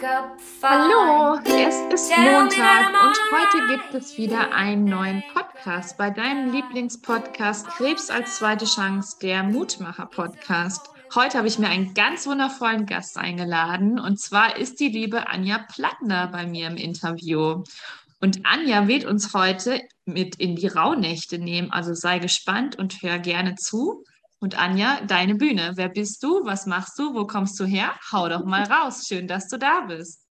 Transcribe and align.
Hallo, 0.00 1.40
es 1.44 1.74
ist 1.92 2.16
Montag 2.16 2.90
und 3.02 3.18
heute 3.32 3.66
gibt 3.66 3.94
es 3.94 4.16
wieder 4.16 4.52
einen 4.54 4.84
neuen 4.84 5.24
Podcast 5.34 5.98
bei 5.98 6.10
deinem 6.10 6.52
Lieblingspodcast 6.52 7.66
Krebs 7.66 8.08
als 8.08 8.36
zweite 8.36 8.64
Chance, 8.64 9.16
der 9.20 9.42
Mutmacher-Podcast. 9.42 10.90
Heute 11.16 11.38
habe 11.38 11.48
ich 11.48 11.58
mir 11.58 11.68
einen 11.68 11.94
ganz 11.94 12.28
wundervollen 12.28 12.86
Gast 12.86 13.18
eingeladen 13.18 13.98
und 13.98 14.20
zwar 14.20 14.56
ist 14.56 14.78
die 14.78 14.88
liebe 14.88 15.26
Anja 15.26 15.66
Plattner 15.74 16.28
bei 16.28 16.46
mir 16.46 16.68
im 16.68 16.76
Interview. 16.76 17.64
Und 18.20 18.46
Anja 18.46 18.86
wird 18.86 19.04
uns 19.04 19.34
heute 19.34 19.80
mit 20.04 20.36
in 20.36 20.54
die 20.54 20.68
Rauhnächte 20.68 21.40
nehmen, 21.40 21.72
also 21.72 21.94
sei 21.94 22.20
gespannt 22.20 22.76
und 22.76 23.02
hör 23.02 23.18
gerne 23.18 23.56
zu. 23.56 24.04
Und 24.40 24.58
Anja, 24.58 25.00
deine 25.00 25.34
Bühne. 25.34 25.72
Wer 25.74 25.88
bist 25.88 26.22
du? 26.22 26.44
Was 26.44 26.66
machst 26.66 26.98
du? 26.98 27.14
Wo 27.14 27.26
kommst 27.26 27.58
du 27.58 27.64
her? 27.64 27.94
Hau 28.12 28.28
doch 28.28 28.44
mal 28.44 28.62
raus. 28.62 29.06
Schön, 29.06 29.26
dass 29.26 29.48
du 29.48 29.58
da 29.58 29.80
bist. 29.80 30.27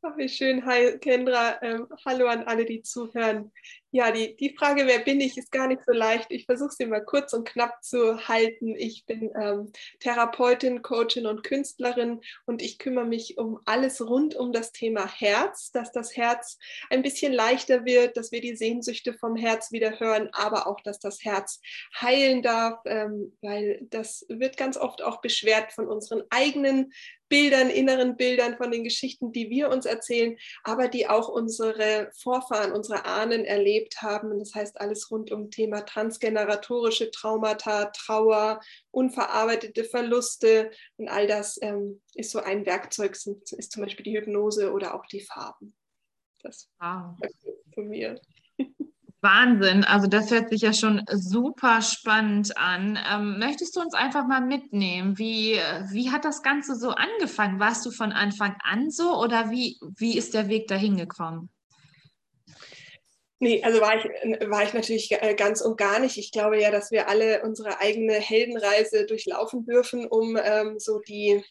Ach, 0.00 0.16
wie 0.16 0.28
schön. 0.28 0.64
Hi, 0.64 0.96
Kendra. 0.98 1.60
Ähm, 1.60 1.88
hallo 2.06 2.28
an 2.28 2.44
alle, 2.44 2.64
die 2.64 2.82
zuhören. 2.82 3.50
Ja, 3.90 4.12
die, 4.12 4.36
die 4.36 4.54
Frage, 4.56 4.86
wer 4.86 5.00
bin 5.00 5.20
ich, 5.20 5.36
ist 5.36 5.50
gar 5.50 5.66
nicht 5.66 5.80
so 5.84 5.92
leicht. 5.92 6.26
Ich 6.30 6.44
versuche 6.44 6.70
sie 6.70 6.86
mal 6.86 7.04
kurz 7.04 7.32
und 7.32 7.48
knapp 7.48 7.82
zu 7.82 8.28
halten. 8.28 8.76
Ich 8.76 9.06
bin 9.06 9.32
ähm, 9.40 9.72
Therapeutin, 9.98 10.82
Coachin 10.82 11.26
und 11.26 11.42
Künstlerin 11.42 12.20
und 12.46 12.62
ich 12.62 12.78
kümmere 12.78 13.06
mich 13.06 13.38
um 13.38 13.58
alles 13.64 14.00
rund 14.00 14.36
um 14.36 14.52
das 14.52 14.70
Thema 14.70 15.04
Herz, 15.06 15.72
dass 15.72 15.90
das 15.90 16.16
Herz 16.16 16.58
ein 16.90 17.02
bisschen 17.02 17.32
leichter 17.32 17.84
wird, 17.84 18.16
dass 18.16 18.30
wir 18.30 18.40
die 18.40 18.54
Sehnsüchte 18.54 19.14
vom 19.14 19.34
Herz 19.34 19.72
wieder 19.72 19.98
hören, 19.98 20.28
aber 20.32 20.68
auch, 20.68 20.80
dass 20.82 21.00
das 21.00 21.24
Herz 21.24 21.60
heilen 22.00 22.42
darf, 22.42 22.78
ähm, 22.84 23.36
weil 23.40 23.80
das 23.90 24.24
wird 24.28 24.56
ganz 24.58 24.76
oft 24.76 25.02
auch 25.02 25.22
beschwert 25.22 25.72
von 25.72 25.88
unseren 25.88 26.22
eigenen 26.30 26.92
Bildern, 27.28 27.70
inneren 27.70 28.16
Bildern, 28.16 28.56
von 28.56 28.70
den 28.70 28.84
Geschichten, 28.84 29.32
die 29.32 29.50
wir 29.50 29.70
uns 29.70 29.86
erzählen, 29.86 30.36
aber 30.64 30.88
die 30.88 31.08
auch 31.08 31.28
unsere 31.28 32.10
Vorfahren, 32.14 32.72
unsere 32.72 33.04
Ahnen 33.04 33.44
erlebt 33.44 34.02
haben. 34.02 34.38
Das 34.38 34.54
heißt, 34.54 34.80
alles 34.80 35.10
rund 35.10 35.30
um 35.30 35.50
Thema 35.50 35.82
transgeneratorische 35.82 37.10
Traumata, 37.10 37.86
Trauer, 37.86 38.60
unverarbeitete 38.90 39.84
Verluste 39.84 40.70
und 40.96 41.08
all 41.08 41.26
das 41.26 41.58
ähm, 41.62 42.00
ist 42.14 42.30
so 42.30 42.40
ein 42.40 42.66
Werkzeug, 42.66 43.12
ist 43.12 43.72
zum 43.72 43.82
Beispiel 43.82 44.04
die 44.04 44.16
Hypnose 44.16 44.72
oder 44.72 44.94
auch 44.94 45.06
die 45.06 45.20
Farben. 45.20 45.74
Das 46.42 46.68
wow. 46.78 47.16
von 47.74 47.88
mir. 47.88 48.20
Wahnsinn, 49.20 49.82
also 49.82 50.06
das 50.06 50.30
hört 50.30 50.50
sich 50.50 50.60
ja 50.60 50.72
schon 50.72 51.02
super 51.10 51.82
spannend 51.82 52.56
an. 52.56 52.98
Ähm, 53.12 53.38
möchtest 53.40 53.74
du 53.74 53.80
uns 53.80 53.94
einfach 53.94 54.26
mal 54.26 54.40
mitnehmen? 54.40 55.18
Wie, 55.18 55.58
wie 55.90 56.10
hat 56.10 56.24
das 56.24 56.42
Ganze 56.42 56.76
so 56.76 56.90
angefangen? 56.90 57.58
Warst 57.58 57.84
du 57.84 57.90
von 57.90 58.12
Anfang 58.12 58.56
an 58.62 58.90
so 58.90 59.20
oder 59.20 59.50
wie, 59.50 59.76
wie 59.96 60.16
ist 60.16 60.34
der 60.34 60.48
Weg 60.48 60.68
dahin 60.68 60.96
gekommen? 60.96 61.50
Nee, 63.40 63.62
also 63.62 63.80
war 63.80 63.96
ich, 63.96 64.04
war 64.50 64.64
ich 64.64 64.72
natürlich 64.72 65.10
äh, 65.12 65.34
ganz 65.34 65.60
und 65.60 65.76
gar 65.76 66.00
nicht. 66.00 66.16
Ich 66.16 66.32
glaube 66.32 66.60
ja, 66.60 66.70
dass 66.70 66.90
wir 66.90 67.08
alle 67.08 67.42
unsere 67.42 67.80
eigene 67.80 68.14
Heldenreise 68.14 69.06
durchlaufen 69.06 69.64
dürfen, 69.64 70.06
um 70.06 70.36
ähm, 70.36 70.78
so 70.78 70.98
die, 71.00 71.44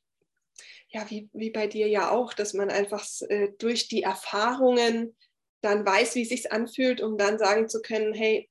ja, 0.89 1.05
wie, 1.09 1.29
wie 1.33 1.49
bei 1.49 1.67
dir 1.67 1.87
ja 1.87 2.11
auch, 2.11 2.33
dass 2.33 2.53
man 2.53 2.69
einfach 2.69 3.05
äh, 3.29 3.49
durch 3.57 3.87
die 3.87 4.03
Erfahrungen 4.03 5.15
dann 5.61 5.85
weiß, 5.85 6.15
wie 6.15 6.23
es 6.23 6.29
sich 6.29 6.51
anfühlt, 6.51 7.01
um 7.01 7.17
dann 7.17 7.39
sagen 7.39 7.67
zu 7.67 7.81
können, 7.81 8.13
hey, 8.13 8.49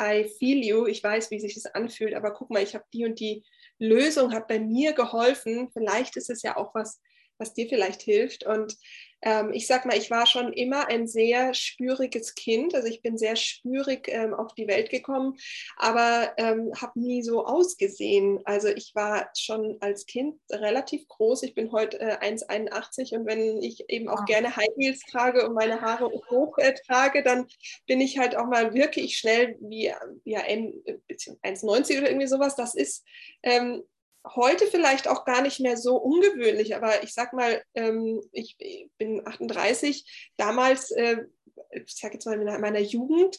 I 0.00 0.28
feel 0.38 0.64
you, 0.64 0.86
ich 0.86 1.02
weiß, 1.02 1.30
wie 1.30 1.40
sich 1.40 1.54
das 1.54 1.66
anfühlt, 1.66 2.14
aber 2.14 2.32
guck 2.32 2.50
mal, 2.50 2.62
ich 2.62 2.74
habe 2.74 2.84
die 2.92 3.04
und 3.04 3.18
die 3.18 3.44
Lösung, 3.78 4.32
hat 4.32 4.48
bei 4.48 4.58
mir 4.58 4.92
geholfen. 4.92 5.70
Vielleicht 5.72 6.16
ist 6.16 6.30
es 6.30 6.42
ja 6.42 6.56
auch 6.56 6.74
was, 6.74 7.00
was 7.38 7.54
dir 7.54 7.68
vielleicht 7.68 8.02
hilft. 8.02 8.44
Und 8.44 8.76
ähm, 9.22 9.52
ich 9.52 9.66
sag 9.66 9.84
mal, 9.84 9.96
ich 9.96 10.10
war 10.10 10.26
schon 10.26 10.52
immer 10.52 10.88
ein 10.88 11.08
sehr 11.08 11.52
spüriges 11.54 12.34
Kind. 12.34 12.74
Also 12.74 12.86
ich 12.86 13.02
bin 13.02 13.18
sehr 13.18 13.36
spürig 13.36 14.08
ähm, 14.08 14.32
auf 14.32 14.54
die 14.54 14.68
Welt 14.68 14.90
gekommen, 14.90 15.36
aber 15.76 16.32
ähm, 16.36 16.72
habe 16.80 17.00
nie 17.00 17.22
so 17.22 17.44
ausgesehen. 17.44 18.40
Also 18.44 18.68
ich 18.68 18.92
war 18.94 19.28
schon 19.36 19.76
als 19.80 20.06
Kind 20.06 20.36
relativ 20.52 21.08
groß. 21.08 21.42
Ich 21.42 21.54
bin 21.54 21.72
heute 21.72 21.98
äh, 21.98 22.18
1,81 22.18 23.16
und 23.16 23.26
wenn 23.26 23.60
ich 23.62 23.88
eben 23.88 24.08
auch 24.08 24.24
gerne 24.24 24.54
High 24.54 24.68
Heels 24.76 25.00
trage 25.00 25.46
und 25.46 25.54
meine 25.54 25.80
Haare 25.80 26.10
hoch 26.30 26.56
äh, 26.58 26.74
trage, 26.86 27.22
dann 27.24 27.46
bin 27.86 28.00
ich 28.00 28.18
halt 28.18 28.36
auch 28.36 28.46
mal 28.46 28.74
wirklich 28.74 29.18
schnell 29.18 29.56
wie 29.60 29.92
ja, 30.24 30.42
1,90 30.42 31.98
oder 31.98 32.08
irgendwie 32.08 32.26
sowas. 32.28 32.54
Das 32.54 32.74
ist 32.74 33.04
ähm, 33.42 33.82
heute 34.26 34.66
vielleicht 34.66 35.08
auch 35.08 35.24
gar 35.24 35.42
nicht 35.42 35.60
mehr 35.60 35.76
so 35.76 35.96
ungewöhnlich, 35.96 36.76
aber 36.76 37.02
ich 37.02 37.14
sag 37.14 37.32
mal, 37.32 37.62
ähm, 37.74 38.20
ich 38.32 38.56
bin 38.98 39.26
38, 39.26 40.30
damals, 40.36 40.90
äh, 40.90 41.24
ich 41.72 41.96
sage 41.96 42.14
jetzt 42.14 42.26
mal 42.26 42.40
in 42.40 42.60
meiner 42.60 42.80
Jugend, 42.80 43.38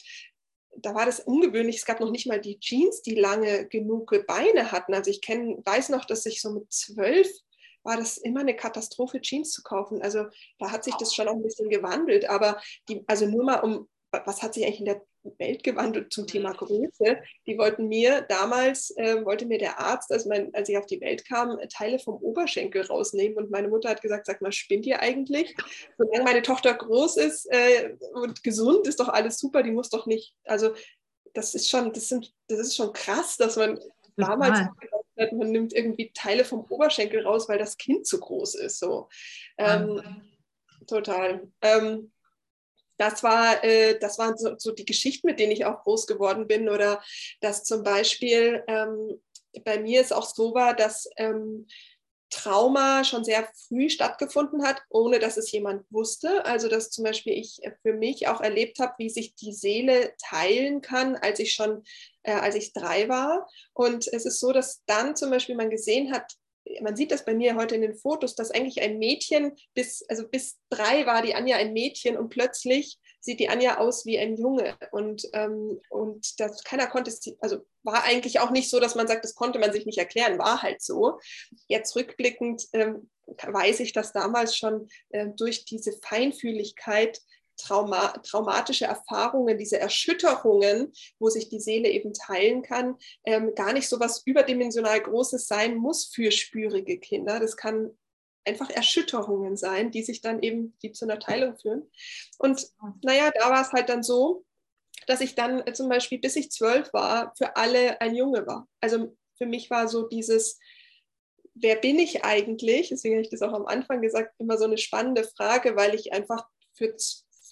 da 0.76 0.94
war 0.94 1.06
das 1.06 1.20
ungewöhnlich. 1.20 1.76
Es 1.76 1.84
gab 1.84 2.00
noch 2.00 2.10
nicht 2.10 2.26
mal 2.26 2.40
die 2.40 2.60
Jeans, 2.60 3.02
die 3.02 3.14
lange 3.14 3.66
genug 3.66 4.14
Beine 4.26 4.70
hatten. 4.70 4.94
Also 4.94 5.10
ich 5.10 5.20
kenn, 5.20 5.60
weiß 5.64 5.88
noch, 5.88 6.04
dass 6.04 6.26
ich 6.26 6.40
so 6.40 6.52
mit 6.52 6.72
zwölf 6.72 7.28
war 7.82 7.96
das 7.96 8.18
immer 8.18 8.40
eine 8.40 8.54
Katastrophe, 8.54 9.20
Jeans 9.20 9.52
zu 9.52 9.62
kaufen. 9.62 10.02
Also 10.02 10.26
da 10.58 10.70
hat 10.70 10.84
sich 10.84 10.94
das 10.96 11.14
schon 11.14 11.28
auch 11.28 11.34
ein 11.34 11.42
bisschen 11.42 11.70
gewandelt. 11.70 12.28
Aber 12.28 12.60
die, 12.88 13.02
also 13.06 13.26
nur 13.26 13.44
mal 13.44 13.60
um, 13.60 13.88
was 14.10 14.42
hat 14.42 14.54
sich 14.54 14.64
eigentlich 14.64 14.80
in 14.80 14.86
der 14.86 15.02
Welt 15.38 15.62
gewandelt 15.62 16.12
zum 16.12 16.26
Thema 16.26 16.52
Größe. 16.52 17.18
Die 17.46 17.58
wollten 17.58 17.88
mir 17.88 18.22
damals, 18.22 18.90
äh, 18.96 19.24
wollte 19.24 19.46
mir 19.46 19.58
der 19.58 19.78
Arzt, 19.78 20.10
als, 20.12 20.26
mein, 20.26 20.54
als 20.54 20.68
ich 20.68 20.78
auf 20.78 20.86
die 20.86 21.00
Welt 21.00 21.26
kam, 21.26 21.58
Teile 21.68 21.98
vom 21.98 22.16
Oberschenkel 22.16 22.82
rausnehmen. 22.82 23.36
Und 23.36 23.50
meine 23.50 23.68
Mutter 23.68 23.90
hat 23.90 24.02
gesagt, 24.02 24.26
sag 24.26 24.40
mal, 24.40 24.52
spinnt 24.52 24.86
ihr 24.86 25.00
eigentlich? 25.00 25.54
Solange 25.98 26.24
meine 26.24 26.42
Tochter 26.42 26.74
groß 26.74 27.16
ist 27.18 27.46
äh, 27.50 27.96
und 28.14 28.42
gesund, 28.42 28.86
ist 28.86 29.00
doch 29.00 29.08
alles 29.08 29.38
super, 29.38 29.62
die 29.62 29.72
muss 29.72 29.90
doch 29.90 30.06
nicht, 30.06 30.34
also 30.44 30.74
das 31.34 31.54
ist 31.54 31.68
schon, 31.68 31.92
das 31.92 32.08
sind, 32.08 32.32
das 32.48 32.58
ist 32.58 32.76
schon 32.76 32.92
krass, 32.92 33.36
dass 33.36 33.56
man 33.56 33.78
damals 34.16 34.60
hat, 35.20 35.32
man 35.32 35.50
nimmt 35.50 35.72
irgendwie 35.72 36.10
Teile 36.14 36.44
vom 36.44 36.64
Oberschenkel 36.68 37.24
raus, 37.24 37.48
weil 37.48 37.58
das 37.58 37.76
Kind 37.76 38.06
zu 38.06 38.18
groß 38.18 38.54
ist. 38.56 38.78
So. 38.78 39.08
Ähm, 39.58 40.02
total. 40.86 41.48
Ähm, 41.60 42.10
das, 43.00 43.22
war, 43.22 43.64
äh, 43.64 43.98
das 43.98 44.18
waren 44.18 44.36
so, 44.36 44.54
so, 44.58 44.72
die 44.72 44.84
Geschichten, 44.84 45.26
mit 45.26 45.40
denen 45.40 45.52
ich 45.52 45.64
auch 45.64 45.82
groß 45.82 46.06
geworden 46.06 46.46
bin. 46.46 46.68
Oder 46.68 47.02
dass 47.40 47.64
zum 47.64 47.82
Beispiel 47.82 48.62
ähm, 48.68 49.20
bei 49.64 49.78
mir 49.78 50.02
es 50.02 50.12
auch 50.12 50.26
so 50.26 50.54
war, 50.54 50.76
dass 50.76 51.08
ähm, 51.16 51.66
Trauma 52.28 53.02
schon 53.02 53.24
sehr 53.24 53.48
früh 53.68 53.88
stattgefunden 53.88 54.64
hat, 54.64 54.82
ohne 54.90 55.18
dass 55.18 55.38
es 55.38 55.50
jemand 55.50 55.84
wusste. 55.90 56.44
Also 56.44 56.68
dass 56.68 56.90
zum 56.90 57.04
Beispiel 57.04 57.32
ich 57.32 57.58
für 57.82 57.94
mich 57.94 58.28
auch 58.28 58.42
erlebt 58.42 58.78
habe, 58.80 58.92
wie 58.98 59.08
sich 59.08 59.34
die 59.34 59.54
Seele 59.54 60.12
teilen 60.18 60.82
kann, 60.82 61.16
als 61.16 61.40
ich 61.40 61.54
schon, 61.54 61.82
äh, 62.22 62.32
als 62.32 62.54
ich 62.54 62.74
drei 62.74 63.08
war. 63.08 63.48
Und 63.72 64.06
es 64.08 64.26
ist 64.26 64.40
so, 64.40 64.52
dass 64.52 64.82
dann 64.84 65.16
zum 65.16 65.30
Beispiel 65.30 65.56
man 65.56 65.70
gesehen 65.70 66.12
hat, 66.12 66.34
man 66.82 66.96
sieht 66.96 67.10
das 67.10 67.24
bei 67.24 67.34
mir 67.34 67.56
heute 67.56 67.74
in 67.74 67.82
den 67.82 67.94
Fotos, 67.94 68.34
dass 68.34 68.50
eigentlich 68.50 68.80
ein 68.82 68.98
Mädchen 68.98 69.52
bis, 69.74 70.04
also 70.08 70.28
bis 70.28 70.58
drei 70.68 71.06
war 71.06 71.22
die 71.22 71.34
Anja 71.34 71.56
ein 71.56 71.72
Mädchen 71.72 72.16
und 72.16 72.28
plötzlich 72.28 72.98
sieht 73.20 73.40
die 73.40 73.48
Anja 73.48 73.78
aus 73.78 74.06
wie 74.06 74.18
ein 74.18 74.36
Junge. 74.36 74.76
Und, 74.92 75.28
ähm, 75.32 75.80
und 75.90 76.40
das, 76.40 76.64
keiner 76.64 76.86
konnte 76.86 77.10
es, 77.10 77.20
also 77.40 77.58
war 77.82 78.04
eigentlich 78.04 78.40
auch 78.40 78.50
nicht 78.50 78.70
so, 78.70 78.80
dass 78.80 78.94
man 78.94 79.08
sagt, 79.08 79.24
das 79.24 79.34
konnte 79.34 79.58
man 79.58 79.72
sich 79.72 79.86
nicht 79.86 79.98
erklären, 79.98 80.38
war 80.38 80.62
halt 80.62 80.82
so. 80.82 81.18
Jetzt 81.68 81.94
rückblickend 81.96 82.66
ähm, 82.72 83.10
weiß 83.26 83.80
ich, 83.80 83.92
dass 83.92 84.12
damals 84.12 84.56
schon 84.56 84.88
äh, 85.10 85.28
durch 85.36 85.64
diese 85.64 85.92
Feinfühligkeit 86.02 87.20
Trauma, 87.60 88.08
traumatische 88.22 88.86
Erfahrungen, 88.86 89.58
diese 89.58 89.78
Erschütterungen, 89.78 90.92
wo 91.18 91.28
sich 91.28 91.48
die 91.48 91.60
Seele 91.60 91.88
eben 91.88 92.12
teilen 92.12 92.62
kann, 92.62 92.96
ähm, 93.24 93.54
gar 93.54 93.72
nicht 93.72 93.88
so 93.88 94.00
was 94.00 94.22
überdimensional 94.26 95.00
Großes 95.00 95.46
sein 95.46 95.76
muss 95.76 96.06
für 96.06 96.30
spürige 96.30 96.98
Kinder. 96.98 97.40
Das 97.40 97.56
kann 97.56 97.90
einfach 98.44 98.70
Erschütterungen 98.70 99.56
sein, 99.56 99.90
die 99.90 100.02
sich 100.02 100.20
dann 100.20 100.42
eben 100.42 100.76
die 100.82 100.92
zu 100.92 101.04
einer 101.04 101.18
Teilung 101.18 101.56
führen. 101.56 101.90
Und 102.38 102.66
naja, 103.02 103.30
da 103.30 103.50
war 103.50 103.62
es 103.62 103.72
halt 103.72 103.88
dann 103.88 104.02
so, 104.02 104.44
dass 105.06 105.20
ich 105.20 105.34
dann 105.34 105.66
äh, 105.66 105.72
zum 105.72 105.88
Beispiel, 105.88 106.18
bis 106.18 106.36
ich 106.36 106.50
zwölf 106.50 106.92
war, 106.92 107.34
für 107.36 107.56
alle 107.56 108.00
ein 108.00 108.14
Junge 108.14 108.46
war. 108.46 108.68
Also 108.80 109.16
für 109.36 109.46
mich 109.46 109.70
war 109.70 109.88
so 109.88 110.06
dieses, 110.06 110.58
wer 111.54 111.76
bin 111.76 111.98
ich 111.98 112.24
eigentlich? 112.24 112.88
Deswegen 112.90 113.16
habe 113.16 113.22
ich 113.22 113.30
das 113.30 113.42
auch 113.42 113.52
am 113.52 113.66
Anfang 113.66 114.02
gesagt, 114.02 114.34
immer 114.38 114.58
so 114.58 114.64
eine 114.64 114.78
spannende 114.78 115.24
Frage, 115.24 115.76
weil 115.76 115.94
ich 115.94 116.12
einfach 116.12 116.46
für 116.74 116.94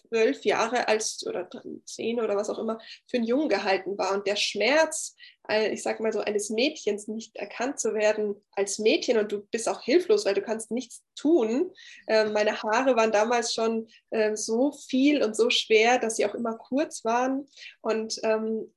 zwölf 0.01 0.45
Jahre 0.45 0.89
als 0.89 1.25
oder 1.27 1.49
zehn 1.85 2.21
oder 2.21 2.37
was 2.37 2.51
auch 2.51 2.59
immer 2.59 2.79
für 3.07 3.19
einen 3.19 3.27
Jungen 3.27 3.49
gehalten 3.49 3.99
war. 3.99 4.15
Und 4.15 4.27
der 4.27 4.37
Schmerz, 4.37 5.17
äh, 5.49 5.73
ich 5.73 5.83
sage 5.83 6.03
mal 6.03 6.13
so, 6.13 6.21
eines 6.21 6.51
Mädchens 6.51 7.09
nicht 7.09 7.37
erkannt 7.37 7.79
zu 7.79 7.95
werden 7.95 8.37
als 8.53 8.79
Mädchen 8.79 9.19
und 9.19 9.33
du 9.33 9.41
bist 9.51 9.69
auch 9.69 9.83
hilflos, 9.83 10.25
weil 10.25 10.35
du 10.35 10.43
kannst 10.43 10.71
nichts 10.71 11.03
tun. 11.15 11.73
Ähm, 12.07 12.33
meine 12.33 12.63
Haare 12.63 12.97
waren 12.97 13.13
damals 13.13 13.55
schon 13.55 13.89
ähm, 14.11 14.37
so 14.37 14.73
viel 14.73 15.23
und 15.23 15.37
so 15.37 15.51
schwer, 15.51 15.99
dass 15.99 16.17
sie 16.17 16.27
auch 16.27 16.35
immer 16.35 16.57
kurz 16.57 17.05
waren. 17.05 17.49
Und 17.81 18.21
ähm, 18.23 18.73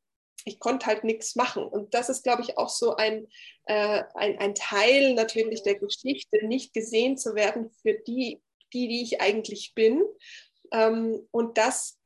ich 0.46 0.60
konnte 0.60 0.86
halt 0.88 1.04
nichts 1.04 1.36
machen. 1.36 1.64
Und 1.64 1.94
das 1.94 2.10
ist, 2.10 2.24
glaube 2.24 2.42
ich, 2.42 2.58
auch 2.58 2.70
so 2.70 2.96
ein, 2.96 3.28
äh, 3.66 4.04
ein, 4.16 4.40
ein 4.40 4.56
Teil 4.56 5.14
natürlich 5.14 5.64
der 5.64 5.76
Geschichte, 5.76 6.46
nicht 6.46 6.74
gesehen 6.74 7.18
zu 7.18 7.36
werden 7.36 7.72
für 7.82 7.94
die, 7.94 8.42
die, 8.74 8.88
die 8.88 9.04
ich 9.04 9.22
eigentlich 9.22 9.74
bin. 9.76 10.02
Ähm, 10.72 11.28
und 11.32 11.58
das 11.58 12.02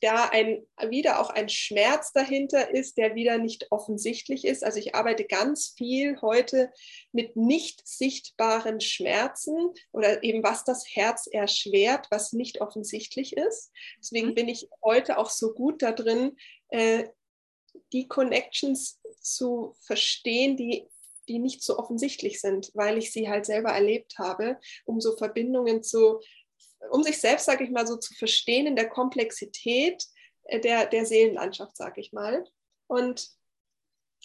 da 0.00 0.30
ein, 0.30 0.66
wieder 0.88 1.20
auch 1.20 1.30
ein 1.30 1.48
Schmerz 1.48 2.12
dahinter 2.12 2.70
ist, 2.70 2.96
der 2.96 3.14
wieder 3.14 3.38
nicht 3.38 3.70
offensichtlich 3.70 4.44
ist. 4.44 4.64
Also 4.64 4.78
ich 4.78 4.94
arbeite 4.94 5.24
ganz 5.24 5.74
viel 5.76 6.20
heute 6.22 6.72
mit 7.12 7.36
nicht 7.36 7.86
sichtbaren 7.86 8.80
Schmerzen 8.80 9.70
oder 9.92 10.22
eben 10.22 10.42
was 10.42 10.64
das 10.64 10.84
Herz 10.94 11.26
erschwert, 11.26 12.06
was 12.10 12.32
nicht 12.32 12.60
offensichtlich 12.60 13.36
ist. 13.36 13.70
Deswegen 13.98 14.28
mhm. 14.28 14.34
bin 14.34 14.48
ich 14.48 14.68
heute 14.82 15.18
auch 15.18 15.30
so 15.30 15.52
gut 15.52 15.82
da 15.82 15.92
drin, 15.92 16.36
äh, 16.70 17.04
die 17.92 18.08
Connections 18.08 19.00
zu 19.20 19.74
verstehen, 19.80 20.56
die 20.56 20.88
die 21.28 21.38
nicht 21.38 21.62
so 21.62 21.78
offensichtlich 21.78 22.40
sind, 22.40 22.72
weil 22.74 22.98
ich 22.98 23.12
sie 23.12 23.28
halt 23.28 23.46
selber 23.46 23.70
erlebt 23.70 24.18
habe, 24.18 24.58
um 24.84 25.00
so 25.00 25.16
Verbindungen 25.16 25.82
zu 25.84 26.20
um 26.90 27.02
sich 27.02 27.20
selbst, 27.20 27.46
sage 27.46 27.64
ich 27.64 27.70
mal, 27.70 27.86
so 27.86 27.96
zu 27.96 28.14
verstehen 28.14 28.66
in 28.66 28.76
der 28.76 28.88
Komplexität 28.88 30.04
äh, 30.44 30.60
der, 30.60 30.86
der 30.86 31.06
Seelenlandschaft, 31.06 31.76
sage 31.76 32.00
ich 32.00 32.12
mal. 32.12 32.44
Und 32.86 33.30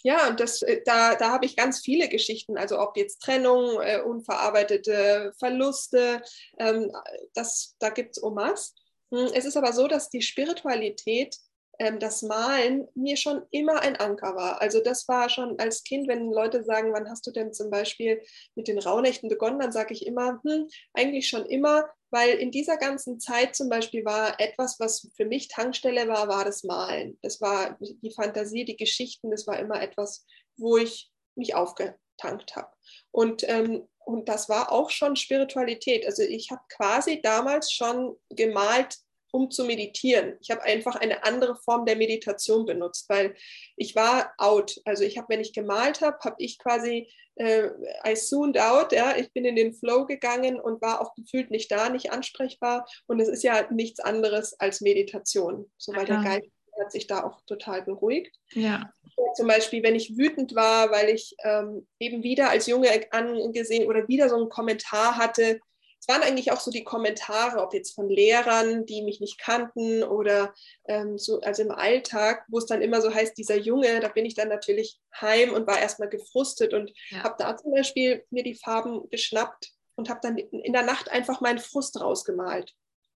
ja, 0.02 0.28
und 0.28 0.40
das, 0.40 0.62
äh, 0.62 0.82
da, 0.84 1.14
da 1.14 1.30
habe 1.30 1.46
ich 1.46 1.56
ganz 1.56 1.80
viele 1.80 2.08
Geschichten, 2.08 2.56
also 2.58 2.78
ob 2.78 2.96
jetzt 2.96 3.22
Trennung, 3.22 3.80
äh, 3.80 4.00
unverarbeitete 4.00 5.32
Verluste, 5.38 6.22
ähm, 6.58 6.92
das, 7.34 7.76
da 7.78 7.90
gibt 7.90 8.16
es 8.16 8.22
Omas. 8.22 8.74
Hm, 9.12 9.30
es 9.34 9.44
ist 9.44 9.56
aber 9.56 9.72
so, 9.72 9.88
dass 9.88 10.10
die 10.10 10.22
Spiritualität 10.22 11.36
ähm, 11.78 11.98
das 11.98 12.22
Malen 12.22 12.88
mir 12.94 13.16
schon 13.16 13.42
immer 13.50 13.80
ein 13.80 13.96
Anker 13.96 14.34
war. 14.36 14.60
Also 14.60 14.80
das 14.80 15.08
war 15.08 15.28
schon 15.28 15.58
als 15.58 15.84
Kind, 15.84 16.08
wenn 16.08 16.30
Leute 16.30 16.64
sagen, 16.64 16.92
wann 16.92 17.08
hast 17.10 17.26
du 17.26 17.30
denn 17.30 17.52
zum 17.52 17.70
Beispiel 17.70 18.22
mit 18.54 18.68
den 18.68 18.78
Rauhnächten 18.78 19.28
begonnen, 19.28 19.58
dann 19.58 19.72
sage 19.72 19.94
ich 19.94 20.06
immer, 20.06 20.40
hm, 20.44 20.68
eigentlich 20.94 21.28
schon 21.28 21.46
immer, 21.46 21.88
weil 22.10 22.38
in 22.38 22.50
dieser 22.50 22.76
ganzen 22.76 23.20
Zeit 23.20 23.56
zum 23.56 23.68
Beispiel 23.68 24.04
war 24.04 24.38
etwas, 24.40 24.78
was 24.78 25.10
für 25.16 25.24
mich 25.24 25.48
Tankstelle 25.48 26.08
war, 26.08 26.28
war 26.28 26.44
das 26.44 26.62
Malen. 26.64 27.18
Das 27.22 27.40
war 27.40 27.76
die 27.80 28.12
Fantasie, 28.12 28.64
die 28.64 28.76
Geschichten, 28.76 29.30
das 29.30 29.46
war 29.46 29.58
immer 29.58 29.80
etwas, 29.80 30.24
wo 30.56 30.76
ich 30.76 31.10
mich 31.34 31.54
aufgetankt 31.54 32.56
habe. 32.56 32.70
Und, 33.10 33.48
ähm, 33.48 33.88
und 34.04 34.28
das 34.28 34.48
war 34.48 34.70
auch 34.72 34.90
schon 34.90 35.16
Spiritualität. 35.16 36.06
Also 36.06 36.22
ich 36.22 36.50
habe 36.50 36.62
quasi 36.68 37.20
damals 37.20 37.72
schon 37.72 38.16
gemalt 38.30 38.96
um 39.36 39.50
zu 39.50 39.64
meditieren. 39.64 40.36
Ich 40.40 40.50
habe 40.50 40.62
einfach 40.62 40.96
eine 40.96 41.24
andere 41.24 41.56
Form 41.56 41.84
der 41.84 41.96
Meditation 41.96 42.64
benutzt, 42.64 43.06
weil 43.08 43.34
ich 43.76 43.94
war 43.94 44.32
out. 44.38 44.80
Also 44.86 45.04
ich 45.04 45.18
habe, 45.18 45.28
wenn 45.28 45.40
ich 45.40 45.52
gemalt 45.52 46.00
habe, 46.00 46.18
habe 46.24 46.36
ich 46.38 46.58
quasi, 46.58 47.08
äh, 47.34 47.68
I 48.06 48.14
zoomed 48.14 48.58
out, 48.58 48.92
ja, 48.92 49.14
ich 49.16 49.30
bin 49.32 49.44
in 49.44 49.56
den 49.56 49.74
Flow 49.74 50.06
gegangen 50.06 50.58
und 50.58 50.80
war 50.80 51.02
auch 51.02 51.14
gefühlt 51.14 51.50
nicht 51.50 51.70
da, 51.70 51.90
nicht 51.90 52.12
ansprechbar. 52.12 52.88
Und 53.06 53.20
es 53.20 53.28
ist 53.28 53.42
ja 53.42 53.70
nichts 53.70 54.00
anderes 54.00 54.58
als 54.58 54.80
Meditation, 54.80 55.70
so 55.76 55.92
weil 55.92 56.08
ja. 56.08 56.22
der 56.22 56.22
Geist 56.22 56.50
hat 56.80 56.92
sich 56.92 57.06
da 57.06 57.24
auch 57.24 57.40
total 57.46 57.82
beruhigt. 57.82 58.34
Ja. 58.52 58.90
Zum 59.34 59.46
Beispiel, 59.46 59.82
wenn 59.82 59.94
ich 59.94 60.16
wütend 60.16 60.54
war, 60.54 60.90
weil 60.90 61.10
ich 61.10 61.34
ähm, 61.42 61.86
eben 61.98 62.22
wieder 62.22 62.50
als 62.50 62.66
Junge 62.66 62.88
angesehen 63.10 63.86
oder 63.86 64.08
wieder 64.08 64.28
so 64.28 64.36
einen 64.36 64.48
Kommentar 64.48 65.16
hatte, 65.16 65.60
es 66.00 66.08
waren 66.08 66.22
eigentlich 66.22 66.52
auch 66.52 66.60
so 66.60 66.70
die 66.70 66.84
Kommentare, 66.84 67.60
ob 67.60 67.74
jetzt 67.74 67.94
von 67.94 68.08
Lehrern, 68.08 68.86
die 68.86 69.02
mich 69.02 69.20
nicht 69.20 69.38
kannten 69.38 70.02
oder 70.04 70.54
ähm, 70.86 71.18
so, 71.18 71.40
also 71.40 71.62
im 71.62 71.70
Alltag, 71.70 72.44
wo 72.48 72.58
es 72.58 72.66
dann 72.66 72.82
immer 72.82 73.00
so 73.00 73.12
heißt, 73.12 73.36
dieser 73.36 73.56
Junge, 73.56 74.00
da 74.00 74.08
bin 74.08 74.24
ich 74.24 74.34
dann 74.34 74.48
natürlich 74.48 75.00
heim 75.20 75.52
und 75.52 75.66
war 75.66 75.80
erstmal 75.80 76.08
gefrustet 76.08 76.74
und 76.74 76.92
ja. 77.10 77.24
habe 77.24 77.36
da 77.38 77.56
zum 77.56 77.72
Beispiel 77.72 78.24
mir 78.30 78.42
die 78.42 78.54
Farben 78.54 79.08
geschnappt 79.10 79.72
und 79.96 80.08
habe 80.08 80.20
dann 80.22 80.36
in 80.36 80.72
der 80.72 80.82
Nacht 80.82 81.10
einfach 81.10 81.40
meinen 81.40 81.58
Frust 81.58 82.00
rausgemalt. 82.00 82.74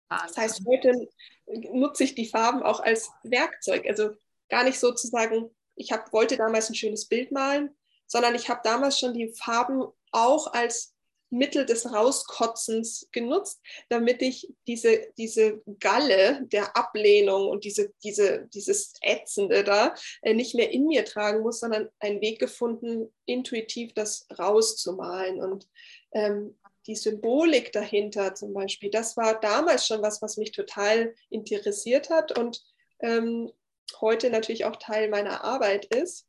Das 0.08 0.36
heißt, 0.36 0.62
heute 0.66 1.08
nutze 1.46 2.02
ich 2.02 2.16
die 2.16 2.26
Farben 2.26 2.64
auch 2.64 2.80
als 2.80 3.10
Werkzeug. 3.22 3.86
Also 3.86 4.10
gar 4.48 4.64
nicht 4.64 4.80
sozusagen, 4.80 5.54
ich 5.76 5.92
hab, 5.92 6.12
wollte 6.12 6.36
damals 6.36 6.68
ein 6.68 6.74
schönes 6.74 7.06
Bild 7.06 7.30
malen, 7.30 7.76
sondern 8.08 8.34
ich 8.34 8.48
habe 8.48 8.60
damals 8.64 8.98
schon 8.98 9.14
die 9.14 9.32
Farben 9.32 9.84
auch 10.10 10.52
als 10.52 10.94
Mittel 11.30 11.64
des 11.64 11.92
Rauskotzens 11.92 13.08
genutzt, 13.12 13.60
damit 13.88 14.20
ich 14.20 14.52
diese, 14.66 15.08
diese 15.16 15.62
Galle 15.78 16.46
der 16.46 16.76
Ablehnung 16.76 17.48
und 17.48 17.64
diese, 17.64 17.92
diese, 18.02 18.48
dieses 18.52 18.94
Ätzende 19.00 19.64
da 19.64 19.94
äh, 20.22 20.34
nicht 20.34 20.54
mehr 20.54 20.70
in 20.70 20.86
mir 20.86 21.04
tragen 21.04 21.40
muss, 21.42 21.60
sondern 21.60 21.88
einen 22.00 22.20
Weg 22.20 22.38
gefunden, 22.38 23.12
intuitiv 23.26 23.94
das 23.94 24.26
rauszumalen. 24.38 25.40
Und 25.40 25.68
ähm, 26.12 26.58
die 26.86 26.96
Symbolik 26.96 27.72
dahinter 27.72 28.34
zum 28.34 28.52
Beispiel, 28.52 28.90
das 28.90 29.16
war 29.16 29.38
damals 29.40 29.86
schon 29.86 30.02
was, 30.02 30.20
was 30.22 30.36
mich 30.36 30.52
total 30.52 31.14
interessiert 31.28 32.10
hat 32.10 32.36
und 32.36 32.62
ähm, 33.00 33.52
heute 34.00 34.30
natürlich 34.30 34.64
auch 34.64 34.76
Teil 34.76 35.08
meiner 35.08 35.44
Arbeit 35.44 35.86
ist. 35.86 36.26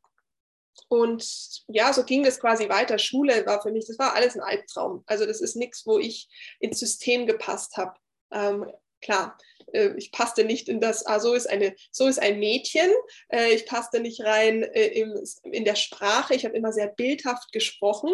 Und 0.88 1.64
ja, 1.68 1.94
so 1.94 2.04
ging 2.04 2.24
das 2.24 2.40
quasi 2.40 2.70
weiter. 2.70 2.98
Schule 2.98 3.46
war 3.46 3.62
für 3.62 3.72
mich, 3.72 3.88
das 3.88 4.00
war 4.00 4.14
alles 4.14 4.36
ein 4.36 4.42
Albtraum. 4.42 5.04
Also 5.06 5.26
das 5.26 5.42
ist 5.42 5.56
nichts, 5.56 5.86
wo 5.86 6.00
ich 6.00 6.30
ins 6.60 6.80
System 6.80 7.26
gepasst 7.26 7.78
habe. 7.78 7.94
Ähm, 8.32 8.66
klar, 9.02 9.38
äh, 9.74 9.94
ich 9.98 10.12
passte 10.12 10.44
nicht 10.44 10.70
in 10.70 10.80
das, 10.80 11.06
ah, 11.06 11.20
so 11.20 11.34
ist, 11.34 11.50
eine, 11.50 11.76
so 11.92 12.08
ist 12.08 12.20
ein 12.20 12.40
Mädchen, 12.40 12.90
äh, 13.30 13.54
ich 13.54 13.66
passte 13.66 14.00
nicht 14.00 14.22
rein 14.22 14.64
äh, 14.64 14.88
im, 14.88 15.14
in 15.44 15.66
der 15.66 15.76
Sprache, 15.76 16.34
ich 16.36 16.46
habe 16.46 16.56
immer 16.56 16.74
sehr 16.74 16.88
bildhaft 16.88 17.52
gesprochen, 17.52 18.12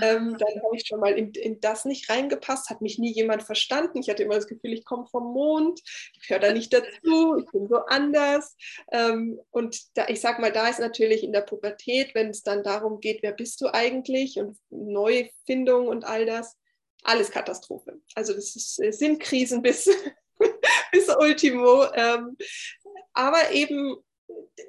ähm, 0.00 0.36
dann 0.38 0.62
habe 0.62 0.76
ich 0.76 0.86
schon 0.86 1.00
mal 1.00 1.16
in, 1.16 1.32
in, 1.32 1.60
das 1.60 1.84
nicht 1.84 2.08
reingepasst, 2.08 2.70
hat 2.70 2.80
mich 2.80 2.98
nie 2.98 3.12
jemand 3.12 3.42
verstanden, 3.42 3.98
ich 4.00 4.08
hatte 4.08 4.22
immer 4.22 4.36
das 4.36 4.46
Gefühl, 4.46 4.72
ich 4.72 4.84
komme 4.84 5.06
vom 5.06 5.32
Mond, 5.32 5.80
ich 6.20 6.30
höre 6.30 6.38
da 6.38 6.52
nicht 6.52 6.72
dazu, 6.72 7.36
ich 7.38 7.50
bin 7.50 7.68
so 7.68 7.76
anders. 7.86 8.56
Ähm, 8.92 9.40
und 9.50 9.96
da, 9.96 10.06
ich 10.08 10.20
sage 10.20 10.40
mal, 10.40 10.52
da 10.52 10.68
ist 10.68 10.80
natürlich 10.80 11.22
in 11.22 11.32
der 11.32 11.42
Pubertät, 11.42 12.14
wenn 12.14 12.30
es 12.30 12.42
dann 12.42 12.62
darum 12.62 13.00
geht, 13.00 13.22
wer 13.22 13.32
bist 13.32 13.60
du 13.60 13.72
eigentlich 13.72 14.38
und 14.38 14.58
Neufindung 14.70 15.88
und 15.88 16.04
all 16.04 16.26
das, 16.26 16.56
alles 17.02 17.30
Katastrophe. 17.30 18.00
Also 18.14 18.34
das 18.34 18.56
ist, 18.56 18.74
sind 18.98 19.20
Krisen 19.20 19.62
bis, 19.62 19.88
bis 20.92 21.08
Ultimo. 21.08 21.84
Ähm, 21.94 22.36
aber 23.12 23.50
eben 23.52 23.96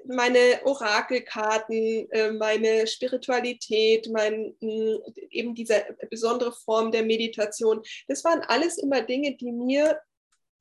meine 0.06 0.62
Orakelkarten, 0.66 2.10
äh, 2.12 2.32
meine 2.32 2.88
Spiritualität, 2.88 4.10
mein, 4.12 4.56
eben 4.60 5.56
diese 5.56 5.86
besondere 6.10 6.52
Form 6.52 6.92
der 6.92 7.04
Meditation, 7.04 7.82
das 8.08 8.24
waren 8.24 8.42
alles 8.42 8.78
immer 8.78 9.02
Dinge, 9.02 9.36
die 9.36 9.52
mir, 9.52 10.00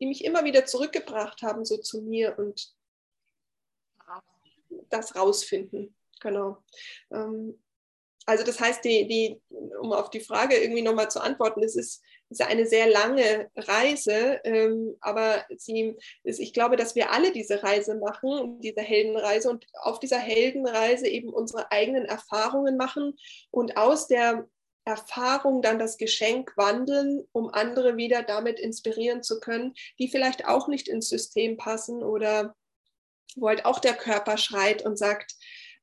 die 0.00 0.06
mich 0.06 0.24
immer 0.24 0.44
wieder 0.44 0.66
zurückgebracht 0.66 1.42
haben, 1.42 1.64
so 1.64 1.78
zu 1.78 2.02
mir 2.02 2.38
und 2.38 2.74
das 4.88 5.14
rausfinden. 5.16 5.94
Genau. 6.20 6.62
Ähm, 7.10 7.60
also 8.26 8.44
das 8.44 8.60
heißt, 8.60 8.84
die, 8.84 9.08
die, 9.08 9.40
um 9.80 9.92
auf 9.92 10.10
die 10.10 10.20
Frage 10.20 10.56
irgendwie 10.56 10.82
nochmal 10.82 11.10
zu 11.10 11.20
antworten, 11.20 11.62
es 11.62 11.76
ist, 11.76 12.02
ist 12.30 12.42
eine 12.42 12.66
sehr 12.66 12.88
lange 12.88 13.50
Reise, 13.56 14.40
ähm, 14.44 14.96
aber 15.00 15.44
sie, 15.56 15.96
ich 16.22 16.52
glaube, 16.52 16.76
dass 16.76 16.94
wir 16.94 17.10
alle 17.10 17.32
diese 17.32 17.62
Reise 17.62 17.96
machen, 17.96 18.60
diese 18.60 18.80
Heldenreise 18.80 19.50
und 19.50 19.66
auf 19.74 19.98
dieser 19.98 20.18
Heldenreise 20.18 21.08
eben 21.08 21.30
unsere 21.30 21.70
eigenen 21.72 22.04
Erfahrungen 22.04 22.76
machen 22.76 23.16
und 23.50 23.76
aus 23.76 24.06
der 24.06 24.48
Erfahrung 24.84 25.60
dann 25.60 25.78
das 25.78 25.98
Geschenk 25.98 26.52
wandeln, 26.56 27.26
um 27.32 27.50
andere 27.50 27.96
wieder 27.96 28.22
damit 28.22 28.58
inspirieren 28.58 29.22
zu 29.22 29.40
können, 29.40 29.74
die 29.98 30.08
vielleicht 30.08 30.46
auch 30.46 30.68
nicht 30.68 30.88
ins 30.88 31.08
System 31.08 31.56
passen 31.56 32.02
oder 32.02 32.54
wo 33.36 33.48
halt 33.48 33.64
auch 33.64 33.78
der 33.78 33.94
Körper 33.94 34.36
schreit 34.36 34.84
und 34.84 34.98
sagt, 34.98 35.34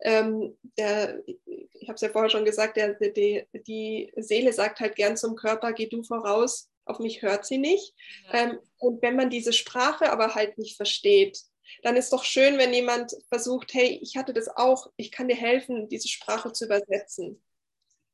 ähm, 0.01 0.57
der, 0.77 1.23
ich 1.25 1.87
habe 1.87 1.95
es 1.95 2.01
ja 2.01 2.09
vorher 2.09 2.29
schon 2.29 2.45
gesagt, 2.45 2.77
der, 2.77 2.93
die, 2.93 3.45
die 3.53 4.11
Seele 4.17 4.53
sagt 4.53 4.79
halt 4.79 4.95
gern 4.95 5.17
zum 5.17 5.35
Körper, 5.35 5.73
geh 5.73 5.87
du 5.87 6.03
voraus, 6.03 6.69
auf 6.85 6.99
mich 6.99 7.21
hört 7.21 7.45
sie 7.45 7.57
nicht. 7.57 7.93
Ja. 8.31 8.39
Ähm, 8.39 8.59
und 8.77 9.01
wenn 9.01 9.15
man 9.15 9.29
diese 9.29 9.53
Sprache 9.53 10.11
aber 10.11 10.35
halt 10.35 10.57
nicht 10.57 10.77
versteht, 10.77 11.41
dann 11.83 11.97
ist 11.97 12.13
doch 12.13 12.23
schön, 12.23 12.57
wenn 12.57 12.73
jemand 12.73 13.15
versucht, 13.29 13.73
hey, 13.73 13.99
ich 14.01 14.15
hatte 14.15 14.33
das 14.33 14.47
auch, 14.47 14.89
ich 14.95 15.11
kann 15.11 15.27
dir 15.27 15.35
helfen, 15.35 15.89
diese 15.89 16.07
Sprache 16.07 16.51
zu 16.53 16.65
übersetzen. 16.65 17.41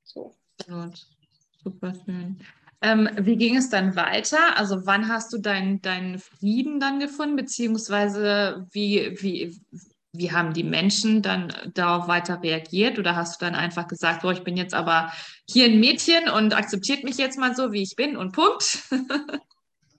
So. 0.04 0.36
Gut. 0.68 1.08
Super 1.64 1.94
schön. 2.06 2.40
Ähm, 2.82 3.10
wie 3.18 3.38
ging 3.38 3.56
es 3.56 3.70
dann 3.70 3.96
weiter? 3.96 4.58
Also 4.58 4.86
wann 4.86 5.08
hast 5.08 5.32
du 5.32 5.38
deinen 5.38 5.82
dein 5.82 6.20
Frieden 6.20 6.82
dann 6.82 7.00
gefunden, 7.00 7.38
beziehungsweise 7.38 8.68
wie, 8.72 9.16
wie, 9.22 9.58
wie 10.14 10.32
haben 10.32 10.54
die 10.54 10.64
Menschen 10.64 11.22
dann 11.22 11.54
darauf 11.74 12.08
weiter 12.08 12.42
reagiert? 12.42 13.00
Oder 13.00 13.16
hast 13.16 13.42
du 13.42 13.46
dann 13.46 13.56
einfach 13.56 13.88
gesagt, 13.88 14.24
oh, 14.24 14.32
ich 14.32 14.44
bin 14.44 14.56
jetzt 14.56 14.74
aber 14.74 15.12
hier 15.50 15.66
ein 15.66 15.80
Mädchen 15.80 16.30
und 16.30 16.56
akzeptiert 16.56 17.04
mich 17.04 17.18
jetzt 17.18 17.38
mal 17.38 17.56
so, 17.56 17.72
wie 17.72 17.82
ich 17.82 17.96
bin 17.96 18.16
und 18.16 18.32
Punkt? 18.32 18.80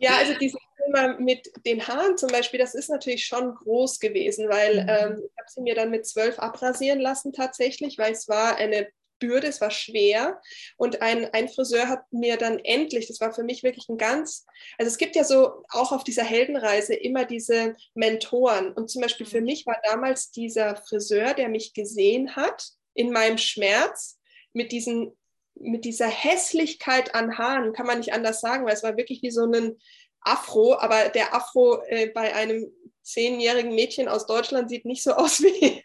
Ja, 0.00 0.16
also 0.18 0.34
dieses 0.38 0.60
Thema 0.84 1.18
mit 1.18 1.50
den 1.64 1.86
Haaren 1.86 2.18
zum 2.18 2.28
Beispiel, 2.28 2.58
das 2.58 2.74
ist 2.74 2.90
natürlich 2.90 3.24
schon 3.24 3.54
groß 3.54 4.00
gewesen, 4.00 4.48
weil 4.48 4.82
mhm. 4.82 4.88
ähm, 4.88 5.22
ich 5.24 5.38
habe 5.38 5.48
sie 5.48 5.62
mir 5.62 5.74
dann 5.74 5.90
mit 5.90 6.06
zwölf 6.06 6.38
abrasieren 6.38 7.00
lassen 7.00 7.32
tatsächlich, 7.32 7.96
weil 7.96 8.12
es 8.12 8.28
war 8.28 8.56
eine 8.56 8.88
Bürde, 9.18 9.46
es 9.46 9.60
war 9.60 9.70
schwer. 9.70 10.40
Und 10.76 11.02
ein, 11.02 11.32
ein 11.32 11.48
Friseur 11.48 11.88
hat 11.88 12.12
mir 12.12 12.36
dann 12.36 12.58
endlich, 12.58 13.06
das 13.06 13.20
war 13.20 13.32
für 13.32 13.44
mich 13.44 13.62
wirklich 13.62 13.88
ein 13.88 13.98
ganz, 13.98 14.46
also 14.78 14.90
es 14.90 14.98
gibt 14.98 15.16
ja 15.16 15.24
so 15.24 15.62
auch 15.70 15.92
auf 15.92 16.04
dieser 16.04 16.24
Heldenreise 16.24 16.94
immer 16.94 17.24
diese 17.24 17.74
Mentoren. 17.94 18.72
Und 18.72 18.90
zum 18.90 19.02
Beispiel 19.02 19.26
für 19.26 19.40
mhm. 19.40 19.46
mich 19.46 19.66
war 19.66 19.76
damals 19.84 20.30
dieser 20.30 20.76
Friseur, 20.76 21.34
der 21.34 21.48
mich 21.48 21.74
gesehen 21.74 22.36
hat 22.36 22.68
in 22.94 23.10
meinem 23.10 23.38
Schmerz 23.38 24.18
mit 24.52 24.72
diesen 24.72 25.16
mit 25.56 25.84
dieser 25.84 26.08
Hässlichkeit 26.08 27.14
an 27.14 27.38
Haaren, 27.38 27.72
kann 27.72 27.86
man 27.86 27.98
nicht 27.98 28.12
anders 28.12 28.40
sagen, 28.40 28.66
weil 28.66 28.74
es 28.74 28.82
war 28.82 28.96
wirklich 28.96 29.22
wie 29.22 29.30
so 29.30 29.44
ein 29.44 29.78
Afro, 30.20 30.76
aber 30.78 31.10
der 31.10 31.34
Afro 31.34 31.82
äh, 31.86 32.08
bei 32.08 32.34
einem 32.34 32.72
zehnjährigen 33.02 33.74
Mädchen 33.74 34.08
aus 34.08 34.26
Deutschland 34.26 34.70
sieht 34.70 34.84
nicht 34.84 35.02
so 35.02 35.12
aus 35.12 35.40
wie 35.42 35.82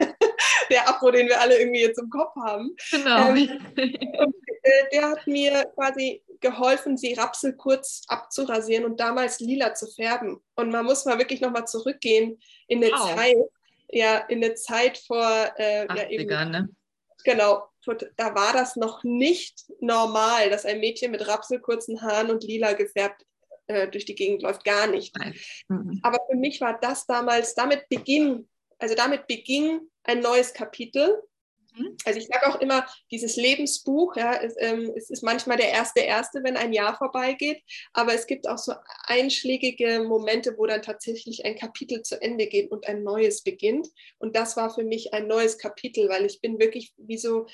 der 0.69 0.88
Afro, 0.89 1.11
den 1.11 1.27
wir 1.27 1.39
alle 1.41 1.59
irgendwie 1.59 1.81
jetzt 1.81 1.99
im 1.99 2.09
Kopf 2.09 2.35
haben. 2.35 2.75
Genau. 2.91 3.29
Ähm, 3.29 3.61
und, 3.75 4.35
äh, 4.61 4.89
der 4.91 5.09
hat 5.09 5.27
mir 5.27 5.65
quasi 5.75 6.23
geholfen, 6.39 6.97
sie 6.97 7.13
Rapsel 7.13 7.53
kurz 7.53 8.03
abzurasieren 8.07 8.85
und 8.85 8.99
damals 8.99 9.39
lila 9.39 9.73
zu 9.73 9.88
färben. 9.88 10.39
Und 10.55 10.71
man 10.71 10.85
muss 10.85 11.05
mal 11.05 11.17
wirklich 11.17 11.41
nochmal 11.41 11.67
zurückgehen 11.67 12.39
in 12.67 12.83
eine 12.83 12.93
wow. 12.93 13.15
Zeit, 13.15 13.35
ja, 13.89 14.17
in 14.29 14.43
eine 14.43 14.55
Zeit 14.55 14.97
vor 14.99 15.25
äh, 15.57 15.85
80er, 15.88 15.97
ja, 15.97 16.09
eben, 16.09 16.51
ne? 16.51 16.69
Genau, 17.25 17.67
da 18.15 18.35
war 18.35 18.53
das 18.53 18.75
noch 18.75 19.03
nicht 19.03 19.65
normal, 19.81 20.49
dass 20.49 20.65
ein 20.65 20.79
Mädchen 20.79 21.11
mit 21.11 21.27
rapselkurzen 21.27 22.01
Haaren 22.01 22.29
und 22.29 22.43
lila 22.43 22.73
gefärbt 22.73 23.25
äh, 23.67 23.88
durch 23.88 24.05
die 24.05 24.15
Gegend 24.15 24.41
läuft. 24.41 24.63
Gar 24.63 24.88
nicht. 24.88 25.15
Mhm. 25.67 25.99
Aber 26.03 26.19
für 26.29 26.38
mich 26.38 26.61
war 26.61 26.79
das 26.79 27.05
damals, 27.05 27.55
damit 27.55 27.89
beginn, 27.89 28.47
also 28.77 28.95
damit 28.95 29.27
beging 29.27 29.81
ein 30.03 30.20
neues 30.20 30.53
Kapitel. 30.53 31.22
Mhm. 31.75 31.98
Also 32.06 32.20
ich 32.20 32.27
sage 32.27 32.48
auch 32.48 32.60
immer, 32.62 32.86
dieses 33.12 33.36
Lebensbuch, 33.36 34.15
ja, 34.15 34.34
es, 34.41 34.56
ähm, 34.58 34.91
es, 34.96 35.10
ist 35.10 35.24
manchmal 35.24 35.58
der 35.58 35.70
erste 35.70 36.01
erste, 36.01 36.44
wenn 36.44 36.58
ein 36.58 36.74
Jahr 36.74 36.98
vorbeigeht, 36.98 37.62
aber 37.94 38.13
es 38.13 38.27
gibt 38.27 38.48
auch 38.48 38.58
so 38.58 38.74
einschlägige 39.03 40.03
Momente, 40.03 40.58
wo 40.58 40.65
dann 40.65 40.82
tatsächlich 40.82 41.46
ein 41.46 41.56
Kapitel 41.56 42.01
zu 42.01 42.22
Ende 42.22 42.48
geht 42.48 42.72
und 42.72 42.88
ein 42.88 43.03
neues 43.03 43.44
beginnt. 43.44 43.88
Und 44.18 44.36
das 44.36 44.58
war 44.58 44.74
für 44.74 44.84
mich 44.84 45.13
ein 45.13 45.27
neues 45.27 45.58
Kapitel, 45.58 46.10
weil 46.10 46.25
ich 46.25 46.41
bin 46.41 46.60
wirklich 46.60 46.94
wie 46.98 47.18
so 47.18 47.46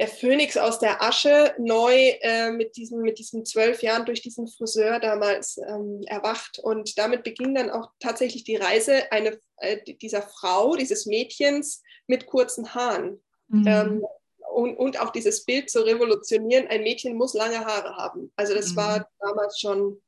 der 0.00 0.08
Phönix 0.08 0.56
aus 0.56 0.78
der 0.78 1.02
Asche 1.02 1.54
neu 1.58 1.94
äh, 2.22 2.50
mit, 2.52 2.74
diesem, 2.76 3.02
mit 3.02 3.18
diesen 3.18 3.44
zwölf 3.44 3.82
Jahren 3.82 4.06
durch 4.06 4.22
diesen 4.22 4.48
Friseur 4.48 4.98
damals 4.98 5.58
ähm, 5.58 6.00
erwacht. 6.06 6.58
Und 6.58 6.96
damit 6.96 7.22
beging 7.22 7.54
dann 7.54 7.68
auch 7.68 7.90
tatsächlich 8.00 8.42
die 8.44 8.56
Reise 8.56 9.12
eine, 9.12 9.38
äh, 9.58 9.76
dieser 9.96 10.22
Frau, 10.22 10.74
dieses 10.74 11.04
Mädchens 11.04 11.82
mit 12.06 12.24
kurzen 12.24 12.74
Haaren. 12.74 13.20
Mhm. 13.48 13.66
Ähm, 13.66 14.06
und, 14.54 14.74
und 14.76 14.98
auch 14.98 15.10
dieses 15.10 15.44
Bild 15.44 15.68
zu 15.68 15.84
revolutionieren, 15.84 16.66
ein 16.68 16.82
Mädchen 16.82 17.14
muss 17.14 17.34
lange 17.34 17.60
Haare 17.60 17.94
haben. 17.96 18.32
Also 18.36 18.54
das 18.54 18.70
mhm. 18.70 18.76
war 18.76 19.08
damals 19.20 19.60
schon 19.60 20.00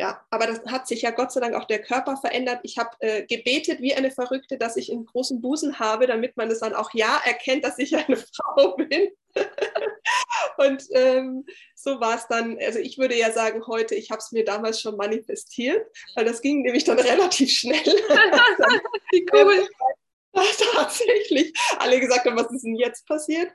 ja, 0.00 0.18
aber 0.30 0.46
das 0.46 0.64
hat 0.64 0.88
sich 0.88 1.02
ja 1.02 1.10
Gott 1.10 1.30
sei 1.30 1.40
Dank 1.40 1.54
auch 1.54 1.66
der 1.66 1.82
Körper 1.82 2.16
verändert. 2.16 2.60
Ich 2.62 2.78
habe 2.78 2.88
äh, 3.00 3.26
gebetet 3.26 3.82
wie 3.82 3.94
eine 3.94 4.10
Verrückte, 4.10 4.56
dass 4.56 4.78
ich 4.78 4.90
einen 4.90 5.04
großen 5.04 5.42
Busen 5.42 5.78
habe, 5.78 6.06
damit 6.06 6.38
man 6.38 6.50
es 6.50 6.60
dann 6.60 6.72
auch 6.72 6.94
ja 6.94 7.20
erkennt, 7.22 7.64
dass 7.64 7.78
ich 7.78 7.94
eine 7.94 8.16
Frau 8.34 8.76
bin. 8.76 9.10
und 10.56 10.82
ähm, 10.94 11.44
so 11.74 12.00
war 12.00 12.16
es 12.16 12.26
dann. 12.28 12.58
Also 12.58 12.78
ich 12.78 12.96
würde 12.96 13.14
ja 13.14 13.30
sagen 13.30 13.66
heute, 13.66 13.94
ich 13.94 14.10
habe 14.10 14.20
es 14.20 14.32
mir 14.32 14.42
damals 14.42 14.80
schon 14.80 14.96
manifestiert, 14.96 15.86
weil 16.14 16.24
das 16.24 16.40
ging 16.40 16.62
nämlich 16.62 16.84
dann 16.84 16.98
relativ 16.98 17.50
schnell. 17.50 17.84
wie 19.10 19.26
cool. 19.34 19.68
tatsächlich 20.74 21.52
alle 21.78 21.98
gesagt 21.98 22.26
haben, 22.26 22.36
was 22.36 22.50
ist 22.52 22.64
denn 22.64 22.76
jetzt 22.76 23.06
passiert? 23.06 23.50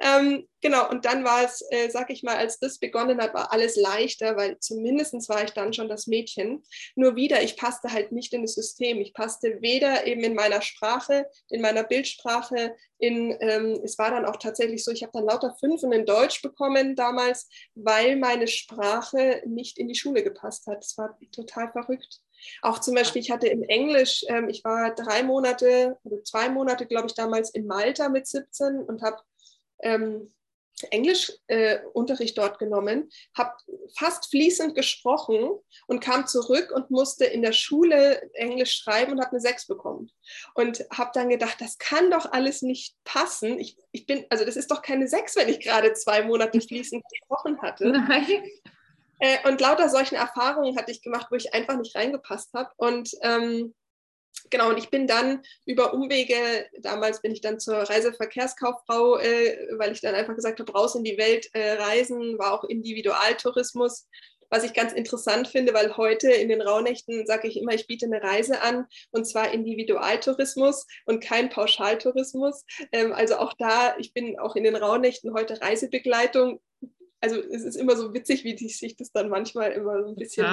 Ähm, 0.00 0.46
genau, 0.60 0.88
und 0.88 1.04
dann 1.04 1.24
war 1.24 1.44
es, 1.44 1.62
äh, 1.70 1.90
sag 1.90 2.10
ich 2.10 2.22
mal, 2.22 2.36
als 2.36 2.58
das 2.58 2.78
begonnen 2.78 3.20
hat, 3.20 3.34
war 3.34 3.52
alles 3.52 3.76
leichter, 3.76 4.36
weil 4.36 4.58
zumindest 4.60 5.28
war 5.28 5.42
ich 5.42 5.50
dann 5.50 5.72
schon 5.72 5.88
das 5.88 6.06
Mädchen. 6.06 6.62
Nur 6.94 7.16
wieder, 7.16 7.42
ich 7.42 7.56
passte 7.56 7.92
halt 7.92 8.12
nicht 8.12 8.32
in 8.32 8.42
das 8.42 8.54
System. 8.54 9.00
Ich 9.00 9.12
passte 9.12 9.60
weder 9.60 10.06
eben 10.06 10.22
in 10.22 10.34
meiner 10.34 10.62
Sprache, 10.62 11.26
in 11.48 11.60
meiner 11.60 11.82
Bildsprache, 11.82 12.76
in, 12.98 13.36
ähm, 13.40 13.80
es 13.82 13.98
war 13.98 14.10
dann 14.10 14.26
auch 14.26 14.36
tatsächlich 14.36 14.84
so, 14.84 14.92
ich 14.92 15.02
habe 15.02 15.12
dann 15.14 15.24
lauter 15.24 15.56
Fünfen 15.58 15.90
in 15.92 16.06
Deutsch 16.06 16.42
bekommen 16.42 16.94
damals, 16.94 17.48
weil 17.74 18.16
meine 18.16 18.46
Sprache 18.46 19.42
nicht 19.46 19.78
in 19.78 19.88
die 19.88 19.94
Schule 19.94 20.22
gepasst 20.22 20.66
hat. 20.66 20.78
Das 20.78 20.96
war 20.98 21.18
total 21.32 21.72
verrückt. 21.72 22.20
Auch 22.62 22.78
zum 22.80 22.94
Beispiel, 22.94 23.22
ich 23.22 23.30
hatte 23.30 23.48
im 23.48 23.62
Englisch, 23.62 24.24
ähm, 24.28 24.48
ich 24.48 24.64
war 24.64 24.94
drei 24.94 25.22
Monate 25.22 25.98
oder 26.04 26.22
zwei 26.24 26.48
Monate, 26.48 26.86
glaube 26.86 27.08
ich, 27.08 27.14
damals 27.14 27.50
in 27.50 27.66
Malta 27.66 28.08
mit 28.08 28.26
17 28.26 28.80
und 28.80 29.02
habe 29.02 29.18
ähm, 29.82 30.30
Englischunterricht 30.90 32.38
äh, 32.38 32.40
dort 32.40 32.58
genommen, 32.58 33.10
habe 33.36 33.52
fast 33.96 34.30
fließend 34.30 34.74
gesprochen 34.74 35.50
und 35.86 36.00
kam 36.00 36.26
zurück 36.26 36.72
und 36.74 36.90
musste 36.90 37.24
in 37.24 37.42
der 37.42 37.52
Schule 37.52 38.30
Englisch 38.34 38.76
schreiben 38.76 39.12
und 39.12 39.20
habe 39.20 39.32
eine 39.32 39.40
6 39.40 39.66
bekommen. 39.66 40.10
Und 40.54 40.84
habe 40.92 41.10
dann 41.12 41.28
gedacht, 41.28 41.60
das 41.60 41.78
kann 41.78 42.10
doch 42.10 42.32
alles 42.32 42.62
nicht 42.62 42.96
passen. 43.04 43.58
Ich, 43.58 43.76
ich 43.92 44.06
bin, 44.06 44.24
also 44.30 44.44
das 44.44 44.56
ist 44.56 44.70
doch 44.70 44.82
keine 44.82 45.08
6, 45.08 45.36
wenn 45.36 45.48
ich 45.48 45.60
gerade 45.60 45.92
zwei 45.92 46.22
Monate 46.22 46.60
fließend 46.60 47.02
gesprochen 47.10 47.60
hatte. 47.60 47.88
Nein. 47.88 48.44
Äh, 49.20 49.46
und 49.46 49.60
lauter 49.60 49.88
solchen 49.88 50.16
Erfahrungen 50.16 50.76
hatte 50.76 50.90
ich 50.90 51.02
gemacht, 51.02 51.28
wo 51.30 51.36
ich 51.36 51.54
einfach 51.54 51.76
nicht 51.76 51.94
reingepasst 51.94 52.52
habe. 52.54 52.70
Und 52.76 53.10
ähm, 53.22 53.74
genau, 54.48 54.70
und 54.70 54.78
ich 54.78 54.90
bin 54.90 55.06
dann 55.06 55.42
über 55.66 55.92
Umwege, 55.94 56.34
damals 56.80 57.20
bin 57.20 57.32
ich 57.32 57.42
dann 57.42 57.60
zur 57.60 57.76
Reiseverkehrskauffrau, 57.76 59.18
äh, 59.18 59.68
weil 59.76 59.92
ich 59.92 60.00
dann 60.00 60.14
einfach 60.14 60.34
gesagt 60.34 60.58
habe, 60.60 60.72
raus 60.72 60.94
in 60.94 61.04
die 61.04 61.18
Welt 61.18 61.48
äh, 61.52 61.72
reisen, 61.72 62.38
war 62.38 62.52
auch 62.52 62.64
Individualtourismus. 62.64 64.08
Was 64.52 64.64
ich 64.64 64.74
ganz 64.74 64.92
interessant 64.92 65.46
finde, 65.46 65.72
weil 65.74 65.96
heute 65.96 66.28
in 66.28 66.48
den 66.48 66.60
Rauhnächten 66.60 67.24
sage 67.24 67.46
ich 67.46 67.56
immer, 67.56 67.72
ich 67.72 67.86
biete 67.86 68.06
eine 68.06 68.20
Reise 68.20 68.62
an 68.62 68.86
und 69.12 69.24
zwar 69.24 69.52
Individualtourismus 69.52 70.88
und 71.06 71.22
kein 71.22 71.50
Pauschaltourismus. 71.50 72.64
Ähm, 72.90 73.12
also 73.12 73.36
auch 73.36 73.52
da, 73.58 73.96
ich 73.98 74.12
bin 74.12 74.40
auch 74.40 74.56
in 74.56 74.64
den 74.64 74.74
Rauhnächten 74.74 75.34
heute 75.34 75.60
Reisebegleitung 75.60 76.60
also 77.20 77.40
es 77.40 77.64
ist 77.64 77.76
immer 77.76 77.96
so 77.96 78.14
witzig, 78.14 78.44
wie 78.44 78.54
sich 78.78 78.96
das 78.96 79.12
dann 79.12 79.28
manchmal 79.28 79.72
immer 79.72 80.02
so 80.02 80.08
ein 80.10 80.16
bisschen 80.16 80.46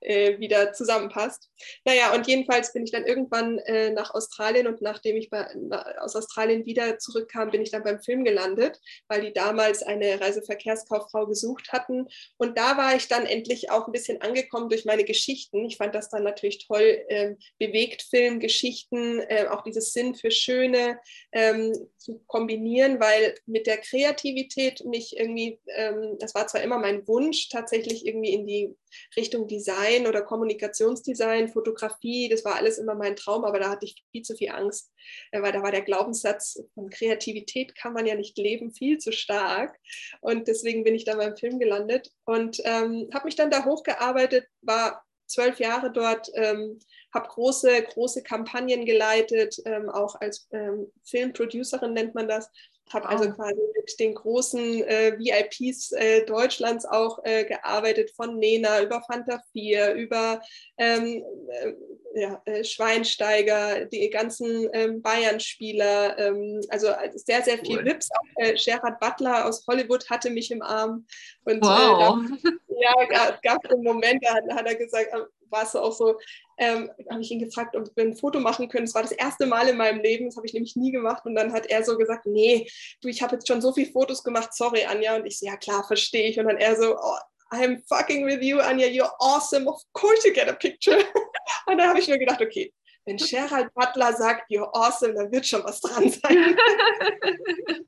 äh, 0.00 0.38
wieder 0.38 0.72
zusammenpasst. 0.72 1.50
Naja, 1.84 2.14
und 2.14 2.26
jedenfalls 2.26 2.72
bin 2.72 2.84
ich 2.84 2.90
dann 2.90 3.04
irgendwann 3.04 3.58
äh, 3.58 3.90
nach 3.90 4.14
Australien 4.14 4.66
und 4.66 4.80
nachdem 4.80 5.16
ich 5.16 5.30
bei, 5.30 5.46
na, 5.54 5.84
aus 5.98 6.16
Australien 6.16 6.64
wieder 6.64 6.98
zurückkam, 6.98 7.50
bin 7.50 7.62
ich 7.62 7.70
dann 7.70 7.82
beim 7.82 8.00
Film 8.00 8.24
gelandet, 8.24 8.80
weil 9.08 9.20
die 9.20 9.32
damals 9.32 9.82
eine 9.82 10.20
Reiseverkehrskauffrau 10.20 11.26
gesucht 11.26 11.72
hatten. 11.72 12.06
Und 12.38 12.56
da 12.56 12.76
war 12.76 12.96
ich 12.96 13.08
dann 13.08 13.26
endlich 13.26 13.70
auch 13.70 13.86
ein 13.86 13.92
bisschen 13.92 14.20
angekommen 14.22 14.68
durch 14.68 14.84
meine 14.84 15.04
Geschichten. 15.04 15.64
Ich 15.66 15.76
fand 15.76 15.94
das 15.94 16.08
dann 16.08 16.22
natürlich 16.22 16.66
toll, 16.66 17.04
ähm, 17.08 17.36
bewegt 17.58 18.02
Film, 18.02 18.40
Geschichten, 18.40 19.20
äh, 19.20 19.46
auch 19.50 19.62
dieses 19.62 19.92
Sinn 19.92 20.14
für 20.14 20.30
Schöne 20.30 20.98
ähm, 21.32 21.74
zu 21.98 22.20
kombinieren, 22.26 23.00
weil 23.00 23.34
mit 23.46 23.66
der 23.66 23.78
Kreativität 23.78 24.84
mich 24.84 25.16
irgendwie, 25.18 25.60
ähm, 25.76 26.16
das 26.18 26.34
war 26.34 26.46
zwar 26.46 26.62
immer 26.62 26.78
mein 26.78 27.06
Wunsch, 27.06 27.48
tatsächlich 27.50 28.06
irgendwie 28.06 28.32
in 28.32 28.46
die 28.46 28.74
Richtung 29.16 29.46
Design 29.46 29.89
oder 30.06 30.22
Kommunikationsdesign, 30.22 31.48
Fotografie, 31.48 32.28
das 32.28 32.44
war 32.44 32.56
alles 32.56 32.78
immer 32.78 32.94
mein 32.94 33.16
Traum, 33.16 33.44
aber 33.44 33.58
da 33.58 33.70
hatte 33.70 33.86
ich 33.86 34.04
viel 34.10 34.22
zu 34.22 34.34
viel 34.36 34.50
Angst, 34.50 34.92
äh, 35.30 35.42
weil 35.42 35.52
da 35.52 35.62
war 35.62 35.70
der 35.70 35.82
Glaubenssatz 35.82 36.62
von 36.74 36.90
Kreativität 36.90 37.74
kann 37.74 37.92
man 37.92 38.06
ja 38.06 38.14
nicht 38.14 38.38
leben, 38.38 38.72
viel 38.72 38.98
zu 38.98 39.12
stark. 39.12 39.78
Und 40.20 40.48
deswegen 40.48 40.84
bin 40.84 40.94
ich 40.94 41.04
dann 41.04 41.18
beim 41.18 41.36
Film 41.36 41.58
gelandet 41.58 42.10
und 42.24 42.60
ähm, 42.64 43.08
habe 43.12 43.24
mich 43.26 43.36
dann 43.36 43.50
da 43.50 43.64
hochgearbeitet, 43.64 44.46
war 44.62 45.04
zwölf 45.30 45.60
Jahre 45.60 45.92
dort, 45.92 46.28
ähm, 46.34 46.78
habe 47.14 47.28
große, 47.28 47.82
große 47.82 48.22
Kampagnen 48.22 48.84
geleitet, 48.84 49.60
ähm, 49.64 49.88
auch 49.88 50.20
als 50.20 50.48
ähm, 50.52 50.92
Filmproducerin 51.04 51.92
nennt 51.92 52.14
man 52.14 52.28
das 52.28 52.50
habe 52.92 53.08
also 53.08 53.30
quasi 53.32 53.60
mit 53.74 54.00
den 54.00 54.14
großen 54.14 54.82
äh, 54.84 55.18
VIPs 55.18 55.92
äh, 55.92 56.24
Deutschlands 56.24 56.84
auch 56.84 57.20
äh, 57.24 57.44
gearbeitet, 57.44 58.10
von 58.16 58.38
Nena 58.38 58.82
über 58.82 59.02
Fanta 59.02 59.40
4, 59.52 59.94
über 59.94 60.40
ähm, 60.78 61.22
äh, 61.48 61.72
ja, 62.20 62.42
äh, 62.44 62.64
Schweinsteiger, 62.64 63.84
die 63.86 64.10
ganzen 64.10 64.68
ähm, 64.72 65.02
Bayern-Spieler, 65.02 66.18
ähm, 66.18 66.60
also 66.68 66.88
äh, 66.88 67.10
sehr, 67.14 67.42
sehr 67.42 67.58
viel 67.58 67.78
cool. 67.78 67.84
Vips. 67.84 68.08
Auch 68.10 68.54
Gerard 68.64 68.98
Butler 69.00 69.46
aus 69.46 69.64
Hollywood 69.66 70.08
hatte 70.10 70.30
mich 70.30 70.50
im 70.50 70.62
Arm. 70.62 71.06
Und 71.44 71.62
wow. 71.62 72.18
da, 72.42 72.50
ja, 72.80 73.38
gab 73.42 73.64
es 73.64 73.70
einen 73.70 73.84
Moment, 73.84 74.24
da 74.24 74.34
hat, 74.34 74.44
hat 74.50 74.66
er 74.66 74.74
gesagt, 74.74 75.12
war 75.50 75.62
es 75.62 75.74
auch 75.76 75.92
so, 75.92 76.18
ähm, 76.58 76.90
habe 77.10 77.20
ich 77.20 77.30
ihn 77.30 77.38
gefragt, 77.40 77.76
ob 77.76 77.88
wir 77.94 78.04
ein 78.04 78.16
Foto 78.16 78.40
machen 78.40 78.68
können. 78.68 78.86
Das 78.86 78.94
war 78.94 79.02
das 79.02 79.12
erste 79.12 79.46
Mal 79.46 79.68
in 79.68 79.76
meinem 79.76 80.00
Leben, 80.00 80.26
das 80.26 80.36
habe 80.36 80.46
ich 80.46 80.54
nämlich 80.54 80.76
nie 80.76 80.92
gemacht. 80.92 81.24
Und 81.24 81.34
dann 81.34 81.52
hat 81.52 81.66
er 81.66 81.84
so 81.84 81.96
gesagt, 81.96 82.26
nee, 82.26 82.68
du, 83.00 83.08
ich 83.08 83.22
habe 83.22 83.36
jetzt 83.36 83.48
schon 83.48 83.60
so 83.60 83.72
viele 83.72 83.90
Fotos 83.90 84.22
gemacht, 84.22 84.54
sorry 84.54 84.84
Anja. 84.84 85.16
Und 85.16 85.26
ich 85.26 85.38
so, 85.38 85.46
ja 85.46 85.56
klar, 85.56 85.84
verstehe 85.84 86.28
ich. 86.28 86.38
Und 86.38 86.46
dann 86.46 86.58
er 86.58 86.76
so, 86.76 86.96
oh, 86.96 87.18
I'm 87.52 87.82
fucking 87.88 88.26
with 88.26 88.42
you, 88.42 88.60
Anja, 88.60 88.86
you're 88.86 89.12
awesome, 89.18 89.68
of 89.68 89.82
course 89.92 90.26
you 90.26 90.32
get 90.32 90.48
a 90.48 90.52
picture. 90.52 90.98
Und 91.66 91.78
da 91.78 91.88
habe 91.88 91.98
ich 91.98 92.08
mir 92.08 92.18
gedacht, 92.18 92.40
okay, 92.40 92.72
wenn 93.06 93.16
Gerald 93.16 93.74
Butler 93.74 94.12
sagt, 94.12 94.50
you're 94.50 94.70
awesome, 94.72 95.14
dann 95.14 95.32
wird 95.32 95.46
schon 95.46 95.64
was 95.64 95.80
dran 95.80 96.10
sein. 96.10 96.56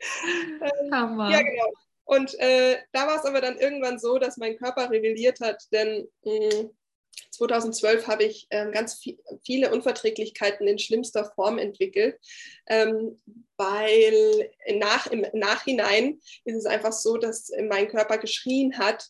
Hammer. 0.92 1.30
Ja, 1.30 1.42
genau. 1.42 1.72
Und 2.08 2.40
äh, 2.40 2.78
da 2.92 3.06
war 3.06 3.18
es 3.18 3.26
aber 3.26 3.42
dann 3.42 3.58
irgendwann 3.58 3.98
so, 3.98 4.18
dass 4.18 4.38
mein 4.38 4.56
Körper 4.56 4.90
rebelliert 4.90 5.40
hat, 5.40 5.62
denn 5.72 6.08
mh, 6.24 6.32
mm, 6.32 6.70
2012 7.32 8.06
habe 8.06 8.24
ich 8.24 8.46
ähm, 8.48 8.72
ganz 8.72 8.94
viel, 8.94 9.18
viele 9.44 9.70
Unverträglichkeiten 9.70 10.66
in 10.66 10.78
schlimmster 10.78 11.30
Form 11.34 11.58
entwickelt, 11.58 12.18
ähm, 12.66 13.20
weil 13.58 14.50
nach, 14.76 15.08
im 15.08 15.26
Nachhinein 15.34 16.18
ist 16.46 16.56
es 16.56 16.64
einfach 16.64 16.92
so, 16.92 17.18
dass 17.18 17.50
mein 17.68 17.88
Körper 17.88 18.16
geschrien 18.16 18.78
hat, 18.78 19.08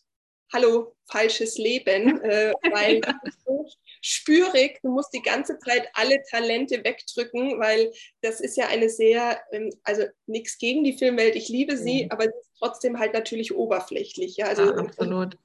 hallo, 0.51 0.93
falsches 1.09 1.57
Leben, 1.57 2.21
äh, 2.21 2.51
weil 2.69 2.99
so 3.45 3.65
spürig, 4.01 4.79
du 4.81 4.91
musst 4.91 5.13
die 5.13 5.21
ganze 5.21 5.57
Zeit 5.59 5.87
alle 5.93 6.21
Talente 6.29 6.83
wegdrücken, 6.83 7.59
weil 7.59 7.91
das 8.21 8.39
ist 8.39 8.57
ja 8.57 8.67
eine 8.67 8.89
sehr, 8.89 9.39
ähm, 9.51 9.71
also 9.83 10.03
nichts 10.27 10.57
gegen 10.57 10.83
die 10.83 10.97
Filmwelt, 10.97 11.35
ich 11.35 11.49
liebe 11.49 11.77
sie, 11.77 12.05
mhm. 12.05 12.11
aber 12.11 12.23
sie 12.23 12.39
ist 12.39 12.51
trotzdem 12.57 12.99
halt 12.99 13.13
natürlich 13.13 13.53
oberflächlich. 13.53 14.37
Ja, 14.37 14.47
also, 14.47 14.63
ja 14.63 14.75
absolut. 14.75 15.37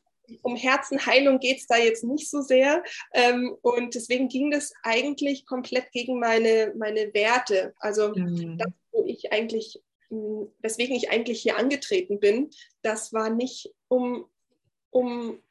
Um 0.43 0.57
Herzenheilung 0.57 1.39
geht 1.39 1.59
es 1.59 1.67
da 1.67 1.77
jetzt 1.77 2.03
nicht 2.03 2.31
so 2.31 2.41
sehr. 2.41 2.83
Ähm, 3.13 3.57
und 3.61 3.95
deswegen 3.95 4.29
ging 4.29 4.51
das 4.51 4.73
eigentlich 4.83 5.45
komplett 5.45 5.93
gegen 5.93 6.19
meine, 6.19 6.73
meine 6.77 7.13
Werte. 7.13 7.75
Also 7.79 8.15
mhm. 8.15 8.57
das, 8.57 8.73
wo 8.93 9.05
ich 9.05 9.33
eigentlich, 9.33 9.83
hm, 10.09 10.51
weswegen 10.61 10.97
ich 10.97 11.11
eigentlich 11.11 11.43
hier 11.43 11.59
angetreten 11.59 12.21
bin, 12.21 12.49
das 12.81 13.13
war 13.13 13.29
nicht 13.29 13.75
um, 13.89 14.25
um 14.91 15.43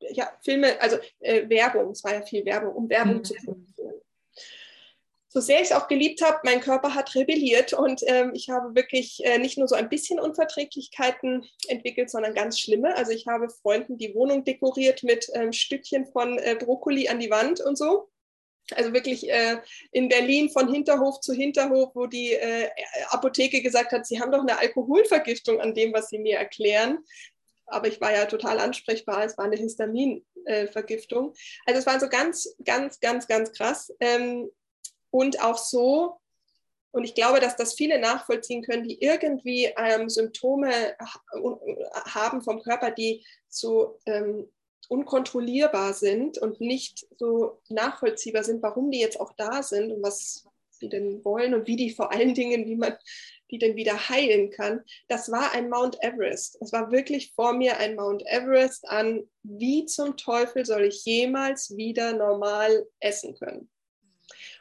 ja, 0.00 0.30
Filme, 0.42 0.80
also 0.80 0.96
äh, 1.20 1.48
Werbung, 1.48 1.90
es 1.90 2.04
war 2.04 2.14
ja 2.14 2.22
viel 2.22 2.44
Werbung, 2.44 2.74
um 2.74 2.88
Werbung 2.88 3.18
mhm. 3.18 3.24
zu 3.24 3.34
produzieren 3.34 3.94
so 5.36 5.42
sehr 5.42 5.60
ich 5.60 5.66
es 5.66 5.72
auch 5.72 5.86
geliebt 5.86 6.22
habe, 6.22 6.38
mein 6.44 6.62
Körper 6.62 6.94
hat 6.94 7.14
rebelliert 7.14 7.74
und 7.74 8.00
ähm, 8.06 8.30
ich 8.32 8.48
habe 8.48 8.74
wirklich 8.74 9.22
äh, 9.22 9.36
nicht 9.36 9.58
nur 9.58 9.68
so 9.68 9.74
ein 9.74 9.90
bisschen 9.90 10.18
Unverträglichkeiten 10.18 11.44
entwickelt, 11.68 12.08
sondern 12.08 12.32
ganz 12.32 12.58
schlimme. 12.58 12.96
Also 12.96 13.12
ich 13.12 13.26
habe 13.26 13.50
Freunden 13.50 13.98
die 13.98 14.14
Wohnung 14.14 14.44
dekoriert 14.44 15.02
mit 15.02 15.28
ähm, 15.34 15.52
Stückchen 15.52 16.06
von 16.06 16.38
äh, 16.38 16.56
Brokkoli 16.58 17.10
an 17.10 17.20
die 17.20 17.28
Wand 17.28 17.60
und 17.60 17.76
so. 17.76 18.08
Also 18.74 18.94
wirklich 18.94 19.30
äh, 19.30 19.58
in 19.92 20.08
Berlin 20.08 20.48
von 20.48 20.72
Hinterhof 20.72 21.20
zu 21.20 21.34
Hinterhof, 21.34 21.90
wo 21.94 22.06
die 22.06 22.32
äh, 22.32 22.70
Apotheke 23.10 23.60
gesagt 23.60 23.92
hat, 23.92 24.06
sie 24.06 24.18
haben 24.18 24.32
doch 24.32 24.40
eine 24.40 24.58
Alkoholvergiftung 24.58 25.60
an 25.60 25.74
dem, 25.74 25.92
was 25.92 26.08
sie 26.08 26.18
mir 26.18 26.38
erklären 26.38 27.00
aber 27.66 27.88
ich 27.88 28.00
war 28.00 28.12
ja 28.12 28.26
total 28.26 28.58
ansprechbar. 28.58 29.24
Es 29.24 29.36
war 29.36 29.44
eine 29.44 29.56
Histaminvergiftung. 29.56 31.34
Also 31.66 31.80
es 31.80 31.86
war 31.86 32.00
so 32.00 32.08
ganz, 32.08 32.56
ganz, 32.64 33.00
ganz, 33.00 33.26
ganz 33.26 33.52
krass. 33.52 33.92
Ähm, 34.00 34.50
und 35.10 35.42
auch 35.42 35.58
so, 35.58 36.18
und 36.92 37.04
ich 37.04 37.14
glaube, 37.14 37.40
dass 37.40 37.56
das 37.56 37.74
viele 37.74 37.98
nachvollziehen 37.98 38.62
können, 38.62 38.84
die 38.84 39.02
irgendwie 39.02 39.72
ähm, 39.76 40.08
Symptome 40.08 40.96
haben 42.06 42.42
vom 42.42 42.62
Körper, 42.62 42.90
die 42.90 43.24
so 43.48 43.98
ähm, 44.06 44.50
unkontrollierbar 44.88 45.94
sind 45.94 46.38
und 46.38 46.60
nicht 46.60 47.06
so 47.18 47.60
nachvollziehbar 47.68 48.44
sind, 48.44 48.62
warum 48.62 48.90
die 48.90 49.00
jetzt 49.00 49.20
auch 49.20 49.32
da 49.36 49.62
sind 49.62 49.92
und 49.92 50.02
was 50.02 50.46
sie 50.78 50.88
denn 50.88 51.24
wollen 51.24 51.54
und 51.54 51.66
wie 51.66 51.76
die 51.76 51.90
vor 51.90 52.12
allen 52.12 52.34
Dingen, 52.34 52.66
wie 52.66 52.76
man 52.76 52.96
die 53.50 53.58
denn 53.58 53.76
wieder 53.76 54.08
heilen 54.08 54.50
kann. 54.50 54.82
Das 55.08 55.30
war 55.30 55.52
ein 55.52 55.68
Mount 55.68 55.98
Everest. 56.02 56.58
Es 56.60 56.72
war 56.72 56.90
wirklich 56.90 57.32
vor 57.34 57.52
mir 57.52 57.78
ein 57.78 57.94
Mount 57.94 58.24
Everest 58.26 58.88
an, 58.88 59.28
wie 59.42 59.86
zum 59.86 60.16
Teufel 60.16 60.64
soll 60.64 60.84
ich 60.84 61.04
jemals 61.04 61.76
wieder 61.76 62.12
normal 62.12 62.86
essen 63.00 63.36
können. 63.36 63.70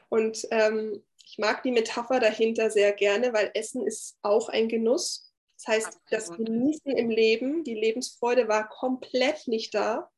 Und 0.10 0.48
ähm, 0.52 1.04
ich 1.26 1.38
mag 1.40 1.64
die 1.64 1.72
Metapher 1.72 2.20
dahinter 2.20 2.70
sehr 2.70 2.94
gerne, 2.94 3.34
weil 3.34 3.52
Essen 3.56 3.86
ist 3.86 4.18
auch 4.22 4.50
ein 4.50 4.70
Genuss. 4.70 5.34
Das 5.58 5.68
heißt, 5.68 6.00
das 6.10 6.32
Genießen 6.32 6.92
im 6.92 7.10
Leben, 7.10 7.64
die 7.64 7.74
Lebensfreude 7.74 8.48
war 8.48 8.70
komplett 8.70 9.48
nicht 9.48 9.74
da. 9.74 10.12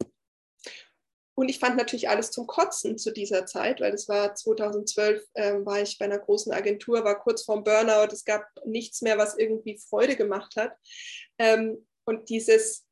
Und 1.38 1.50
ich 1.50 1.60
fand 1.60 1.78
natürlich 1.78 2.10
alles 2.10 2.32
zum 2.32 2.47
Kotzen 2.47 2.97
zu 2.97 3.12
dieser 3.12 3.45
Zeit, 3.45 3.80
weil 3.80 3.93
es 3.93 4.10
war 4.10 4.34
2012, 4.34 5.23
äh, 5.36 5.54
war 5.63 5.82
ich 5.82 6.00
bei 6.00 6.06
einer 6.06 6.17
großen 6.17 6.52
Agentur, 6.52 7.04
war 7.04 7.19
kurz 7.19 7.43
vorm 7.43 7.63
Burnout, 7.63 8.12
es 8.12 8.26
gab 8.26 8.43
nichts 8.65 9.04
mehr, 9.04 9.19
was 9.19 9.38
irgendwie 9.38 9.78
Freude 9.78 10.15
gemacht 10.15 10.56
hat. 10.56 10.73
Ähm, 11.38 11.86
und 12.06 12.30
dieses 12.30 12.88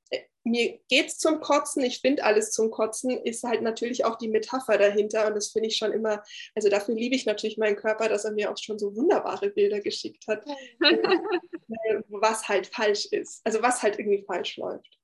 mir 0.46 0.80
geht 0.90 1.08
es 1.08 1.18
zum 1.18 1.42
Kotzen, 1.42 1.84
ich 1.84 2.02
finde 2.02 2.24
alles 2.24 2.52
zum 2.52 2.70
Kotzen, 2.70 3.10
ist 3.10 3.44
halt 3.44 3.64
natürlich 3.64 4.06
auch 4.06 4.16
die 4.16 4.28
Metapher 4.28 4.78
dahinter. 4.78 5.26
Und 5.26 5.36
das 5.36 5.48
finde 5.48 5.70
ich 5.70 5.78
schon 5.78 5.92
immer, 5.92 6.24
also 6.54 6.70
dafür 6.70 6.94
liebe 6.94 7.16
ich 7.16 7.26
natürlich 7.26 7.58
meinen 7.58 7.76
Körper, 7.76 8.10
dass 8.10 8.26
er 8.26 8.32
mir 8.32 8.52
auch 8.52 8.58
schon 8.58 8.78
so 8.78 8.96
wunderbare 8.96 9.50
Bilder 9.50 9.82
geschickt 9.82 10.26
hat, 10.28 10.46
äh, 10.48 10.52
was 12.10 12.48
halt 12.48 12.68
falsch 12.68 13.08
ist, 13.08 13.42
also 13.44 13.64
was 13.64 13.82
halt 13.82 13.98
irgendwie 13.98 14.24
falsch 14.24 14.58
läuft. 14.58 15.00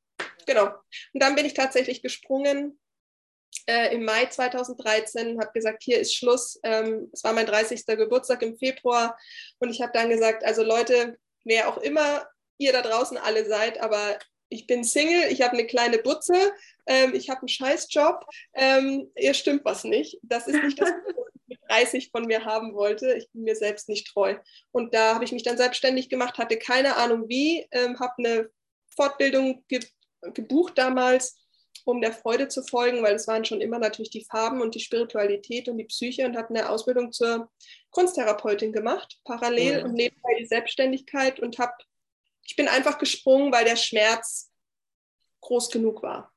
Genau. 0.46 0.68
Und 1.14 1.24
dann 1.24 1.36
bin 1.36 1.46
ich 1.46 1.56
tatsächlich 1.56 2.04
gesprungen 2.04 2.80
äh, 3.68 3.94
im 3.94 4.04
Mai 4.04 4.26
2013, 4.26 5.40
habe 5.40 5.52
gesagt, 5.54 5.84
hier 5.84 6.00
ist 6.00 6.16
Schluss. 6.16 6.60
Ähm, 6.64 7.10
es 7.14 7.24
war 7.24 7.34
mein 7.34 7.46
30. 7.46 7.86
Geburtstag 7.86 8.42
im 8.42 8.58
Februar 8.58 9.18
und 9.60 9.70
ich 9.70 9.82
habe 9.82 9.92
dann 9.94 10.10
gesagt, 10.10 10.44
also 10.44 10.64
Leute, 10.64 11.18
wer 11.44 11.70
auch 11.70 11.78
immer 11.78 12.26
ihr 12.58 12.72
da 12.72 12.82
draußen 12.82 13.18
alle 13.18 13.46
seid, 13.46 13.82
aber 13.82 14.18
ich 14.50 14.68
bin 14.68 14.84
Single, 14.84 15.32
ich 15.32 15.42
habe 15.42 15.54
eine 15.54 15.66
kleine 15.66 15.98
Butze, 15.98 16.54
ähm, 16.86 17.14
ich 17.16 17.30
habe 17.30 17.40
einen 17.40 17.48
Scheißjob, 17.48 18.26
ähm, 18.54 19.10
ihr 19.16 19.34
stimmt 19.34 19.64
was 19.64 19.84
nicht. 19.86 20.20
Das 20.24 20.48
ist 20.48 20.62
nicht 20.62 20.80
das, 20.80 20.90
was 21.06 21.16
ich 21.16 21.48
mit 21.48 21.60
30 21.70 22.12
von 22.12 22.26
mir 22.26 22.44
haben 22.44 22.74
wollte. 22.74 23.14
Ich 23.14 23.30
bin 23.32 23.44
mir 23.44 23.56
selbst 23.56 23.88
nicht 23.88 24.08
treu. 24.08 24.36
Und 24.72 24.94
da 24.94 25.16
habe 25.16 25.24
ich 25.24 25.32
mich 25.32 25.44
dann 25.44 25.58
selbstständig 25.58 26.10
gemacht, 26.10 26.38
hatte 26.38 26.58
keine 26.58 26.98
Ahnung 26.98 27.30
wie, 27.30 27.66
ähm, 27.72 28.00
habe 28.00 28.14
eine 28.18 28.50
Fortbildung 28.96 29.64
ge 29.68 29.80
gebucht 30.34 30.78
damals, 30.78 31.41
um 31.86 32.02
der 32.02 32.14
Freude 32.14 32.48
zu 32.48 32.64
folgen, 32.64 33.02
weil 33.04 33.16
es 33.16 33.28
waren 33.28 33.46
schon 33.46 33.62
immer 33.62 33.80
natürlich 33.80 34.12
die 34.12 34.26
Farben 34.26 34.62
und 34.62 34.76
die 34.76 34.80
Spiritualität 34.80 35.68
und 35.68 35.78
die 35.78 35.86
Psyche 35.86 36.26
und 36.26 36.38
habe 36.38 36.50
eine 36.50 36.70
Ausbildung 36.70 37.12
zur 37.12 37.50
Kunsttherapeutin 37.90 38.72
gemacht, 38.72 39.20
parallel 39.24 39.80
ja. 39.80 39.84
und 39.84 39.94
nebenbei 39.94 40.36
die 40.40 40.46
Selbstständigkeit 40.46 41.40
und 41.40 41.58
habe 41.60 41.74
ich 42.44 42.56
bin 42.56 42.68
einfach 42.68 42.98
gesprungen, 42.98 43.52
weil 43.52 43.66
der 43.66 43.76
Schmerz 43.76 44.52
groß 45.42 45.70
genug 45.70 46.04
war. 46.04 46.34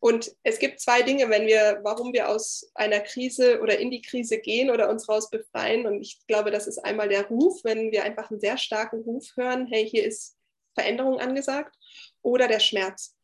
Und 0.00 0.34
es 0.42 0.58
gibt 0.58 0.80
zwei 0.80 1.02
Dinge, 1.02 1.28
wenn 1.28 1.46
wir, 1.46 1.80
warum 1.82 2.12
wir 2.14 2.30
aus 2.30 2.70
einer 2.74 3.00
Krise 3.00 3.60
oder 3.60 3.78
in 3.78 3.90
die 3.90 4.00
Krise 4.00 4.38
gehen 4.38 4.70
oder 4.70 4.88
uns 4.88 5.08
raus 5.08 5.28
befreien. 5.28 5.86
Und 5.86 6.00
ich 6.00 6.26
glaube, 6.26 6.50
das 6.50 6.66
ist 6.66 6.78
einmal 6.78 7.08
der 7.08 7.26
Ruf, 7.28 7.62
wenn 7.64 7.92
wir 7.92 8.04
einfach 8.04 8.30
einen 8.30 8.40
sehr 8.40 8.56
starken 8.56 9.02
Ruf 9.02 9.32
hören, 9.36 9.66
hey, 9.66 9.88
hier 9.88 10.04
ist 10.04 10.38
Veränderung 10.74 11.20
angesagt, 11.20 11.76
oder 12.22 12.48
der 12.48 12.60
Schmerz. 12.60 13.14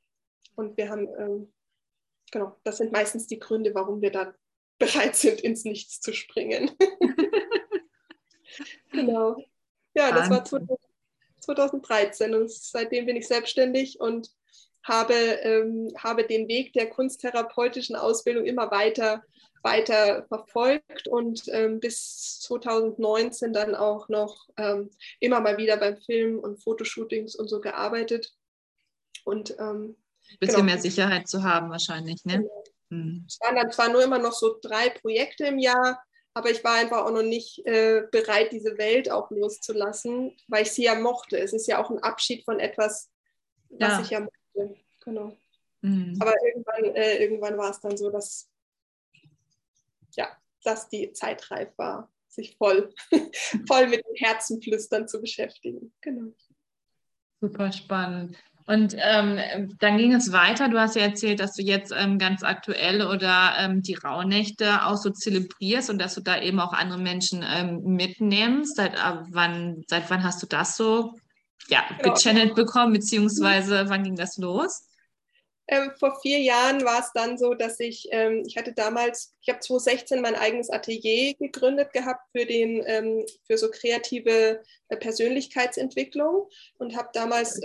Und 0.56 0.76
wir 0.76 0.88
haben, 0.88 1.08
ähm, 1.18 1.52
genau, 2.32 2.56
das 2.64 2.78
sind 2.78 2.92
meistens 2.92 3.26
die 3.26 3.38
Gründe, 3.38 3.74
warum 3.74 4.00
wir 4.00 4.10
dann 4.10 4.34
bereit 4.78 5.16
sind, 5.16 5.40
ins 5.40 5.64
Nichts 5.64 6.00
zu 6.00 6.12
springen. 6.12 6.70
genau. 8.90 9.36
Ja, 9.94 10.12
das 10.12 10.28
war 10.28 10.44
2013 11.40 12.34
und 12.34 12.50
seitdem 12.50 13.06
bin 13.06 13.16
ich 13.16 13.26
selbstständig 13.26 14.00
und 14.00 14.30
habe, 14.82 15.14
ähm, 15.14 15.88
habe 15.96 16.26
den 16.26 16.48
Weg 16.48 16.72
der 16.72 16.90
kunsttherapeutischen 16.90 17.96
Ausbildung 17.96 18.44
immer 18.44 18.70
weiter, 18.70 19.24
weiter 19.62 20.26
verfolgt 20.28 21.08
und 21.08 21.42
ähm, 21.48 21.80
bis 21.80 22.40
2019 22.40 23.52
dann 23.52 23.74
auch 23.74 24.08
noch 24.08 24.48
ähm, 24.56 24.90
immer 25.18 25.40
mal 25.40 25.56
wieder 25.56 25.76
beim 25.76 25.96
Film 25.96 26.38
und 26.38 26.62
Fotoshootings 26.62 27.34
und 27.34 27.48
so 27.48 27.60
gearbeitet. 27.60 28.32
Und 29.24 29.56
ähm, 30.30 30.36
bisschen 30.40 30.54
genau. 30.56 30.66
mehr 30.66 30.78
Sicherheit 30.78 31.28
zu 31.28 31.42
haben 31.42 31.70
wahrscheinlich, 31.70 32.24
ne? 32.24 32.38
Genau. 32.38 32.64
Hm. 32.90 33.24
Es 33.26 33.40
waren 33.40 33.56
dann 33.56 33.70
zwar 33.72 33.90
nur 33.90 34.02
immer 34.02 34.18
noch 34.18 34.32
so 34.32 34.58
drei 34.60 34.90
Projekte 34.90 35.46
im 35.46 35.58
Jahr, 35.58 36.00
aber 36.34 36.50
ich 36.50 36.62
war 36.62 36.74
einfach 36.74 37.04
auch 37.04 37.10
noch 37.10 37.22
nicht 37.22 37.66
äh, 37.66 38.02
bereit, 38.12 38.52
diese 38.52 38.78
Welt 38.78 39.10
auch 39.10 39.30
loszulassen, 39.30 40.36
weil 40.48 40.62
ich 40.62 40.72
sie 40.72 40.84
ja 40.84 40.94
mochte. 40.94 41.38
Es 41.38 41.52
ist 41.52 41.66
ja 41.66 41.82
auch 41.82 41.90
ein 41.90 42.02
Abschied 42.02 42.44
von 42.44 42.60
etwas, 42.60 43.10
was 43.70 43.92
ja. 43.92 44.00
ich 44.02 44.10
ja 44.10 44.20
mochte. 44.20 44.76
Genau. 45.02 45.36
Mhm. 45.80 46.16
Aber 46.20 46.34
irgendwann, 46.44 46.94
äh, 46.94 47.16
irgendwann 47.22 47.56
war 47.56 47.70
es 47.70 47.80
dann 47.80 47.96
so, 47.96 48.10
dass, 48.10 48.50
ja, 50.14 50.28
dass 50.62 50.88
die 50.88 51.12
Zeit 51.12 51.50
reif 51.50 51.70
war, 51.76 52.10
sich 52.28 52.56
voll, 52.56 52.92
voll 53.66 53.88
mit 53.88 54.04
dem 54.04 54.14
Herzenflüstern 54.16 55.08
zu 55.08 55.20
beschäftigen. 55.20 55.92
Genau. 56.00 56.32
Super 57.40 57.72
spannend. 57.72 58.36
Und 58.66 58.96
ähm, 58.98 59.76
dann 59.78 59.96
ging 59.96 60.12
es 60.12 60.32
weiter. 60.32 60.68
Du 60.68 60.80
hast 60.80 60.96
ja 60.96 61.02
erzählt, 61.02 61.38
dass 61.38 61.54
du 61.54 61.62
jetzt 61.62 61.94
ähm, 61.96 62.18
ganz 62.18 62.42
aktuell 62.42 63.06
oder 63.06 63.54
ähm, 63.58 63.80
die 63.80 63.94
Rauhnächte 63.94 64.84
auch 64.84 64.96
so 64.96 65.10
zelebrierst 65.10 65.88
und 65.88 65.98
dass 65.98 66.14
du 66.14 66.20
da 66.20 66.40
eben 66.40 66.58
auch 66.58 66.72
andere 66.72 66.98
Menschen 66.98 67.44
ähm, 67.48 67.82
mitnimmst. 67.84 68.76
Seit 68.76 68.94
äh, 68.94 69.22
wann, 69.30 69.84
seit 69.86 70.10
wann 70.10 70.24
hast 70.24 70.42
du 70.42 70.46
das 70.46 70.76
so 70.76 71.14
ja, 71.68 71.84
genau. 72.00 72.14
gechannelt 72.14 72.56
bekommen, 72.56 72.92
beziehungsweise 72.92 73.88
wann 73.88 74.02
ging 74.02 74.16
das 74.16 74.36
los? 74.36 74.88
Ähm, 75.68 75.90
vor 75.98 76.20
vier 76.20 76.38
Jahren 76.38 76.84
war 76.84 77.00
es 77.00 77.10
dann 77.12 77.38
so, 77.38 77.54
dass 77.54 77.80
ich, 77.80 78.06
ähm, 78.12 78.44
ich 78.46 78.56
hatte 78.56 78.72
damals, 78.72 79.34
ich 79.42 79.48
habe 79.48 79.58
2016 79.58 80.20
mein 80.22 80.36
eigenes 80.36 80.70
Atelier 80.70 81.34
gegründet 81.34 81.92
gehabt 81.92 82.22
für, 82.30 82.46
den, 82.46 82.84
ähm, 82.86 83.26
für 83.46 83.58
so 83.58 83.68
kreative 83.70 84.62
äh, 84.88 84.96
Persönlichkeitsentwicklung 84.96 86.48
und 86.78 86.96
habe 86.96 87.08
damals 87.12 87.60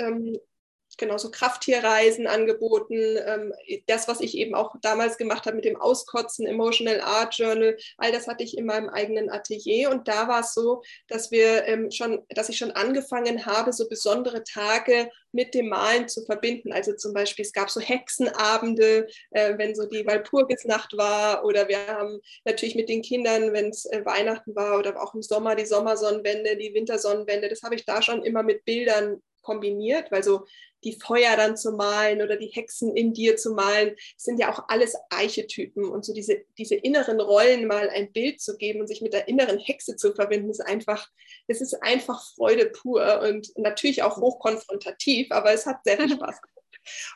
genauso 1.02 1.30
Krafttierreisen 1.30 2.28
angeboten. 2.28 3.18
Ähm, 3.26 3.54
das, 3.88 4.08
was 4.08 4.22
ich 4.22 4.38
eben 4.38 4.56
auch 4.56 4.76
damals 4.82 5.18
gemacht 5.18 5.46
habe 5.46 5.58
mit 5.58 5.66
dem 5.66 5.76
Auskotzen, 5.76 6.48
Emotional 6.48 7.02
Art 7.02 7.38
Journal, 7.38 7.78
all 7.98 8.14
das 8.14 8.28
hatte 8.28 8.46
ich 8.46 8.58
in 8.58 8.66
meinem 8.66 8.88
eigenen 8.88 9.30
Atelier. 9.30 9.90
Und 9.90 10.08
da 10.08 10.30
war 10.30 10.40
es 10.40 10.54
so, 10.54 10.82
dass 11.10 11.32
wir 11.32 11.66
ähm, 11.68 11.92
schon, 11.92 12.24
dass 12.30 12.48
ich 12.48 12.58
schon 12.58 12.72
angefangen 12.72 13.46
habe, 13.46 13.74
so 13.74 13.90
besondere 13.90 14.44
Tage 14.46 15.10
mit 15.34 15.54
dem 15.54 15.70
Malen 15.70 16.08
zu 16.08 16.24
verbinden. 16.24 16.72
Also 16.72 16.94
zum 16.94 17.14
Beispiel, 17.14 17.46
es 17.46 17.54
gab 17.54 17.70
so 17.70 17.80
Hexenabende, 17.80 19.08
äh, 19.32 19.58
wenn 19.58 19.76
so 19.76 19.86
die 19.86 20.06
Walpurgisnacht 20.06 20.96
war, 20.98 21.44
oder 21.46 21.68
wir 21.68 21.88
haben 21.88 22.20
natürlich 22.46 22.76
mit 22.76 22.90
den 22.90 23.02
Kindern, 23.02 23.54
wenn 23.54 23.70
es 23.70 23.86
äh, 23.86 24.06
Weihnachten 24.06 24.56
war 24.56 24.78
oder 24.78 25.02
auch 25.02 25.14
im 25.14 25.22
Sommer 25.22 25.56
die 25.56 25.66
Sommersonnenwende, 25.66 26.58
die 26.58 26.74
Wintersonnenwende, 26.74 27.50
das 27.50 27.64
habe 27.64 27.76
ich 27.76 27.86
da 27.86 28.02
schon 28.02 28.24
immer 28.24 28.44
mit 28.44 28.66
Bildern 28.66 29.22
kombiniert, 29.42 30.12
weil 30.12 30.24
so 30.24 30.46
die 30.84 31.00
Feuer 31.00 31.36
dann 31.36 31.58
zu 31.58 31.72
malen 31.72 32.22
oder 32.22 32.38
die 32.38 32.48
Hexen 32.48 32.96
in 32.96 33.14
dir 33.14 33.38
zu 33.38 33.54
malen, 33.54 33.96
sind 34.18 34.40
ja 34.40 34.52
auch 34.52 34.66
alles 34.68 34.96
Archetypen. 35.10 35.86
Und 35.86 36.06
so 36.06 36.14
diese, 36.14 36.44
diese 36.58 36.76
inneren 36.76 37.20
Rollen 37.20 37.68
mal 37.68 37.90
ein 37.90 38.12
Bild 38.12 38.42
zu 38.42 38.58
geben 38.58 38.82
und 38.82 38.88
sich 38.88 39.02
mit 39.02 39.14
der 39.14 39.28
inneren 39.28 39.60
Hexe 39.60 39.96
zu 39.96 40.14
verbinden, 40.14 40.50
ist 40.50 40.62
einfach, 40.62 41.10
es 41.48 41.62
ist 41.62 41.76
einfach 41.82 42.24
Freude 42.36 42.68
pur 42.68 43.22
und 43.22 43.52
natürlich 43.58 44.04
auch 44.04 44.18
hochkonfrontativ, 44.18 45.28
aber 45.32 45.54
es 45.54 45.66
hat 45.66 45.84
sehr 45.84 45.98
viel 45.98 46.10
Spaß 46.10 46.42
gemacht. 46.42 46.52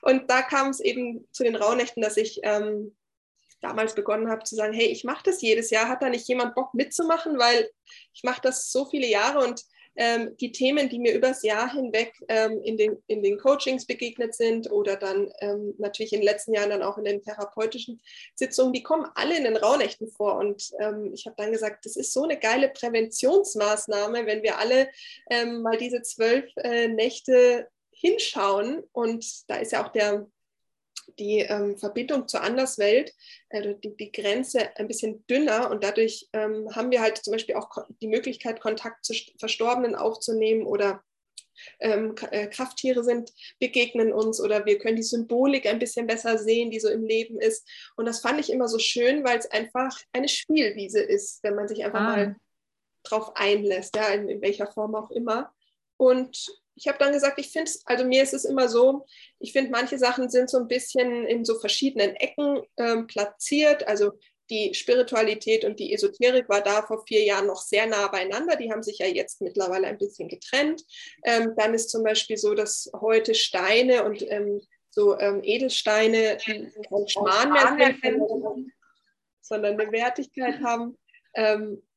Und 0.02 0.30
da 0.30 0.42
kam 0.42 0.70
es 0.70 0.80
eben 0.80 1.28
zu 1.32 1.44
den 1.44 1.56
Rauhnächten, 1.56 2.04
dass 2.04 2.18
ich 2.18 2.40
ähm, 2.44 2.96
damals 3.62 3.96
begonnen 3.96 4.30
habe 4.30 4.44
zu 4.44 4.56
sagen, 4.56 4.74
hey, 4.74 4.88
ich 4.88 5.04
mache 5.04 5.24
das 5.24 5.42
jedes 5.42 5.72
Jahr, 5.72 5.90
hat 5.90 6.02
da 6.02 6.10
nicht 6.10 6.28
jemand 6.28 6.56
Bock 6.56 6.74
mitzumachen, 6.74 7.40
weil 7.40 7.70
ich 8.14 8.24
mache 8.24 8.42
das 8.42 8.72
so 8.72 8.86
viele 8.86 9.08
Jahre 9.08 9.40
und 9.40 9.64
ähm, 9.96 10.36
die 10.38 10.52
Themen, 10.52 10.90
die 10.90 11.00
mir 11.00 11.14
übers 11.14 11.44
Jahr 11.44 11.72
hinweg 11.72 12.14
ähm, 12.28 12.62
in, 12.64 12.78
den, 12.78 12.98
in 13.08 13.24
den 13.24 13.38
Coachings 13.38 13.86
begegnet 13.86 14.36
sind 14.36 14.72
oder 14.72 14.96
dann 14.96 15.32
ähm, 15.40 15.74
natürlich 15.78 16.14
in 16.14 16.20
den 16.20 16.26
letzten 16.26 16.54
Jahren 16.54 16.70
dann 16.70 16.84
auch 16.84 16.98
in 16.98 17.06
den 17.06 17.22
therapeutischen 17.22 18.02
Sitzungen, 18.36 18.74
die 18.74 18.84
kommen 18.84 19.08
alle 19.16 19.38
in 19.38 19.44
den 19.44 19.58
Rauhnächten 19.58 20.10
vor. 20.10 20.36
Und 20.36 20.72
ähm, 20.80 21.12
ich 21.14 21.26
habe 21.26 21.36
dann 21.38 21.52
gesagt, 21.52 21.86
das 21.86 21.96
ist 21.96 22.14
so 22.14 22.24
eine 22.24 22.38
geile 22.38 22.70
Präventionsmaßnahme, 22.70 24.26
wenn 24.26 24.44
wir 24.44 24.58
alle 24.60 24.90
ähm, 25.30 25.62
mal 25.62 25.78
diese 25.78 26.02
zwölf 26.02 26.46
äh, 26.58 26.88
Nächte 26.88 27.68
hinschauen. 27.92 28.84
Und 28.92 29.50
da 29.50 29.58
ist 29.58 29.72
ja 29.72 29.86
auch 29.86 29.92
der 29.92 30.28
die 31.20 31.40
ähm, 31.40 31.78
Verbindung 31.78 32.28
zur 32.28 32.42
Anderswelt, 32.42 33.14
also 33.50 33.74
die, 33.74 33.96
die, 33.96 34.12
Grenze 34.12 34.76
ein 34.78 34.88
bisschen 34.88 35.26
dünner 35.28 35.72
und 35.72 35.84
dadurch 35.84 36.28
ähm, 36.34 36.68
haben 36.76 36.92
wir 36.92 37.02
halt 37.02 37.18
zum 37.18 37.34
Beispiel 37.34 37.56
auch 37.56 37.70
die 38.02 38.08
Möglichkeit, 38.08 38.60
Kontakt 38.60 39.06
zu 39.06 39.14
Verstorbenen 39.40 39.96
aufzunehmen 39.96 40.66
oder 40.66 41.04
ähm, 41.80 42.16
äh, 42.32 42.48
Krafttiere 42.48 43.04
sind, 43.04 43.32
begegnen 43.60 44.14
uns 44.14 44.42
oder 44.42 44.66
wir 44.66 44.78
können 44.78 44.98
die 44.98 45.04
Symbolik 45.04 45.66
ein 45.66 45.80
bisschen 45.80 46.08
besser 46.08 46.38
sehen, 46.38 46.70
die 46.70 46.80
so 46.80 46.90
im 46.90 47.04
Leben 47.04 47.40
ist. 47.40 47.68
Und 47.96 48.06
das 48.06 48.20
fand 48.20 48.40
ich 48.40 48.52
immer 48.52 48.68
so 48.68 48.80
schön, 48.80 49.24
weil 49.24 49.38
es 49.38 49.50
einfach 49.50 49.98
eine 50.14 50.28
Spielwiese 50.28 51.02
ist, 51.02 51.44
wenn 51.44 51.56
man 51.56 51.68
sich 51.68 51.84
einfach 51.84 52.02
ah. 52.02 52.16
mal 52.16 52.36
drauf 53.04 53.32
einlässt, 53.36 53.96
ja, 53.96 54.10
in, 54.10 54.30
in 54.30 54.42
welcher 54.42 54.68
Form 54.68 54.96
auch 54.96 55.12
immer. 55.12 55.54
Und 55.98 56.48
ich 56.76 56.88
habe 56.88 56.98
dann 57.00 57.14
gesagt, 57.14 57.40
ich 57.40 57.52
finde 57.52 57.70
es, 57.70 57.82
also 57.86 58.06
mir 58.06 58.22
ist 58.22 58.34
es 58.34 58.46
immer 58.46 58.68
so, 58.68 59.06
ich 59.40 59.54
finde, 59.54 59.72
manche 59.72 59.98
Sachen 59.98 60.30
sind 60.30 60.50
so 60.50 60.58
ein 60.58 60.68
bisschen 60.68 61.26
in 61.26 61.46
so 61.46 61.58
verschiedenen 61.58 62.16
Ecken 62.16 62.62
ähm, 62.78 63.08
platziert. 63.08 63.88
Also 63.88 64.12
die 64.50 64.74
Spiritualität 64.74 65.66
und 65.66 65.80
die 65.80 65.94
Esoterik 65.94 66.48
war 66.50 66.62
da 66.62 66.84
vor 66.84 67.04
vier 67.08 67.24
Jahren 67.24 67.48
noch 67.48 67.62
sehr 67.62 67.88
nah 67.88 68.08
beieinander. 68.08 68.56
Die 68.56 68.72
haben 68.72 68.84
sich 68.84 69.00
ja 69.00 69.08
jetzt 69.08 69.42
mittlerweile 69.42 69.88
ein 69.88 69.98
bisschen 69.98 70.28
getrennt. 70.28 70.84
Ähm, 71.24 71.54
dann 71.58 71.74
ist 71.74 71.90
zum 71.90 72.04
Beispiel 72.04 72.38
so, 72.38 72.54
dass 72.54 72.92
heute 72.94 73.34
Steine 73.34 74.04
und 74.04 74.22
ähm, 74.30 74.62
so 74.90 75.18
ähm, 75.20 75.42
Edelsteine 75.44 76.38
kein 76.44 76.72
Schmarrn 77.08 77.78
mehr 77.78 77.96
sind, 78.02 78.72
sondern 79.42 79.80
eine 79.80 79.92
Wertigkeit 79.92 80.62
haben. 80.62 80.98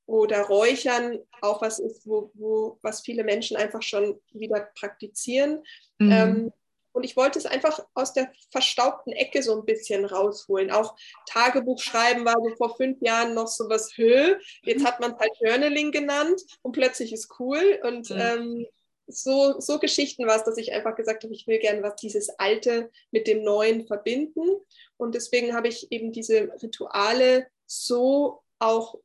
Oder 0.09 0.45
Räuchern 0.45 1.19
auch 1.43 1.61
was 1.61 1.79
ist, 1.79 2.07
wo, 2.07 2.31
wo, 2.33 2.79
was 2.81 3.03
viele 3.03 3.25
Menschen 3.25 3.59
einfach 3.59 3.83
schon 3.83 4.19
wieder 4.33 4.71
praktizieren. 4.75 5.63
Mhm. 5.99 6.11
Ähm, 6.11 6.53
und 6.93 7.05
ich 7.05 7.15
wollte 7.15 7.39
es 7.39 7.45
einfach 7.45 7.79
aus 7.93 8.15
der 8.15 8.33
verstaubten 8.51 9.13
Ecke 9.13 9.43
so 9.43 9.55
ein 9.55 9.67
bisschen 9.67 10.07
rausholen. 10.07 10.71
Auch 10.71 10.97
Tagebuch 11.27 11.79
schreiben 11.79 12.25
war 12.25 12.37
so 12.43 12.57
vor 12.57 12.75
fünf 12.75 13.03
Jahren 13.03 13.35
noch 13.35 13.49
so 13.49 13.69
was 13.69 13.99
Höhe. 13.99 14.41
Jetzt 14.63 14.85
hat 14.85 14.99
man 14.99 15.13
es 15.13 15.19
halt 15.19 15.31
Journaling 15.41 15.93
genannt 15.93 16.41
und 16.63 16.73
plötzlich 16.73 17.13
ist 17.13 17.39
cool. 17.39 17.79
Und 17.83 18.09
mhm. 18.09 18.19
ähm, 18.19 18.67
so, 19.07 19.61
so 19.61 19.79
Geschichten 19.79 20.27
war 20.27 20.37
es, 20.37 20.45
dass 20.45 20.57
ich 20.57 20.73
einfach 20.73 20.97
gesagt 20.97 21.23
habe, 21.23 21.35
ich 21.35 21.47
will 21.47 21.59
gerne 21.59 21.83
was 21.83 21.97
dieses 21.97 22.31
Alte 22.39 22.91
mit 23.11 23.27
dem 23.27 23.45
Neuen 23.45 23.87
verbinden. 23.87 24.57
Und 24.97 25.15
deswegen 25.15 25.55
habe 25.55 25.69
ich 25.69 25.93
eben 25.93 26.13
diese 26.13 26.51
Rituale 26.63 27.47
so 27.67 28.41
auch 28.59 28.99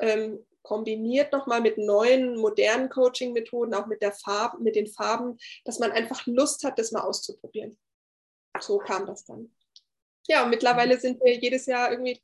ähm, 0.00 0.44
kombiniert 0.70 1.32
nochmal 1.32 1.60
mit 1.60 1.78
neuen, 1.78 2.36
modernen 2.36 2.88
Coaching-Methoden, 2.90 3.74
auch 3.74 3.86
mit, 3.86 4.02
der 4.02 4.12
Farbe, 4.12 4.62
mit 4.62 4.76
den 4.76 4.86
Farben, 4.86 5.36
dass 5.64 5.80
man 5.80 5.90
einfach 5.90 6.24
Lust 6.26 6.62
hat, 6.62 6.78
das 6.78 6.92
mal 6.92 7.00
auszuprobieren. 7.00 7.76
So 8.60 8.78
kam 8.78 9.04
das 9.04 9.24
dann. 9.24 9.50
Ja, 10.28 10.44
und 10.44 10.50
mittlerweile 10.50 11.00
sind 11.00 11.20
wir 11.24 11.36
jedes 11.36 11.66
Jahr 11.66 11.90
irgendwie 11.90 12.20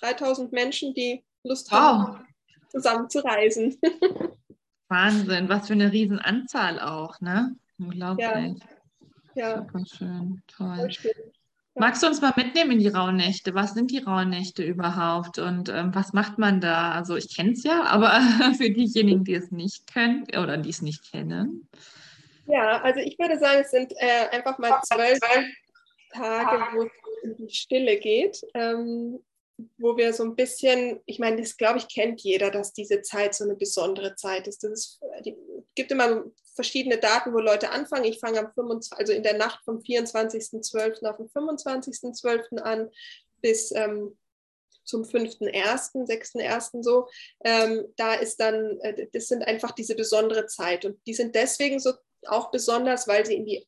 3000 0.00 0.52
Menschen, 0.52 0.94
die 0.94 1.22
Lust 1.44 1.70
wow. 1.70 1.80
haben, 1.80 2.26
zusammen 2.70 3.10
zu 3.10 3.22
reisen. 3.22 3.78
Wahnsinn, 4.88 5.50
was 5.50 5.66
für 5.66 5.74
eine 5.74 5.92
Riesenanzahl 5.92 6.80
auch, 6.80 7.20
ne? 7.20 7.56
Unglaublich. 7.78 8.58
Ja. 9.34 9.50
ja. 9.50 9.58
Super 9.58 9.84
schön, 9.84 10.42
toll. 10.46 10.88
Magst 11.74 12.02
du 12.02 12.06
uns 12.06 12.20
mal 12.20 12.34
mitnehmen 12.36 12.72
in 12.72 12.78
die 12.80 12.88
Rauhnächte? 12.88 13.54
Was 13.54 13.72
sind 13.72 13.90
die 13.90 13.98
Rauhnächte 13.98 14.62
überhaupt 14.62 15.38
und 15.38 15.70
ähm, 15.70 15.94
was 15.94 16.12
macht 16.12 16.38
man 16.38 16.60
da? 16.60 16.92
Also 16.92 17.16
ich 17.16 17.34
kenne 17.34 17.52
es 17.52 17.64
ja, 17.64 17.84
aber 17.84 18.10
für 18.58 18.70
diejenigen, 18.70 19.24
die 19.24 19.34
es 19.34 19.50
nicht 19.50 19.92
können 19.92 20.24
oder 20.38 20.58
die 20.58 20.70
es 20.70 20.82
nicht 20.82 21.10
kennen. 21.10 21.66
Ja, 22.46 22.82
also 22.82 23.00
ich 23.00 23.18
würde 23.18 23.38
sagen, 23.38 23.60
es 23.62 23.70
sind 23.70 23.92
äh, 23.96 24.28
einfach 24.30 24.58
mal 24.58 24.80
zwölf 24.84 25.18
Tage, 26.12 26.76
wo 26.76 26.82
es 26.82 26.90
in 27.22 27.36
die 27.36 27.54
Stille 27.54 27.98
geht. 27.98 28.42
Ähm, 28.52 29.20
wo 29.78 29.96
wir 29.96 30.12
so 30.12 30.24
ein 30.24 30.34
bisschen, 30.34 31.00
ich 31.06 31.18
meine, 31.18 31.36
das 31.36 31.56
glaube 31.56 31.78
ich, 31.78 31.88
kennt 31.88 32.20
jeder, 32.22 32.50
dass 32.50 32.72
diese 32.72 33.02
Zeit 33.02 33.34
so 33.34 33.44
eine 33.44 33.54
besondere 33.54 34.14
Zeit 34.14 34.48
ist. 34.48 34.64
Das 34.64 34.70
ist, 34.72 35.00
die, 35.24 35.36
gibt 35.74 35.90
immer 35.90 36.24
verschiedene 36.54 36.98
Daten, 36.98 37.32
wo 37.32 37.38
Leute 37.38 37.70
anfangen. 37.70 38.04
Ich 38.04 38.20
fange 38.20 38.40
am 38.40 38.52
25, 38.52 38.98
also 38.98 39.12
in 39.12 39.22
der 39.22 39.36
Nacht 39.36 39.64
vom 39.64 39.78
24.12. 39.78 41.06
auf 41.06 41.16
den 41.16 41.28
25.12. 41.28 42.58
an 42.58 42.90
bis 43.40 43.72
ähm, 43.72 44.16
zum 44.84 45.02
5.1., 45.02 46.06
6.1. 46.06 46.82
so. 46.82 47.08
Ähm, 47.44 47.86
da 47.96 48.14
ist 48.14 48.40
dann, 48.40 48.78
äh, 48.80 49.06
das 49.12 49.28
sind 49.28 49.42
einfach 49.44 49.72
diese 49.72 49.94
besondere 49.94 50.46
Zeit. 50.46 50.84
Und 50.84 50.98
die 51.06 51.14
sind 51.14 51.34
deswegen 51.34 51.80
so 51.80 51.92
auch 52.26 52.50
besonders, 52.50 53.08
weil 53.08 53.24
sie 53.26 53.34
in 53.34 53.46
die 53.46 53.66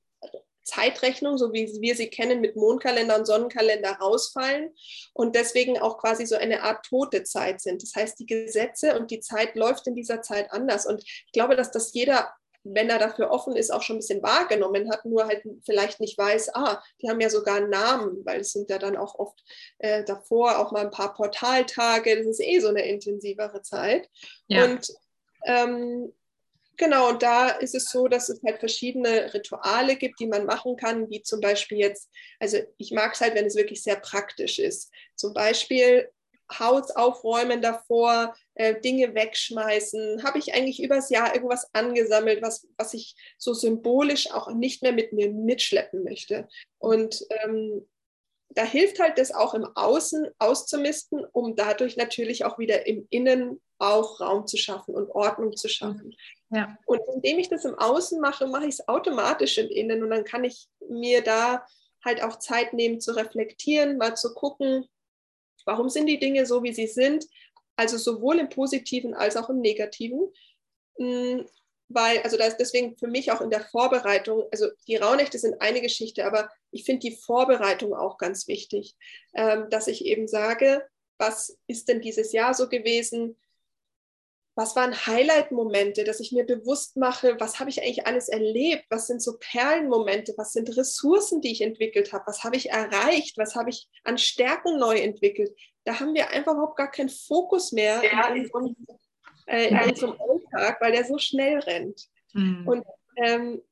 Zeitrechnung, 0.65 1.39
so 1.39 1.53
wie 1.53 1.67
wir 1.81 1.95
sie 1.95 2.09
kennen, 2.09 2.41
mit 2.41 2.57
Mondkalender 2.57 3.17
und 3.19 3.27
Sonnenkalender 3.27 3.93
rausfallen 3.93 4.75
und 5.13 5.35
deswegen 5.35 5.79
auch 5.79 5.99
quasi 5.99 6.27
so 6.27 6.37
eine 6.37 6.63
Art 6.63 6.85
tote 6.87 7.23
Zeit 7.23 7.61
sind. 7.61 7.83
Das 7.83 7.95
heißt, 7.95 8.19
die 8.19 8.27
Gesetze 8.27 8.99
und 8.99 9.11
die 9.11 9.21
Zeit 9.21 9.55
läuft 9.55 9.87
in 9.87 9.95
dieser 9.95 10.23
Zeit 10.23 10.51
anders. 10.53 10.87
Und 10.87 11.03
ich 11.05 11.33
glaube, 11.33 11.57
dass 11.57 11.71
das 11.71 11.93
jeder 11.93 12.33
wenn 12.65 12.89
er 12.89 12.99
dafür 12.99 13.31
offen 13.31 13.55
ist, 13.57 13.71
auch 13.71 13.83
schon 13.83 13.97
ein 13.97 13.99
bisschen 13.99 14.23
wahrgenommen 14.23 14.91
hat, 14.91 15.05
nur 15.05 15.27
halt 15.27 15.43
vielleicht 15.65 16.01
nicht 16.01 16.17
weiß, 16.17 16.55
ah, 16.55 16.83
die 17.01 17.11
haben 17.11 17.21
ja 17.21 17.29
sogar 17.29 17.57
einen 17.57 17.69
Namen, 17.69 18.25
weil 18.25 18.41
es 18.41 18.53
sind 18.53 18.71
ja 18.71 18.79
dann 18.79 18.97
auch 18.97 19.19
oft 19.19 19.39
äh, 19.79 20.03
davor 20.03 20.59
auch 20.59 20.73
mal 20.73 20.81
ein 20.81 20.91
paar 20.91 21.13
Portaltage, 21.13 22.17
das 22.17 22.27
ist 22.27 22.43
eh 22.43 22.61
so 22.61 22.69
eine 22.69 22.87
intensivere 22.87 23.61
Zeit. 23.61 24.09
Ja. 24.49 24.65
Und 24.65 24.89
ähm, 25.45 26.13
Genau, 26.77 27.11
und 27.11 27.23
da 27.23 27.51
ist 27.51 27.75
es 27.75 27.91
so, 27.91 28.09
dass 28.09 28.29
es 28.29 28.43
halt 28.43 28.59
verschiedene 28.59 29.33
Rituale 29.33 29.97
gibt, 29.97 30.19
die 30.19 30.27
man 30.27 30.45
machen 30.45 30.77
kann, 30.77 31.09
wie 31.09 31.23
zum 31.23 31.41
Beispiel 31.41 31.79
jetzt, 31.79 32.11
also 32.41 32.59
ich 32.79 32.91
mag 32.91 33.15
es 33.15 33.21
halt, 33.21 33.35
wenn 33.35 33.47
es 33.47 33.55
wirklich 33.55 33.83
sehr 33.83 33.97
praktisch 33.97 34.59
ist. 34.59 34.91
Zum 35.15 35.33
Beispiel 35.35 36.09
Haus 36.53 36.91
aufräumen 36.91 37.63
davor, 37.63 38.35
äh, 38.55 38.81
Dinge 38.81 39.15
wegschmeißen. 39.15 40.23
Habe 40.25 40.39
ich 40.39 40.55
eigentlich 40.55 40.83
übers 40.83 41.11
Jahr 41.11 41.35
irgendwas 41.35 41.69
angesammelt, 41.73 42.43
was, 42.43 42.67
was 42.77 42.93
ich 42.95 43.15
so 43.39 43.55
symbolisch 43.55 44.31
auch 44.31 44.53
nicht 44.53 44.83
mehr 44.83 44.93
mit 44.93 45.13
mir 45.13 45.31
mitschleppen 45.31 46.03
möchte. 46.03 46.49
Und 46.79 47.25
ähm, 47.45 47.87
da 48.51 48.65
hilft 48.65 49.01
halt 49.01 49.19
das 49.19 49.33
auch 49.33 49.55
im 49.55 49.67
Außen 49.75 50.29
auszumisten, 50.39 51.25
um 51.33 51.57
dadurch 51.57 51.97
natürlich 51.97 52.45
auch 52.45 52.59
wieder 52.59 52.87
im 52.87 53.07
Innen 53.11 53.61
auch 53.79 54.21
Raum 54.21 54.47
zu 54.47 54.57
schaffen 54.57 54.95
und 54.95 55.11
Ordnung 55.11 55.57
zu 55.57 55.69
schaffen. 55.69 56.15
Ja. 56.55 56.79
Und 56.87 57.01
indem 57.15 57.39
ich 57.39 57.49
das 57.49 57.65
im 57.65 57.75
Außen 57.75 58.21
mache, 58.21 58.47
mache 58.47 58.65
ich 58.65 58.75
es 58.75 58.89
automatisch 58.89 59.59
im 59.59 59.69
Innen 59.69 60.03
und 60.03 60.11
dann 60.11 60.25
kann 60.25 60.45
ich 60.45 60.69
mir 60.89 61.23
da 61.23 61.67
halt 62.05 62.23
auch 62.23 62.39
Zeit 62.39 62.73
nehmen 62.73 63.01
zu 63.01 63.17
reflektieren, 63.17 63.99
mal 63.99 64.17
zu 64.17 64.35
gucken, 64.35 64.87
warum 65.65 65.89
sind 65.89 66.07
die 66.07 66.19
Dinge 66.19 66.47
so, 66.47 66.63
wie 66.63 66.73
sie 66.73 66.87
sind, 66.87 67.27
also 67.77 67.97
sowohl 67.97 68.39
im 68.39 68.51
positiven 68.51 69.15
als 69.15 69.37
auch 69.37 69.51
im 69.51 69.61
negativen. 69.61 70.33
Hm, 70.97 71.45
weil, 71.89 72.21
also 72.23 72.37
da 72.37 72.45
ist 72.45 72.59
deswegen 72.59 72.97
für 72.97 73.09
mich 73.09 73.33
auch 73.33 73.41
in 73.41 73.51
der 73.51 73.61
Vorbereitung, 73.61 74.45
also 74.53 74.69
die 74.87 74.97
Rauhnächte 74.97 75.39
sind 75.39 75.61
eine 75.61 75.81
Geschichte, 75.81 76.25
aber 76.25 76.51
ich 76.71 76.85
finde 76.85 77.01
die 77.01 77.17
Vorbereitung 77.17 77.95
auch 77.95 78.17
ganz 78.17 78.47
wichtig, 78.49 78.95
ähm, 79.35 79.69
dass 79.71 79.87
ich 79.87 80.05
eben 80.05 80.29
sage, 80.29 80.87
was 81.19 81.59
ist 81.67 81.89
denn 81.89 82.01
dieses 82.01 82.33
Jahr 82.33 82.55
so 82.55 82.69
gewesen? 82.69 83.37
Was 84.57 84.77
waren 84.77 84.95
Highlight-Momente, 84.95 86.05
dass 86.05 86.21
ich 86.21 86.31
mir 86.31 86.47
bewusst 86.47 86.97
mache, 86.97 87.37
was 87.41 87.59
habe 87.59 87.71
ich 87.71 87.83
eigentlich 87.83 88.07
alles 88.07 88.29
erlebt? 88.29 88.85
Was 88.89 89.09
sind 89.09 89.21
so 89.21 89.37
Perlenmomente? 89.39 90.35
Was 90.37 90.53
sind 90.53 90.77
Ressourcen, 90.77 91.41
die 91.41 91.51
ich 91.51 91.61
entwickelt 91.61 92.13
habe? 92.13 92.25
Was 92.27 92.45
habe 92.45 92.57
ich 92.57 92.71
erreicht? 92.71 93.37
Was 93.37 93.57
habe 93.57 93.71
ich 93.71 93.89
an 94.05 94.17
Stärken 94.17 94.79
neu 94.79 94.97
entwickelt? 94.97 95.51
Da 95.85 95.99
haben 95.99 96.15
wir 96.15 96.31
einfach 96.31 96.53
überhaupt 96.53 96.77
gar 96.77 96.91
keinen 96.91 97.09
Fokus 97.09 97.73
mehr 97.73 98.03
ja. 98.05 98.29
in 98.29 98.49
unserem 98.51 98.77
äh, 99.47 99.69
in 99.69 99.91
unserem 99.91 100.17
Alltag, 100.19 100.81
weil 100.81 100.93
der 100.93 101.05
so 101.05 101.19
schnell 101.19 101.59
rennt. 101.61 102.09
Mhm. 102.33 102.67
Und 102.67 102.85
ähm, 103.17 103.63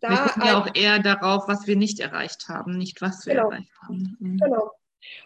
da 0.00 0.10
wir 0.10 0.16
gucken 0.16 0.42
ja 0.46 0.60
auch 0.60 0.74
eher 0.74 0.98
darauf, 0.98 1.46
was 1.46 1.66
wir 1.66 1.76
nicht 1.76 2.00
erreicht 2.00 2.48
haben, 2.48 2.76
nicht 2.76 3.00
was 3.00 3.24
wir 3.26 3.34
genau. 3.34 3.50
erreicht 3.50 3.70
haben. 3.82 4.16
Mhm. 4.18 4.38
Genau. 4.38 4.72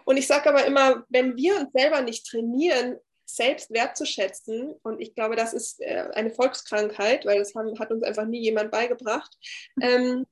Und 0.04 0.16
ich 0.16 0.26
sage 0.26 0.48
aber 0.48 0.64
immer, 0.66 1.04
wenn 1.08 1.36
wir 1.36 1.60
uns 1.60 1.72
selber 1.72 2.02
nicht 2.02 2.26
trainieren, 2.26 2.96
selbst 3.26 3.70
wertzuschätzen, 3.70 4.74
und 4.82 5.00
ich 5.00 5.14
glaube, 5.14 5.36
das 5.36 5.52
ist 5.52 5.80
äh, 5.80 6.08
eine 6.14 6.30
Volkskrankheit, 6.30 7.26
weil 7.26 7.38
das 7.38 7.54
haben, 7.54 7.78
hat 7.78 7.90
uns 7.90 8.02
einfach 8.02 8.24
nie 8.24 8.40
jemand 8.40 8.70
beigebracht, 8.70 9.36
ähm, 9.80 10.26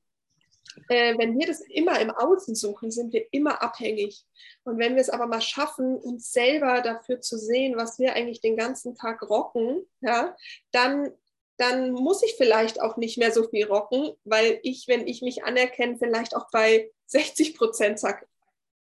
äh, 0.88 1.16
wenn 1.18 1.38
wir 1.38 1.46
das 1.46 1.61
immer 1.61 2.00
im 2.00 2.11
Außen 2.11 2.54
suchen, 2.54 2.90
sind 2.90 3.12
wir 3.12 3.26
immer 3.33 3.62
abhängig. 3.62 4.24
Und 4.64 4.78
wenn 4.78 4.94
wir 4.94 5.02
es 5.02 5.11
aber 5.11 5.26
mal 5.26 5.40
schaffen, 5.40 5.96
uns 5.96 6.33
selber 6.33 6.80
dafür 6.80 7.20
zu 7.20 7.38
sehen, 7.38 7.76
was 7.76 7.98
wir 7.98 8.14
eigentlich 8.14 8.40
den 8.40 8.57
ganzen 8.57 8.94
Tag 8.94 9.22
rocken, 9.22 9.87
ja, 10.00 10.37
dann, 10.72 11.12
dann 11.57 11.92
muss 11.92 12.22
ich 12.22 12.35
vielleicht 12.37 12.80
auch 12.80 12.96
nicht 12.96 13.18
mehr 13.18 13.33
so 13.33 13.48
viel 13.48 13.66
rocken, 13.66 14.12
weil 14.24 14.59
ich, 14.62 14.88
wenn 14.88 15.07
ich 15.07 15.22
mich 15.22 15.44
anerkenne, 15.44 15.96
vielleicht 15.96 16.35
auch 16.35 16.48
bei 16.50 16.90
60 17.07 17.57
Prozent 17.57 18.00
sage, 18.00 18.26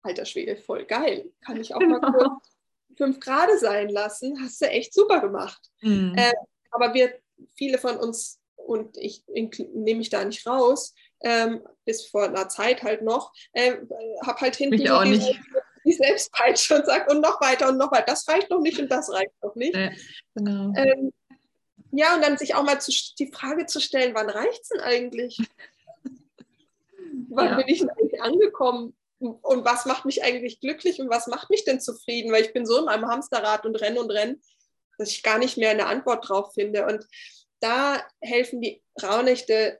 alter 0.01 0.25
Schwede, 0.25 0.57
voll 0.57 0.85
geil, 0.85 1.31
kann 1.41 1.59
ich 1.59 1.73
auch 1.73 1.81
mal 1.81 1.99
kurz 1.99 2.49
fünf 2.97 3.19
Grad 3.19 3.49
sein 3.59 3.89
lassen, 3.89 4.37
hast 4.41 4.61
du 4.61 4.65
echt 4.65 4.93
super 4.93 5.21
gemacht. 5.21 5.59
Mhm. 5.81 6.15
Äh, 6.17 6.33
aber 6.71 6.93
wir, 6.93 7.13
viele 7.55 7.77
von 7.77 7.97
uns, 7.97 8.39
und 8.55 8.97
ich 8.97 9.23
nehme 9.27 9.99
mich 9.99 10.09
da 10.09 10.23
nicht 10.23 10.45
raus, 10.45 10.93
ähm, 11.21 11.61
bis 11.85 12.05
vor 12.05 12.25
einer 12.25 12.49
Zeit 12.49 12.83
halt 12.83 13.01
noch, 13.01 13.33
äh, 13.53 13.77
habe 14.25 14.41
halt 14.41 14.55
hinten 14.55 14.85
so 14.85 15.03
die, 15.03 15.39
die 15.85 15.93
Selbstpeitsche 15.93 16.75
und 16.75 16.85
sage 16.85 17.11
und 17.11 17.21
noch 17.21 17.41
weiter 17.41 17.69
und 17.69 17.77
noch 17.77 17.91
weiter, 17.91 18.05
das 18.07 18.27
reicht 18.27 18.49
noch 18.49 18.61
nicht 18.61 18.79
und 18.79 18.89
das 18.89 19.11
reicht 19.11 19.33
noch 19.41 19.55
nicht. 19.55 19.75
Ja, 19.75 19.91
genau. 20.35 20.73
ähm, 20.75 21.11
ja 21.91 22.15
und 22.15 22.21
dann 22.21 22.37
sich 22.37 22.55
auch 22.55 22.63
mal 22.63 22.79
zu, 22.79 22.91
die 23.17 23.31
Frage 23.31 23.65
zu 23.65 23.79
stellen, 23.79 24.13
wann 24.13 24.29
reicht 24.29 24.61
es 24.61 24.69
denn 24.69 24.81
eigentlich? 24.81 25.39
wann 27.29 27.45
ja. 27.47 27.55
bin 27.55 27.67
ich 27.67 27.79
denn 27.79 27.89
eigentlich 27.89 28.21
angekommen? 28.21 28.95
Und 29.19 29.65
was 29.65 29.85
macht 29.85 30.05
mich 30.05 30.23
eigentlich 30.23 30.61
glücklich 30.61 31.01
und 31.01 31.09
was 31.09 31.27
macht 31.27 31.49
mich 31.49 31.65
denn 31.65 31.81
zufrieden? 31.81 32.31
Weil 32.31 32.43
ich 32.43 32.53
bin 32.53 32.65
so 32.65 32.77
in 32.77 32.85
meinem 32.85 33.07
Hamsterrad 33.07 33.65
und 33.65 33.75
renne 33.75 33.99
und 33.99 34.09
renne, 34.11 34.39
dass 34.97 35.09
ich 35.11 35.23
gar 35.23 35.37
nicht 35.37 35.57
mehr 35.57 35.71
eine 35.71 35.87
Antwort 35.87 36.29
drauf 36.29 36.53
finde. 36.53 36.85
Und 36.85 37.05
da 37.59 38.01
helfen 38.21 38.61
die 38.61 38.81
Rauhnächte 39.01 39.79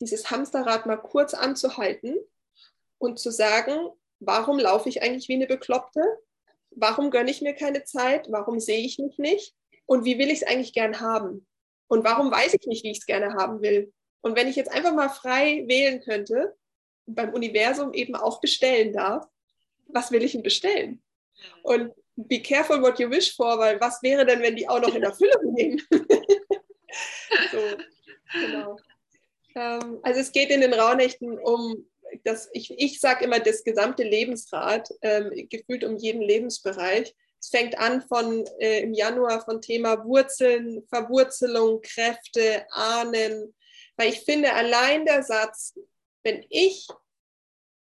dieses 0.00 0.30
Hamsterrad 0.30 0.86
mal 0.86 0.96
kurz 0.96 1.34
anzuhalten 1.34 2.16
und 2.98 3.18
zu 3.18 3.30
sagen, 3.30 3.90
warum 4.20 4.58
laufe 4.58 4.88
ich 4.88 5.02
eigentlich 5.02 5.28
wie 5.28 5.34
eine 5.34 5.46
Bekloppte? 5.46 6.02
Warum 6.70 7.10
gönne 7.10 7.30
ich 7.30 7.40
mir 7.40 7.54
keine 7.54 7.84
Zeit? 7.84 8.30
Warum 8.30 8.60
sehe 8.60 8.84
ich 8.84 8.98
mich 8.98 9.18
nicht? 9.18 9.54
Und 9.86 10.04
wie 10.04 10.18
will 10.18 10.30
ich 10.30 10.42
es 10.42 10.46
eigentlich 10.46 10.74
gern 10.74 11.00
haben? 11.00 11.46
Und 11.88 12.04
warum 12.04 12.30
weiß 12.30 12.54
ich 12.54 12.66
nicht, 12.66 12.84
wie 12.84 12.90
ich 12.90 12.98
es 12.98 13.06
gerne 13.06 13.34
haben 13.34 13.62
will? 13.62 13.92
Und 14.20 14.36
wenn 14.36 14.48
ich 14.48 14.56
jetzt 14.56 14.70
einfach 14.70 14.92
mal 14.92 15.08
frei 15.08 15.64
wählen 15.66 16.02
könnte, 16.02 16.54
beim 17.08 17.32
Universum 17.32 17.92
eben 17.92 18.14
auch 18.14 18.40
bestellen 18.40 18.92
darf, 18.92 19.26
was 19.88 20.10
will 20.10 20.22
ich 20.22 20.32
denn 20.32 20.42
bestellen? 20.42 21.02
Und 21.62 21.92
be 22.16 22.40
careful 22.40 22.82
what 22.82 22.98
you 22.98 23.10
wish 23.10 23.34
for, 23.34 23.58
weil 23.58 23.80
was 23.80 24.02
wäre 24.02 24.26
denn, 24.26 24.42
wenn 24.42 24.56
die 24.56 24.68
auch 24.68 24.80
noch 24.80 24.94
in 24.94 25.02
Erfüllung 25.02 25.54
gehen? 25.54 25.80
so, 27.52 27.58
genau. 28.32 28.76
Ähm, 29.54 29.98
also 30.02 30.20
es 30.20 30.32
geht 30.32 30.50
in 30.50 30.60
den 30.60 30.74
Rauhnächten 30.74 31.38
um 31.38 31.86
das, 32.24 32.48
ich, 32.52 32.72
ich 32.78 33.00
sage 33.00 33.24
immer 33.24 33.40
das 33.40 33.64
gesamte 33.64 34.02
Lebensrad, 34.02 34.88
ähm, 35.02 35.30
gefühlt 35.50 35.84
um 35.84 35.96
jeden 35.96 36.22
Lebensbereich. 36.22 37.14
Es 37.40 37.48
fängt 37.50 37.78
an 37.78 38.02
von 38.02 38.46
äh, 38.58 38.80
im 38.80 38.94
Januar 38.94 39.44
von 39.44 39.60
Thema 39.60 40.04
Wurzeln, 40.04 40.82
Verwurzelung, 40.88 41.80
Kräfte, 41.82 42.66
Ahnen. 42.70 43.54
Weil 43.96 44.08
ich 44.08 44.20
finde, 44.20 44.52
allein 44.52 45.04
der 45.04 45.22
Satz, 45.22 45.74
wenn 46.28 46.44
ich 46.50 46.86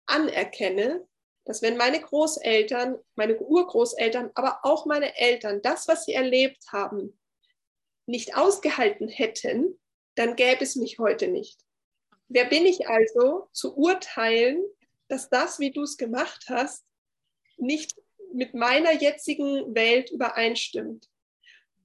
anerkenne, 0.05 1.09
dass 1.47 1.63
wenn 1.63 1.79
meine 1.79 1.99
Großeltern, 1.99 2.99
meine 3.15 3.39
Urgroßeltern, 3.39 4.33
aber 4.35 4.61
auch 4.65 4.85
meine 4.85 5.17
Eltern 5.17 5.63
das, 5.63 5.89
was 5.89 6.05
sie 6.05 6.13
erlebt 6.13 6.63
haben, 6.71 7.19
nicht 8.05 8.37
ausgehalten 8.37 9.09
hätten, 9.09 9.81
dann 10.15 10.37
gäbe 10.37 10.63
es 10.63 10.77
mich 10.77 10.99
heute 10.99 11.29
nicht. 11.29 11.59
Wer 12.29 12.45
bin 12.45 12.67
ich 12.67 12.87
also, 12.87 13.49
zu 13.53 13.75
urteilen, 13.79 14.63
dass 15.09 15.31
das, 15.31 15.59
wie 15.59 15.71
du 15.71 15.83
es 15.83 15.97
gemacht 15.97 16.45
hast, 16.49 16.85
nicht 17.57 17.95
mit 18.35 18.53
meiner 18.53 18.93
jetzigen 18.93 19.75
Welt 19.75 20.11
übereinstimmt? 20.11 21.09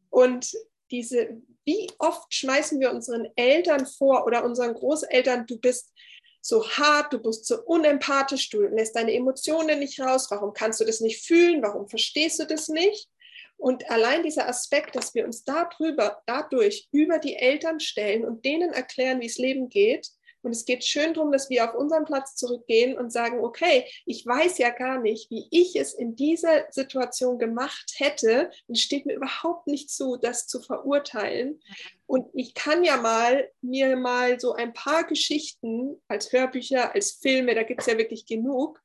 Und 0.09 0.51
diese, 0.91 1.41
wie 1.63 1.89
oft 1.99 2.33
schmeißen 2.33 2.81
wir 2.81 2.91
unseren 2.91 3.29
Eltern 3.37 3.85
vor 3.85 4.25
oder 4.25 4.43
unseren 4.43 4.73
Großeltern, 4.73 5.47
du 5.47 5.57
bist 5.57 5.93
so 6.41 6.67
hart, 6.67 7.13
du 7.13 7.19
bist 7.19 7.45
so 7.45 7.61
unempathisch, 7.63 8.49
du 8.49 8.61
lässt 8.61 8.95
deine 8.95 9.13
Emotionen 9.13 9.79
nicht 9.79 9.99
raus, 9.99 10.27
warum 10.29 10.53
kannst 10.53 10.79
du 10.79 10.85
das 10.85 11.01
nicht 11.01 11.25
fühlen, 11.25 11.61
warum 11.61 11.87
verstehst 11.87 12.39
du 12.39 12.45
das 12.45 12.69
nicht? 12.69 13.09
Und 13.57 13.91
allein 13.91 14.23
dieser 14.23 14.47
Aspekt, 14.47 14.95
dass 14.95 15.13
wir 15.13 15.25
uns 15.25 15.43
darüber, 15.43 16.21
dadurch 16.25 16.87
über 16.91 17.19
die 17.19 17.35
Eltern 17.35 17.81
stellen 17.81 18.23
und 18.23 18.45
denen 18.45 18.71
erklären, 18.71 19.19
wie 19.19 19.25
es 19.25 19.37
Leben 19.37 19.67
geht. 19.67 20.07
Und 20.41 20.51
es 20.51 20.65
geht 20.65 20.83
schön 20.83 21.13
darum, 21.13 21.31
dass 21.31 21.49
wir 21.49 21.69
auf 21.69 21.75
unseren 21.75 22.05
Platz 22.05 22.35
zurückgehen 22.35 22.97
und 22.97 23.11
sagen, 23.11 23.39
okay, 23.43 23.85
ich 24.05 24.25
weiß 24.25 24.57
ja 24.57 24.69
gar 24.69 24.99
nicht, 24.99 25.29
wie 25.29 25.47
ich 25.51 25.75
es 25.75 25.93
in 25.93 26.15
dieser 26.15 26.65
Situation 26.71 27.39
gemacht 27.39 27.93
hätte. 27.97 28.51
Und 28.67 28.75
es 28.75 28.81
steht 28.81 29.05
mir 29.05 29.15
überhaupt 29.15 29.67
nicht 29.67 29.89
zu, 29.89 30.17
das 30.17 30.47
zu 30.47 30.61
verurteilen. 30.61 31.61
Und 32.05 32.27
ich 32.33 32.53
kann 32.53 32.83
ja 32.83 32.97
mal 32.97 33.49
mir 33.61 33.95
mal 33.97 34.39
so 34.39 34.53
ein 34.53 34.73
paar 34.73 35.03
Geschichten 35.03 36.01
als 36.07 36.31
Hörbücher, 36.31 36.95
als 36.95 37.11
Filme, 37.11 37.55
da 37.55 37.63
gibt 37.63 37.81
es 37.81 37.87
ja 37.87 37.97
wirklich 37.97 38.25
genug, 38.25 38.81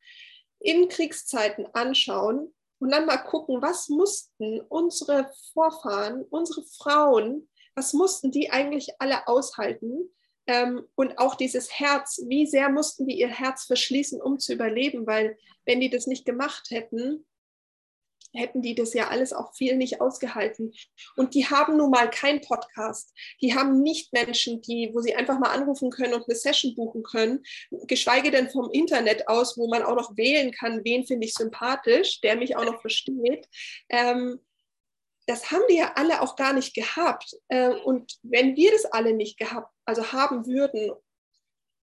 in 0.60 0.88
Kriegszeiten 0.88 1.66
anschauen 1.72 2.52
und 2.78 2.90
dann 2.90 3.06
mal 3.06 3.18
gucken, 3.18 3.62
was 3.62 3.88
mussten 3.88 4.60
unsere 4.62 5.30
Vorfahren, 5.52 6.24
unsere 6.30 6.64
Frauen, 6.64 7.48
was 7.74 7.92
mussten 7.92 8.30
die 8.30 8.50
eigentlich 8.50 9.00
alle 9.00 9.26
aushalten? 9.26 10.10
Ähm, 10.46 10.86
und 10.94 11.18
auch 11.18 11.34
dieses 11.34 11.78
Herz, 11.78 12.20
wie 12.28 12.46
sehr 12.46 12.68
mussten 12.68 13.06
die 13.06 13.18
ihr 13.18 13.28
Herz 13.28 13.64
verschließen, 13.64 14.20
um 14.20 14.38
zu 14.38 14.52
überleben? 14.52 15.06
Weil 15.06 15.36
wenn 15.64 15.80
die 15.80 15.90
das 15.90 16.06
nicht 16.06 16.24
gemacht 16.24 16.68
hätten, 16.70 17.24
hätten 18.34 18.62
die 18.62 18.74
das 18.74 18.94
ja 18.94 19.08
alles 19.08 19.32
auch 19.32 19.54
viel 19.54 19.76
nicht 19.76 20.00
ausgehalten. 20.00 20.74
Und 21.16 21.34
die 21.34 21.46
haben 21.46 21.76
nun 21.76 21.90
mal 21.90 22.10
keinen 22.10 22.40
Podcast. 22.40 23.12
Die 23.40 23.54
haben 23.54 23.80
nicht 23.80 24.12
Menschen, 24.12 24.60
die, 24.60 24.90
wo 24.92 25.00
sie 25.00 25.14
einfach 25.14 25.38
mal 25.38 25.50
anrufen 25.50 25.90
können 25.90 26.14
und 26.14 26.28
eine 26.28 26.36
Session 26.36 26.74
buchen 26.74 27.02
können, 27.02 27.44
geschweige 27.86 28.30
denn 28.30 28.50
vom 28.50 28.70
Internet 28.72 29.28
aus, 29.28 29.56
wo 29.56 29.68
man 29.68 29.82
auch 29.82 29.94
noch 29.94 30.16
wählen 30.16 30.50
kann, 30.52 30.84
wen 30.84 31.06
finde 31.06 31.26
ich 31.26 31.34
sympathisch, 31.34 32.20
der 32.20 32.36
mich 32.36 32.56
auch 32.56 32.64
noch 32.64 32.80
versteht. 32.80 33.48
Ähm, 33.88 34.40
das 35.26 35.50
haben 35.50 35.64
die 35.68 35.76
ja 35.76 35.92
alle 35.96 36.20
auch 36.20 36.36
gar 36.36 36.52
nicht 36.52 36.74
gehabt. 36.74 37.34
Äh, 37.48 37.70
und 37.70 38.18
wenn 38.22 38.56
wir 38.56 38.72
das 38.72 38.84
alle 38.86 39.14
nicht 39.14 39.38
gehabt, 39.38 39.72
also 39.84 40.12
haben 40.12 40.46
würden 40.46 40.92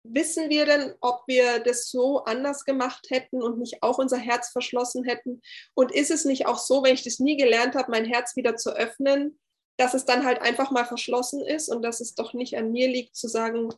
wissen 0.03 0.49
wir 0.49 0.67
denn, 0.67 0.95
ob 1.01 1.23
wir 1.27 1.61
das 1.61 1.91
so 1.91 2.25
anders 2.25 2.65
gemacht 2.65 3.09
hätten 3.11 3.43
und 3.43 3.59
nicht 3.59 3.83
auch 3.83 3.99
unser 3.99 4.17
Herz 4.17 4.51
verschlossen 4.51 5.05
hätten? 5.05 5.43
Und 5.75 5.93
ist 5.93 6.11
es 6.11 6.25
nicht 6.25 6.47
auch 6.47 6.59
so, 6.59 6.83
wenn 6.83 6.95
ich 6.95 7.05
das 7.05 7.19
nie 7.19 7.37
gelernt 7.37 7.75
habe, 7.75 7.91
mein 7.91 8.05
Herz 8.05 8.37
wieder 8.37 8.57
zu 8.57 8.75
öffnen, 8.75 9.39
dass 9.77 9.95
es 9.95 10.05
dann 10.05 10.25
halt 10.25 10.41
einfach 10.41 10.71
mal 10.71 10.85
verschlossen 10.85 11.45
ist 11.45 11.69
und 11.69 11.83
dass 11.83 12.01
es 12.01 12.15
doch 12.15 12.35
nicht 12.35 12.57
an 12.57 12.73
mir 12.73 12.89
liegt 12.89 13.17
zu 13.17 13.29
sagen, 13.29 13.73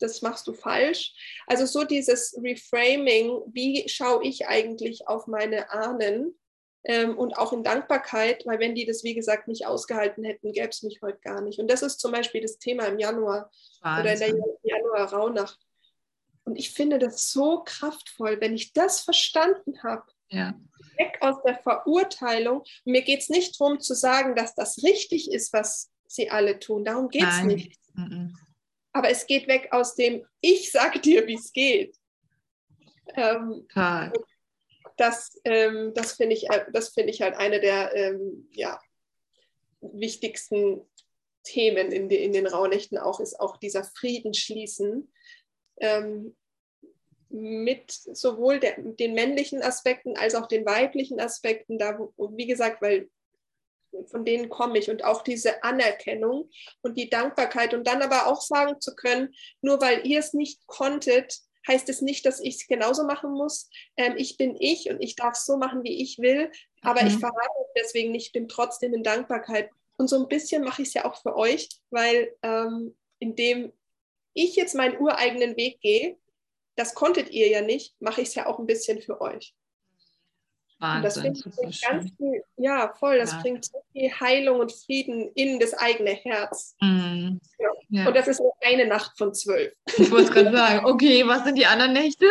das 0.00 0.22
machst 0.22 0.46
du 0.46 0.52
falsch. 0.52 1.14
Also 1.46 1.66
so 1.66 1.84
dieses 1.84 2.36
Reframing, 2.42 3.42
wie 3.46 3.88
schaue 3.88 4.24
ich 4.24 4.46
eigentlich 4.46 5.06
auf 5.06 5.26
meine 5.26 5.70
Ahnen 5.70 6.36
ähm, 6.84 7.16
und 7.16 7.36
auch 7.38 7.52
in 7.52 7.64
Dankbarkeit, 7.64 8.44
weil 8.46 8.58
wenn 8.58 8.74
die 8.74 8.84
das, 8.84 9.04
wie 9.04 9.14
gesagt, 9.14 9.48
nicht 9.48 9.66
ausgehalten 9.66 10.22
hätten, 10.24 10.52
gäbe 10.52 10.68
es 10.68 10.82
mich 10.82 11.00
heute 11.02 11.18
gar 11.20 11.40
nicht. 11.40 11.58
Und 11.58 11.70
das 11.70 11.82
ist 11.82 11.98
zum 11.98 12.12
Beispiel 12.12 12.42
das 12.42 12.58
Thema 12.58 12.86
im 12.86 12.98
Januar 12.98 13.50
Wahnsinn. 13.80 14.02
oder 14.02 14.26
in 14.26 14.36
der 14.36 14.76
Januar-Rauhnacht. 14.76 15.58
Und 16.44 16.56
ich 16.56 16.72
finde 16.72 16.98
das 16.98 17.30
so 17.32 17.62
kraftvoll, 17.64 18.38
wenn 18.40 18.54
ich 18.54 18.74
das 18.74 19.00
verstanden 19.00 19.82
habe. 19.82 20.04
Ja. 20.28 20.54
Weg 20.98 21.16
aus 21.20 21.42
der 21.42 21.56
Verurteilung. 21.56 22.58
Und 22.58 22.92
mir 22.92 23.02
geht 23.02 23.20
es 23.20 23.30
nicht 23.30 23.58
darum 23.58 23.80
zu 23.80 23.94
sagen, 23.94 24.36
dass 24.36 24.54
das 24.54 24.82
richtig 24.82 25.30
ist, 25.32 25.54
was 25.54 25.90
sie 26.06 26.30
alle 26.30 26.58
tun. 26.58 26.84
Darum 26.84 27.08
geht 27.08 27.26
es 27.26 27.42
nicht. 27.44 27.80
Mhm. 27.94 28.36
Aber 28.92 29.08
es 29.08 29.26
geht 29.26 29.48
weg 29.48 29.68
aus 29.72 29.94
dem, 29.94 30.24
ich 30.40 30.70
sage 30.70 31.00
dir, 31.00 31.26
wie 31.26 31.34
es 31.34 31.50
geht. 31.52 31.96
Ähm, 33.14 33.66
das 34.96 35.40
ähm, 35.44 35.92
das 35.94 36.12
finde 36.12 36.34
ich, 36.34 36.50
äh, 36.50 36.64
find 36.82 37.10
ich 37.10 37.22
halt 37.22 37.34
eine 37.34 37.60
der 37.60 37.94
ähm, 37.94 38.48
ja, 38.52 38.78
wichtigsten 39.80 40.86
Themen 41.42 41.92
in, 41.92 42.08
die, 42.08 42.16
in 42.16 42.32
den 42.32 42.46
Rauhnächten 42.46 42.98
auch, 42.98 43.20
ist 43.20 43.38
auch 43.38 43.58
dieser 43.58 43.84
Frieden 43.84 44.34
schließen 44.34 45.12
ähm, 45.78 46.34
mit 47.28 47.90
sowohl 47.90 48.60
der, 48.60 48.76
den 48.78 49.14
männlichen 49.14 49.62
Aspekten 49.62 50.16
als 50.16 50.34
auch 50.34 50.46
den 50.46 50.64
weiblichen 50.64 51.20
Aspekten. 51.20 51.78
Da, 51.78 51.98
wie 52.16 52.46
gesagt, 52.46 52.80
weil 52.80 53.10
von 54.06 54.24
denen 54.24 54.48
komme 54.48 54.78
ich 54.78 54.90
und 54.90 55.04
auch 55.04 55.22
diese 55.22 55.62
Anerkennung 55.62 56.50
und 56.82 56.98
die 56.98 57.10
Dankbarkeit 57.10 57.74
und 57.74 57.86
dann 57.86 58.02
aber 58.02 58.26
auch 58.26 58.40
sagen 58.40 58.80
zu 58.80 58.94
können, 58.94 59.34
nur 59.60 59.80
weil 59.80 60.06
ihr 60.06 60.18
es 60.18 60.32
nicht 60.32 60.66
konntet, 60.66 61.40
heißt 61.66 61.88
es 61.88 62.02
nicht, 62.02 62.26
dass 62.26 62.40
ich 62.40 62.56
es 62.56 62.66
genauso 62.66 63.04
machen 63.04 63.32
muss. 63.32 63.68
Ähm, 63.96 64.14
ich 64.16 64.36
bin 64.36 64.56
ich 64.58 64.90
und 64.90 65.00
ich 65.02 65.16
darf 65.16 65.34
es 65.34 65.46
so 65.46 65.56
machen, 65.56 65.82
wie 65.84 66.02
ich 66.02 66.18
will, 66.18 66.50
aber 66.82 67.02
mhm. 67.02 67.08
ich 67.08 67.16
verrate 67.18 67.64
deswegen 67.76 68.12
nicht, 68.12 68.32
bin 68.32 68.48
trotzdem 68.48 68.94
in 68.94 69.02
Dankbarkeit. 69.02 69.70
Und 69.96 70.08
so 70.08 70.20
ein 70.20 70.28
bisschen 70.28 70.64
mache 70.64 70.82
ich 70.82 70.88
es 70.88 70.94
ja 70.94 71.04
auch 71.04 71.20
für 71.20 71.36
euch, 71.36 71.68
weil 71.90 72.34
ähm, 72.42 72.96
indem 73.18 73.72
ich 74.34 74.56
jetzt 74.56 74.74
meinen 74.74 74.98
ureigenen 74.98 75.56
Weg 75.56 75.80
gehe, 75.80 76.18
das 76.76 76.94
konntet 76.94 77.30
ihr 77.30 77.48
ja 77.48 77.60
nicht, 77.60 77.94
mache 78.00 78.20
ich 78.20 78.28
es 78.28 78.34
ja 78.34 78.46
auch 78.46 78.58
ein 78.58 78.66
bisschen 78.66 79.00
für 79.00 79.20
euch. 79.20 79.54
Wahnsinn, 80.84 81.26
und 81.26 81.46
das 81.46 81.56
bringt 81.56 81.82
ganz 81.82 82.10
viel, 82.16 82.44
ja, 82.56 82.92
voll, 82.98 83.18
das 83.18 83.32
ja. 83.32 83.40
bringt 83.40 83.64
so 83.64 83.78
viel 83.92 84.10
Heilung 84.20 84.60
und 84.60 84.72
Frieden 84.72 85.30
in 85.34 85.58
das 85.58 85.74
eigene 85.74 86.10
Herz. 86.10 86.76
Mm. 86.80 87.38
Ja. 87.58 87.68
Ja. 87.90 88.08
Und 88.08 88.16
das 88.16 88.28
ist 88.28 88.40
nur 88.40 88.52
eine 88.64 88.86
Nacht 88.86 89.16
von 89.16 89.32
zwölf. 89.34 89.72
Ich 89.96 90.10
wollte 90.10 90.32
gerade 90.32 90.52
sagen, 90.56 90.84
okay, 90.86 91.26
was 91.26 91.44
sind 91.44 91.56
die 91.56 91.66
anderen 91.66 91.92
Nächte? 91.92 92.26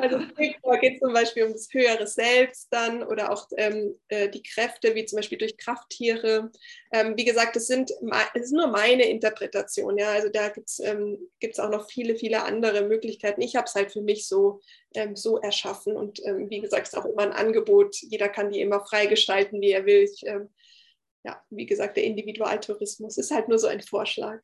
Also 0.00 0.20
Februar 0.36 0.78
geht 0.78 0.98
zum 1.00 1.12
Beispiel 1.12 1.44
um 1.44 1.52
das 1.52 1.68
höhere 1.72 2.06
Selbst 2.06 2.68
dann 2.70 3.02
oder 3.02 3.32
auch 3.32 3.46
ähm, 3.56 3.98
äh, 4.08 4.28
die 4.28 4.42
Kräfte, 4.42 4.94
wie 4.94 5.04
zum 5.04 5.16
Beispiel 5.16 5.38
durch 5.38 5.56
Krafttiere. 5.56 6.50
Ähm, 6.92 7.16
wie 7.16 7.24
gesagt, 7.24 7.56
das 7.56 7.66
sind, 7.66 7.90
das 8.00 8.44
ist 8.44 8.52
nur 8.52 8.68
meine 8.68 9.08
Interpretation. 9.08 9.98
Ja? 9.98 10.12
Also 10.12 10.28
da 10.28 10.48
gibt 10.48 10.68
es 10.68 10.78
ähm, 10.80 11.18
auch 11.58 11.70
noch 11.70 11.90
viele, 11.90 12.16
viele 12.16 12.44
andere 12.44 12.82
Möglichkeiten. 12.82 13.42
Ich 13.42 13.56
habe 13.56 13.66
es 13.66 13.74
halt 13.74 13.92
für 13.92 14.02
mich 14.02 14.26
so, 14.26 14.60
ähm, 14.94 15.16
so 15.16 15.38
erschaffen. 15.38 15.96
Und 15.96 16.24
ähm, 16.24 16.48
wie 16.50 16.60
gesagt, 16.60 16.86
es 16.86 16.92
ist 16.92 16.98
auch 16.98 17.06
immer 17.06 17.22
ein 17.22 17.32
Angebot. 17.32 17.96
Jeder 17.96 18.28
kann 18.28 18.50
die 18.50 18.60
immer 18.60 18.84
freigestalten, 18.84 19.60
wie 19.60 19.72
er 19.72 19.86
will. 19.86 20.02
Ich 20.02 20.26
ähm, 20.26 20.48
ja, 21.24 21.42
wie 21.50 21.66
gesagt, 21.66 21.96
der 21.96 22.04
Individualtourismus 22.04 23.18
ist 23.18 23.32
halt 23.32 23.48
nur 23.48 23.58
so 23.58 23.66
ein 23.66 23.82
Vorschlag. 23.82 24.38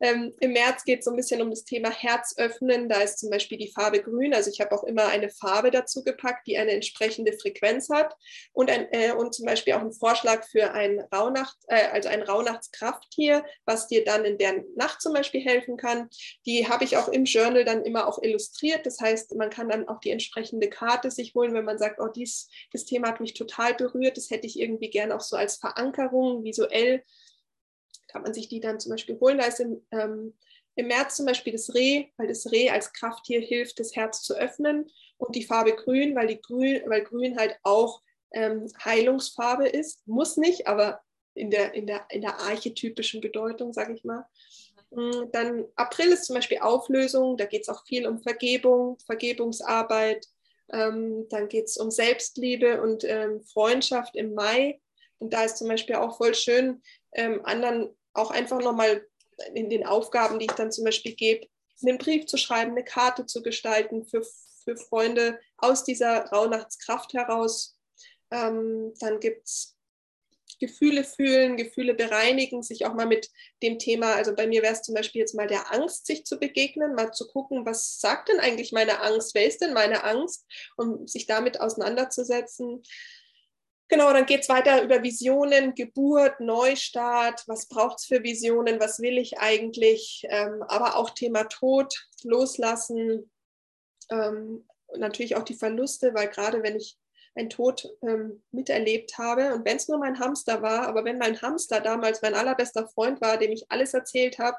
Ähm, 0.00 0.32
Im 0.40 0.52
März 0.52 0.84
geht 0.84 1.00
es 1.00 1.04
so 1.04 1.10
ein 1.10 1.16
bisschen 1.16 1.42
um 1.42 1.50
das 1.50 1.64
Thema 1.64 1.90
Herz 1.90 2.34
öffnen. 2.36 2.88
Da 2.88 3.00
ist 3.00 3.18
zum 3.18 3.30
Beispiel 3.30 3.58
die 3.58 3.72
Farbe 3.72 4.00
grün. 4.00 4.32
Also 4.32 4.50
ich 4.50 4.60
habe 4.60 4.72
auch 4.72 4.84
immer 4.84 5.06
eine 5.08 5.28
Farbe 5.28 5.70
dazu 5.72 6.04
gepackt, 6.04 6.46
die 6.46 6.56
eine 6.56 6.70
entsprechende 6.70 7.32
Frequenz 7.32 7.88
hat. 7.90 8.14
Und, 8.52 8.70
ein, 8.70 8.86
äh, 8.92 9.12
und 9.12 9.34
zum 9.34 9.44
Beispiel 9.44 9.72
auch 9.72 9.80
einen 9.80 9.92
Vorschlag 9.92 10.46
für 10.46 10.72
ein 10.72 11.00
Rauhnacht, 11.12 11.56
äh, 11.66 11.88
also 11.88 12.08
ein 12.08 12.22
Rauhnachtskrafttier, 12.22 13.44
was 13.66 13.88
dir 13.88 14.04
dann 14.04 14.24
in 14.24 14.38
der 14.38 14.64
Nacht 14.76 15.02
zum 15.02 15.12
Beispiel 15.12 15.40
helfen 15.40 15.76
kann. 15.76 16.08
Die 16.46 16.68
habe 16.68 16.84
ich 16.84 16.96
auch 16.96 17.08
im 17.08 17.24
Journal 17.24 17.64
dann 17.64 17.84
immer 17.84 18.06
auch 18.06 18.22
illustriert. 18.22 18.86
Das 18.86 19.00
heißt, 19.00 19.34
man 19.34 19.50
kann 19.50 19.68
dann 19.68 19.88
auch 19.88 19.98
die 19.98 20.10
entsprechende 20.10 20.68
Karte 20.68 21.10
sich 21.10 21.34
holen, 21.34 21.54
wenn 21.54 21.64
man 21.64 21.78
sagt, 21.78 21.98
oh, 22.00 22.08
dies, 22.08 22.48
das 22.72 22.84
Thema 22.84 23.08
hat 23.08 23.20
mich 23.20 23.34
total 23.34 23.74
berührt. 23.74 24.16
Das 24.16 24.30
hätte 24.30 24.46
ich 24.46 24.60
irgendwie 24.60 24.90
gern 24.90 25.10
auch 25.10 25.20
so 25.20 25.36
als 25.36 25.56
Verankerung 25.56 26.19
Erinnerungen 26.20 26.44
visuell 26.44 27.02
kann 28.08 28.22
man 28.22 28.34
sich 28.34 28.48
die 28.48 28.60
dann 28.60 28.80
zum 28.80 28.90
Beispiel 28.90 29.18
holen. 29.20 29.38
Da 29.38 29.44
ist 29.44 29.60
im, 29.60 29.82
ähm, 29.92 30.34
im 30.74 30.88
März 30.88 31.16
zum 31.16 31.26
Beispiel 31.26 31.52
das 31.52 31.74
Reh, 31.74 32.06
weil 32.16 32.28
das 32.28 32.50
Reh 32.50 32.70
als 32.70 32.92
Krafttier 32.92 33.40
hilft, 33.40 33.78
das 33.78 33.94
Herz 33.94 34.22
zu 34.22 34.34
öffnen. 34.34 34.90
Und 35.16 35.36
die 35.36 35.44
Farbe 35.44 35.74
Grün, 35.74 36.16
weil, 36.16 36.26
die 36.26 36.40
Grün, 36.40 36.82
weil 36.86 37.04
Grün 37.04 37.38
halt 37.38 37.56
auch 37.62 38.02
ähm, 38.32 38.66
Heilungsfarbe 38.84 39.68
ist. 39.68 40.06
Muss 40.06 40.36
nicht, 40.36 40.66
aber 40.66 41.00
in 41.34 41.50
der, 41.50 41.74
in 41.74 41.86
der, 41.86 42.04
in 42.10 42.22
der 42.22 42.40
archetypischen 42.40 43.20
Bedeutung, 43.20 43.72
sage 43.72 43.94
ich 43.94 44.02
mal. 44.02 44.26
Mm, 44.90 45.30
dann 45.30 45.66
April 45.76 46.08
ist 46.08 46.24
zum 46.24 46.34
Beispiel 46.34 46.58
Auflösung, 46.58 47.36
da 47.36 47.44
geht 47.44 47.62
es 47.62 47.68
auch 47.68 47.84
viel 47.86 48.06
um 48.06 48.22
Vergebung, 48.22 48.98
Vergebungsarbeit. 49.06 50.26
Ähm, 50.72 51.26
dann 51.28 51.48
geht 51.48 51.66
es 51.66 51.76
um 51.76 51.90
Selbstliebe 51.90 52.82
und 52.82 53.04
ähm, 53.04 53.40
Freundschaft 53.42 54.16
im 54.16 54.34
Mai. 54.34 54.80
Und 55.20 55.32
da 55.32 55.44
ist 55.44 55.58
zum 55.58 55.68
Beispiel 55.68 55.94
auch 55.94 56.16
voll 56.16 56.34
schön, 56.34 56.82
ähm, 57.12 57.44
anderen 57.44 57.96
auch 58.12 58.30
einfach 58.30 58.60
nochmal 58.60 59.06
in 59.54 59.70
den 59.70 59.86
Aufgaben, 59.86 60.38
die 60.38 60.46
ich 60.46 60.52
dann 60.52 60.72
zum 60.72 60.84
Beispiel 60.84 61.14
gebe, 61.14 61.46
einen 61.82 61.98
Brief 61.98 62.26
zu 62.26 62.36
schreiben, 62.36 62.72
eine 62.72 62.84
Karte 62.84 63.26
zu 63.26 63.42
gestalten 63.42 64.04
für, 64.06 64.22
für 64.64 64.76
Freunde 64.76 65.38
aus 65.56 65.84
dieser 65.84 66.26
Rauhnachtskraft 66.26 67.12
heraus. 67.14 67.78
Ähm, 68.30 68.92
dann 68.98 69.20
gibt 69.20 69.46
es 69.46 69.76
Gefühle 70.58 71.04
fühlen, 71.04 71.56
Gefühle 71.56 71.94
bereinigen, 71.94 72.62
sich 72.62 72.84
auch 72.84 72.94
mal 72.94 73.06
mit 73.06 73.30
dem 73.62 73.78
Thema, 73.78 74.14
also 74.14 74.34
bei 74.34 74.46
mir 74.46 74.62
wäre 74.62 74.74
es 74.74 74.82
zum 74.82 74.94
Beispiel 74.94 75.20
jetzt 75.20 75.34
mal 75.34 75.46
der 75.46 75.72
Angst, 75.72 76.06
sich 76.06 76.24
zu 76.24 76.38
begegnen, 76.38 76.94
mal 76.94 77.12
zu 77.12 77.26
gucken, 77.28 77.64
was 77.64 77.98
sagt 77.98 78.28
denn 78.28 78.40
eigentlich 78.40 78.72
meine 78.72 79.00
Angst, 79.00 79.34
wer 79.34 79.46
ist 79.46 79.62
denn 79.62 79.72
meine 79.72 80.04
Angst, 80.04 80.44
um 80.76 81.06
sich 81.06 81.26
damit 81.26 81.60
auseinanderzusetzen. 81.60 82.82
Genau, 83.90 84.12
dann 84.12 84.24
geht 84.24 84.42
es 84.42 84.48
weiter 84.48 84.84
über 84.84 85.02
Visionen, 85.02 85.74
Geburt, 85.74 86.38
Neustart, 86.38 87.42
was 87.48 87.66
braucht 87.66 87.98
es 87.98 88.06
für 88.06 88.22
Visionen, 88.22 88.78
was 88.78 89.00
will 89.00 89.18
ich 89.18 89.38
eigentlich, 89.38 90.22
ähm, 90.28 90.62
aber 90.68 90.94
auch 90.94 91.10
Thema 91.10 91.42
Tod, 91.44 92.06
Loslassen, 92.22 93.28
ähm, 94.08 94.64
natürlich 94.96 95.34
auch 95.34 95.42
die 95.42 95.56
Verluste, 95.56 96.14
weil 96.14 96.28
gerade 96.28 96.62
wenn 96.62 96.76
ich 96.76 96.98
einen 97.34 97.50
Tod 97.50 97.88
ähm, 98.02 98.44
miterlebt 98.52 99.18
habe 99.18 99.54
und 99.54 99.64
wenn 99.64 99.76
es 99.76 99.88
nur 99.88 99.98
mein 99.98 100.20
Hamster 100.20 100.62
war, 100.62 100.86
aber 100.86 101.04
wenn 101.04 101.18
mein 101.18 101.42
Hamster 101.42 101.80
damals 101.80 102.22
mein 102.22 102.34
allerbester 102.34 102.86
Freund 102.86 103.20
war, 103.20 103.38
dem 103.38 103.50
ich 103.50 103.72
alles 103.72 103.92
erzählt 103.92 104.38
habe 104.38 104.58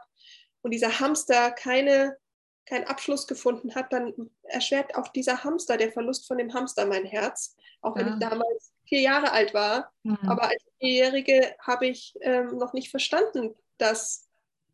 und 0.62 0.72
dieser 0.72 1.00
Hamster 1.00 1.52
keine 1.52 2.17
keinen 2.65 2.86
Abschluss 2.86 3.28
gefunden 3.28 3.76
hat, 3.76 3.91
dann 3.91 4.30
erschwert 4.44 4.96
auch 4.96 5.08
dieser 5.08 5.44
Hamster, 5.44 5.78
der 5.78 5.91
Verlust 5.91 6.28
von 6.28 6.38
dem 6.38 6.54
Hamster 6.54 6.86
mein 6.86 7.06
Herz. 7.06 7.56
Auch 7.82 7.96
wenn 7.96 8.08
ja. 8.08 8.13
ich 8.13 8.20
damals 8.20 8.71
vier 8.91 9.01
Jahre 9.01 9.32
alt 9.32 9.54
war. 9.54 9.93
Mhm. 10.04 10.17
Aber 10.27 10.43
als 10.43 10.63
Vierjährige 10.80 11.56
habe 11.60 11.88
ich 11.88 12.17
ähm, 12.21 12.58
noch 12.58 12.73
nicht 12.73 12.89
verstanden, 12.89 13.56
dass 13.77 14.27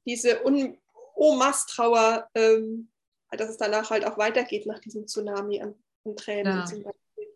diese 0.05 0.43
Un 0.45 0.77
Omas-Trauer, 1.15 2.29
ähm, 2.35 2.89
dass 3.31 3.49
es 3.49 3.57
danach 3.57 3.89
halt 3.89 4.05
auch 4.05 4.17
weitergeht 4.17 4.65
nach 4.65 4.79
diesem 4.79 5.07
Tsunami 5.07 5.61
an, 5.61 5.75
an 6.05 6.15
Tränen 6.15 6.57
ja. 6.57 6.65
zum 6.65 6.83
Beispiel. 6.83 7.27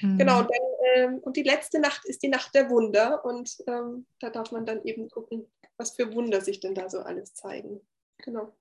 Mhm. 0.00 0.18
Genau, 0.18 0.40
und, 0.40 0.50
dann, 0.50 0.68
ähm, 0.94 1.18
und 1.18 1.36
die 1.36 1.42
letzte 1.42 1.80
Nacht 1.80 2.04
ist 2.04 2.22
die 2.22 2.28
Nacht 2.28 2.54
der 2.54 2.68
Wunder 2.70 3.24
und 3.24 3.56
ähm, 3.66 4.06
da 4.20 4.30
darf 4.30 4.50
man 4.52 4.66
dann 4.66 4.82
eben 4.84 5.08
gucken, 5.08 5.46
was 5.76 5.92
für 5.92 6.12
Wunder 6.14 6.40
sich 6.40 6.60
denn 6.60 6.74
da 6.74 6.88
so 6.88 7.00
alles 7.00 7.34
zeigen. 7.34 7.80
Genau. 8.18 8.52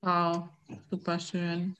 Wow, 0.00 0.48
super 0.90 1.18
schön. 1.18 1.76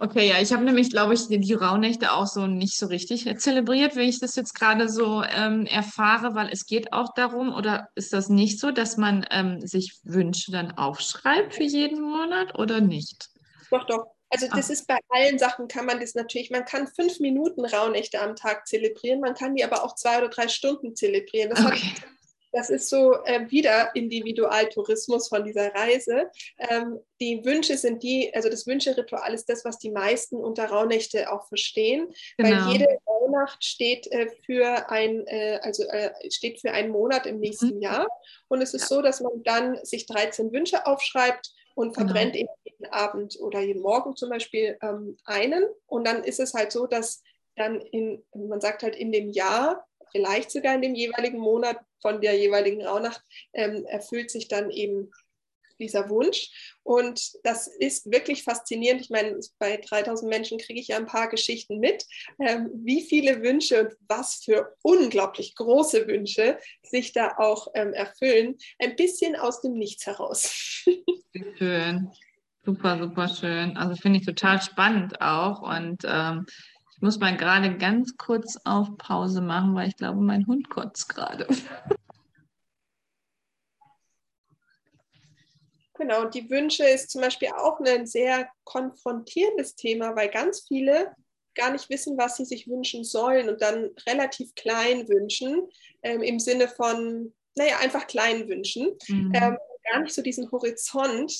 Okay, 0.00 0.28
ja, 0.28 0.40
ich 0.40 0.52
habe 0.52 0.64
nämlich, 0.64 0.90
glaube 0.90 1.14
ich, 1.14 1.28
die, 1.28 1.38
die 1.38 1.54
Rauhnächte 1.54 2.12
auch 2.12 2.26
so 2.26 2.46
nicht 2.46 2.76
so 2.76 2.86
richtig 2.86 3.26
zelebriert, 3.38 3.94
wenn 3.94 4.08
ich 4.08 4.18
das 4.18 4.34
jetzt 4.34 4.54
gerade 4.54 4.88
so 4.88 5.22
ähm, 5.22 5.66
erfahre, 5.66 6.34
weil 6.34 6.48
es 6.50 6.66
geht 6.66 6.92
auch 6.92 7.14
darum, 7.14 7.54
oder 7.54 7.88
ist 7.94 8.12
das 8.12 8.28
nicht 8.28 8.58
so, 8.58 8.72
dass 8.72 8.96
man 8.96 9.24
ähm, 9.30 9.60
sich 9.60 10.00
Wünsche 10.02 10.50
dann 10.50 10.72
aufschreibt 10.72 11.54
für 11.54 11.62
jeden 11.62 12.02
Monat 12.02 12.58
oder 12.58 12.80
nicht? 12.80 13.30
Doch, 13.70 13.86
doch. 13.86 14.06
Also 14.30 14.48
das 14.48 14.66
Ach. 14.66 14.70
ist 14.70 14.88
bei 14.88 14.98
allen 15.10 15.38
Sachen 15.38 15.68
kann 15.68 15.86
man 15.86 16.00
das 16.00 16.14
natürlich, 16.14 16.50
man 16.50 16.64
kann 16.64 16.88
fünf 16.88 17.20
Minuten 17.20 17.64
Rauhnächte 17.64 18.20
am 18.20 18.34
Tag 18.34 18.66
zelebrieren, 18.66 19.20
man 19.20 19.34
kann 19.34 19.54
die 19.54 19.64
aber 19.64 19.84
auch 19.84 19.94
zwei 19.94 20.18
oder 20.18 20.28
drei 20.28 20.48
Stunden 20.48 20.96
zelebrieren. 20.96 21.50
Das 21.50 21.64
okay. 21.64 21.76
hat 21.76 22.02
das 22.54 22.70
ist 22.70 22.88
so 22.88 23.14
äh, 23.24 23.50
wieder 23.50 23.90
Individualtourismus 23.94 25.28
von 25.28 25.44
dieser 25.44 25.74
Reise. 25.74 26.30
Ähm, 26.58 27.00
die 27.20 27.44
Wünsche 27.44 27.76
sind 27.76 28.02
die, 28.02 28.32
also 28.32 28.48
das 28.48 28.66
Wünscheritual 28.66 29.34
ist 29.34 29.48
das, 29.48 29.64
was 29.64 29.78
die 29.78 29.90
meisten 29.90 30.36
unter 30.36 30.66
Rauhnächte 30.66 31.32
auch 31.32 31.48
verstehen, 31.48 32.14
genau. 32.36 32.66
weil 32.66 32.72
jede 32.72 32.98
Rauhnacht 33.08 33.64
steht 33.64 34.10
äh, 34.12 34.28
für 34.46 34.88
ein, 34.88 35.26
äh, 35.26 35.58
also 35.62 35.82
äh, 35.84 36.12
steht 36.30 36.60
für 36.60 36.70
einen 36.70 36.90
Monat 36.90 37.26
im 37.26 37.40
nächsten 37.40 37.76
mhm. 37.76 37.82
Jahr. 37.82 38.06
Und 38.48 38.62
es 38.62 38.72
ist 38.72 38.82
ja. 38.82 38.96
so, 38.96 39.02
dass 39.02 39.20
man 39.20 39.42
dann 39.42 39.84
sich 39.84 40.06
13 40.06 40.52
Wünsche 40.52 40.86
aufschreibt 40.86 41.52
und 41.74 41.94
genau. 41.94 42.06
verbrennt 42.06 42.34
genau. 42.34 42.52
eben 42.52 42.72
jeden 42.78 42.92
Abend 42.92 43.40
oder 43.40 43.60
jeden 43.60 43.82
Morgen 43.82 44.14
zum 44.14 44.30
Beispiel 44.30 44.78
ähm, 44.80 45.16
einen. 45.24 45.64
Und 45.86 46.06
dann 46.06 46.22
ist 46.22 46.38
es 46.38 46.54
halt 46.54 46.70
so, 46.70 46.86
dass 46.86 47.22
dann 47.56 47.80
in, 47.80 48.22
man 48.34 48.60
sagt 48.60 48.82
halt 48.82 48.96
in 48.96 49.12
dem 49.12 49.30
Jahr, 49.30 49.84
vielleicht 50.14 50.50
sogar 50.50 50.74
in 50.74 50.82
dem 50.82 50.94
jeweiligen 50.94 51.38
Monat 51.38 51.78
von 52.00 52.20
der 52.20 52.38
jeweiligen 52.38 52.84
Rauhnacht, 52.84 53.22
ähm, 53.52 53.84
erfüllt 53.86 54.30
sich 54.30 54.48
dann 54.48 54.70
eben 54.70 55.10
dieser 55.80 56.08
Wunsch. 56.08 56.76
Und 56.84 57.32
das 57.42 57.66
ist 57.66 58.10
wirklich 58.10 58.44
faszinierend. 58.44 59.00
Ich 59.00 59.10
meine, 59.10 59.38
bei 59.58 59.76
3000 59.76 60.30
Menschen 60.30 60.58
kriege 60.58 60.78
ich 60.78 60.88
ja 60.88 60.96
ein 60.96 61.06
paar 61.06 61.28
Geschichten 61.28 61.80
mit, 61.80 62.04
ähm, 62.38 62.70
wie 62.74 63.02
viele 63.02 63.42
Wünsche 63.42 63.80
und 63.84 63.96
was 64.08 64.42
für 64.44 64.76
unglaublich 64.82 65.56
große 65.56 66.06
Wünsche 66.06 66.58
sich 66.82 67.12
da 67.12 67.34
auch 67.38 67.68
ähm, 67.74 67.92
erfüllen. 67.92 68.56
Ein 68.78 68.94
bisschen 68.94 69.34
aus 69.34 69.62
dem 69.62 69.74
Nichts 69.74 70.06
heraus. 70.06 70.52
Schön. 71.58 72.10
Super, 72.66 72.98
super 72.98 73.28
schön. 73.28 73.76
Also 73.76 73.94
finde 73.94 74.20
ich 74.20 74.24
total 74.24 74.62
spannend 74.62 75.20
auch. 75.20 75.60
Und 75.60 76.02
ähm, 76.06 76.46
muss 77.04 77.20
mal 77.20 77.36
gerade 77.36 77.76
ganz 77.76 78.16
kurz 78.16 78.58
auf 78.64 78.96
Pause 78.96 79.42
machen, 79.42 79.74
weil 79.74 79.88
ich 79.88 79.96
glaube, 79.96 80.22
mein 80.22 80.46
Hund 80.46 80.70
kotzt 80.70 81.10
gerade. 81.10 81.46
Genau, 85.98 86.22
und 86.22 86.34
die 86.34 86.48
Wünsche 86.48 86.82
ist 86.84 87.10
zum 87.10 87.20
Beispiel 87.20 87.50
auch 87.56 87.78
ein 87.80 88.06
sehr 88.06 88.48
konfrontierendes 88.64 89.76
Thema, 89.76 90.16
weil 90.16 90.30
ganz 90.30 90.64
viele 90.66 91.14
gar 91.54 91.70
nicht 91.72 91.90
wissen, 91.90 92.16
was 92.16 92.38
sie 92.38 92.46
sich 92.46 92.68
wünschen 92.68 93.04
sollen 93.04 93.50
und 93.50 93.60
dann 93.60 93.90
relativ 94.08 94.54
klein 94.54 95.06
wünschen, 95.06 95.68
ähm, 96.02 96.22
im 96.22 96.40
Sinne 96.40 96.68
von, 96.68 97.34
naja, 97.54 97.78
einfach 97.80 98.06
klein 98.06 98.48
wünschen, 98.48 98.96
mhm. 99.08 99.30
ähm, 99.34 99.58
gar 99.92 100.00
nicht 100.00 100.14
so 100.14 100.22
diesen 100.22 100.50
Horizont 100.50 101.32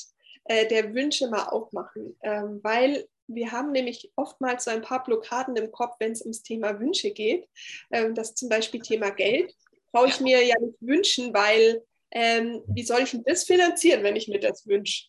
äh, 0.44 0.68
der 0.68 0.94
Wünsche 0.94 1.28
mal 1.30 1.44
aufmachen, 1.44 2.16
ähm, 2.22 2.60
weil 2.62 3.08
wir 3.26 3.52
haben 3.52 3.72
nämlich 3.72 4.12
oftmals 4.16 4.64
so 4.64 4.70
ein 4.70 4.82
paar 4.82 5.02
Blockaden 5.02 5.56
im 5.56 5.70
Kopf, 5.72 5.96
wenn 5.98 6.12
es 6.12 6.22
ums 6.22 6.42
Thema 6.42 6.78
Wünsche 6.80 7.10
geht. 7.10 7.48
Ähm, 7.90 8.14
das 8.14 8.34
zum 8.34 8.48
Beispiel 8.48 8.80
Thema 8.80 9.10
Geld. 9.10 9.54
Brauche 9.92 10.08
ich 10.08 10.20
mir 10.20 10.44
ja 10.44 10.56
nicht 10.60 10.76
wünschen, 10.80 11.32
weil 11.32 11.82
ähm, 12.10 12.62
wie 12.66 12.82
soll 12.82 13.02
ich 13.02 13.12
denn 13.12 13.24
das 13.24 13.44
finanzieren, 13.44 14.02
wenn 14.02 14.16
ich 14.16 14.28
mir 14.28 14.40
das 14.40 14.66
wünsche? 14.66 15.06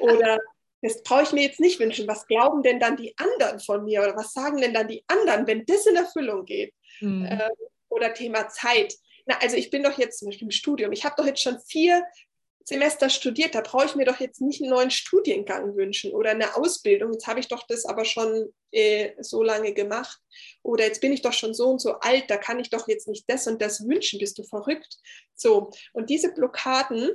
Oder 0.00 0.38
das 0.82 1.02
brauche 1.02 1.22
ich 1.22 1.32
mir 1.32 1.42
jetzt 1.42 1.60
nicht 1.60 1.80
wünschen. 1.80 2.06
Was 2.06 2.26
glauben 2.26 2.62
denn 2.62 2.78
dann 2.78 2.96
die 2.96 3.14
anderen 3.16 3.58
von 3.58 3.84
mir? 3.84 4.02
Oder 4.02 4.16
was 4.16 4.32
sagen 4.32 4.60
denn 4.60 4.74
dann 4.74 4.88
die 4.88 5.04
anderen, 5.06 5.46
wenn 5.46 5.64
das 5.64 5.86
in 5.86 5.96
Erfüllung 5.96 6.44
geht? 6.44 6.74
Mhm. 7.00 7.26
Ähm, 7.30 7.68
oder 7.88 8.12
Thema 8.12 8.48
Zeit. 8.48 8.94
Na, 9.26 9.38
also 9.40 9.56
ich 9.56 9.70
bin 9.70 9.82
doch 9.82 9.98
jetzt 9.98 10.18
zum 10.18 10.28
Beispiel 10.28 10.46
im 10.46 10.52
Studium. 10.52 10.92
Ich 10.92 11.04
habe 11.04 11.14
doch 11.16 11.26
jetzt 11.26 11.42
schon 11.42 11.58
vier 11.60 12.04
Semester 12.64 13.10
studiert, 13.10 13.54
da 13.54 13.60
brauche 13.60 13.84
ich 13.84 13.94
mir 13.94 14.06
doch 14.06 14.20
jetzt 14.20 14.40
nicht 14.40 14.62
einen 14.62 14.70
neuen 14.70 14.90
Studiengang 14.90 15.76
wünschen 15.76 16.12
oder 16.12 16.30
eine 16.30 16.56
Ausbildung. 16.56 17.12
Jetzt 17.12 17.26
habe 17.26 17.40
ich 17.40 17.48
doch 17.48 17.66
das 17.66 17.84
aber 17.84 18.06
schon 18.06 18.52
äh, 18.72 19.10
so 19.20 19.42
lange 19.42 19.74
gemacht. 19.74 20.18
Oder 20.62 20.86
jetzt 20.86 21.02
bin 21.02 21.12
ich 21.12 21.20
doch 21.20 21.34
schon 21.34 21.52
so 21.52 21.68
und 21.68 21.80
so 21.80 21.92
alt, 22.00 22.24
da 22.28 22.38
kann 22.38 22.58
ich 22.58 22.70
doch 22.70 22.88
jetzt 22.88 23.06
nicht 23.06 23.24
das 23.28 23.46
und 23.46 23.60
das 23.60 23.86
wünschen. 23.86 24.18
Bist 24.18 24.38
du 24.38 24.44
verrückt? 24.44 24.96
So, 25.34 25.70
und 25.92 26.08
diese 26.08 26.32
Blockaden, 26.32 27.10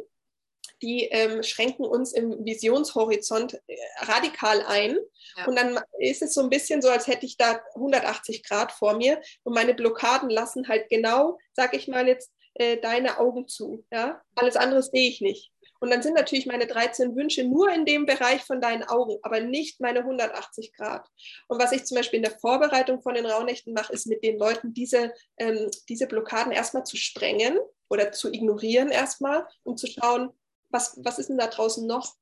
die 0.83 1.05
ähm, 1.05 1.41
schränken 1.41 1.85
uns 1.85 2.13
im 2.13 2.45
Visionshorizont 2.45 3.55
äh, 3.65 3.75
radikal 4.01 4.63
ein. 4.67 4.97
Ja. 5.35 5.47
Und 5.47 5.57
dann 5.57 5.79
ist 5.97 6.21
es 6.21 6.35
so 6.35 6.41
ein 6.41 6.51
bisschen 6.51 6.83
so, 6.83 6.89
als 6.89 7.07
hätte 7.07 7.25
ich 7.25 7.37
da 7.37 7.59
180 7.73 8.43
Grad 8.43 8.71
vor 8.71 8.95
mir. 8.97 9.19
Und 9.43 9.55
meine 9.55 9.73
Blockaden 9.73 10.29
lassen 10.29 10.67
halt 10.67 10.89
genau, 10.89 11.39
sag 11.53 11.73
ich 11.73 11.87
mal 11.87 12.07
jetzt, 12.07 12.31
äh, 12.59 12.77
deine 12.77 13.19
Augen 13.19 13.47
zu. 13.47 13.85
Ja? 13.91 14.21
Alles 14.35 14.55
andere 14.55 14.83
sehe 14.83 15.09
ich 15.09 15.21
nicht. 15.21 15.51
Und 15.79 15.91
dann 15.91 16.01
sind 16.01 16.13
natürlich 16.13 16.45
meine 16.45 16.67
13 16.67 17.15
Wünsche 17.15 17.45
nur 17.45 17.71
in 17.71 17.85
dem 17.85 18.05
Bereich 18.05 18.43
von 18.43 18.59
deinen 18.59 18.83
Augen, 18.83 19.17
aber 19.21 19.39
nicht 19.39 19.79
meine 19.79 19.99
180 19.99 20.73
Grad. 20.73 21.07
Und 21.47 21.61
was 21.61 21.71
ich 21.71 21.85
zum 21.85 21.95
Beispiel 21.95 22.17
in 22.17 22.23
der 22.23 22.37
Vorbereitung 22.37 23.01
von 23.01 23.13
den 23.13 23.25
Rauhnächten 23.25 23.73
mache, 23.73 23.93
ist 23.93 24.07
mit 24.07 24.21
den 24.23 24.37
Leuten 24.37 24.73
diese, 24.73 25.13
ähm, 25.37 25.71
diese 25.87 26.05
Blockaden 26.05 26.51
erstmal 26.51 26.83
zu 26.83 26.97
sprengen 26.97 27.57
oder 27.89 28.11
zu 28.11 28.31
ignorieren 28.31 28.89
erstmal, 28.89 29.47
um 29.63 29.77
zu 29.77 29.87
schauen, 29.87 30.29
was, 30.69 30.99
was 31.01 31.17
ist 31.17 31.29
denn 31.29 31.37
da 31.37 31.47
draußen 31.47 31.87
noch? 31.87 32.13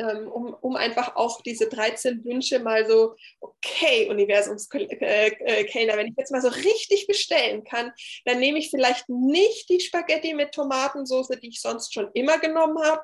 Ähm, 0.00 0.28
um, 0.28 0.54
um 0.54 0.76
einfach 0.76 1.14
auch 1.14 1.42
diese 1.42 1.68
13 1.68 2.24
Wünsche 2.24 2.58
mal 2.58 2.88
so, 2.88 3.16
okay, 3.40 4.08
Universumskellner, 4.08 4.92
äh, 5.02 5.96
wenn 5.96 6.08
ich 6.08 6.14
jetzt 6.16 6.32
mal 6.32 6.40
so 6.40 6.48
richtig 6.48 7.06
bestellen 7.06 7.64
kann, 7.64 7.92
dann 8.24 8.40
nehme 8.40 8.58
ich 8.58 8.70
vielleicht 8.70 9.08
nicht 9.08 9.68
die 9.68 9.80
Spaghetti 9.80 10.32
mit 10.32 10.52
Tomatensauce, 10.52 11.28
die 11.42 11.48
ich 11.48 11.60
sonst 11.60 11.92
schon 11.92 12.10
immer 12.14 12.38
genommen 12.38 12.82
habe. 12.82 13.02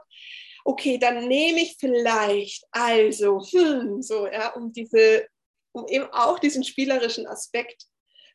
Okay, 0.65 0.99
dann 0.99 1.29
nehme 1.29 1.61
ich 1.61 1.77
vielleicht, 1.79 2.65
also, 2.71 3.45
hm, 3.51 4.01
so, 4.01 4.27
ja, 4.27 4.55
um 4.55 4.73
diese, 4.73 5.27
um 5.73 5.87
eben 5.89 6.07
auch 6.13 6.39
diesen 6.39 6.65
spielerischen 6.65 7.27
Aspekt 7.27 7.85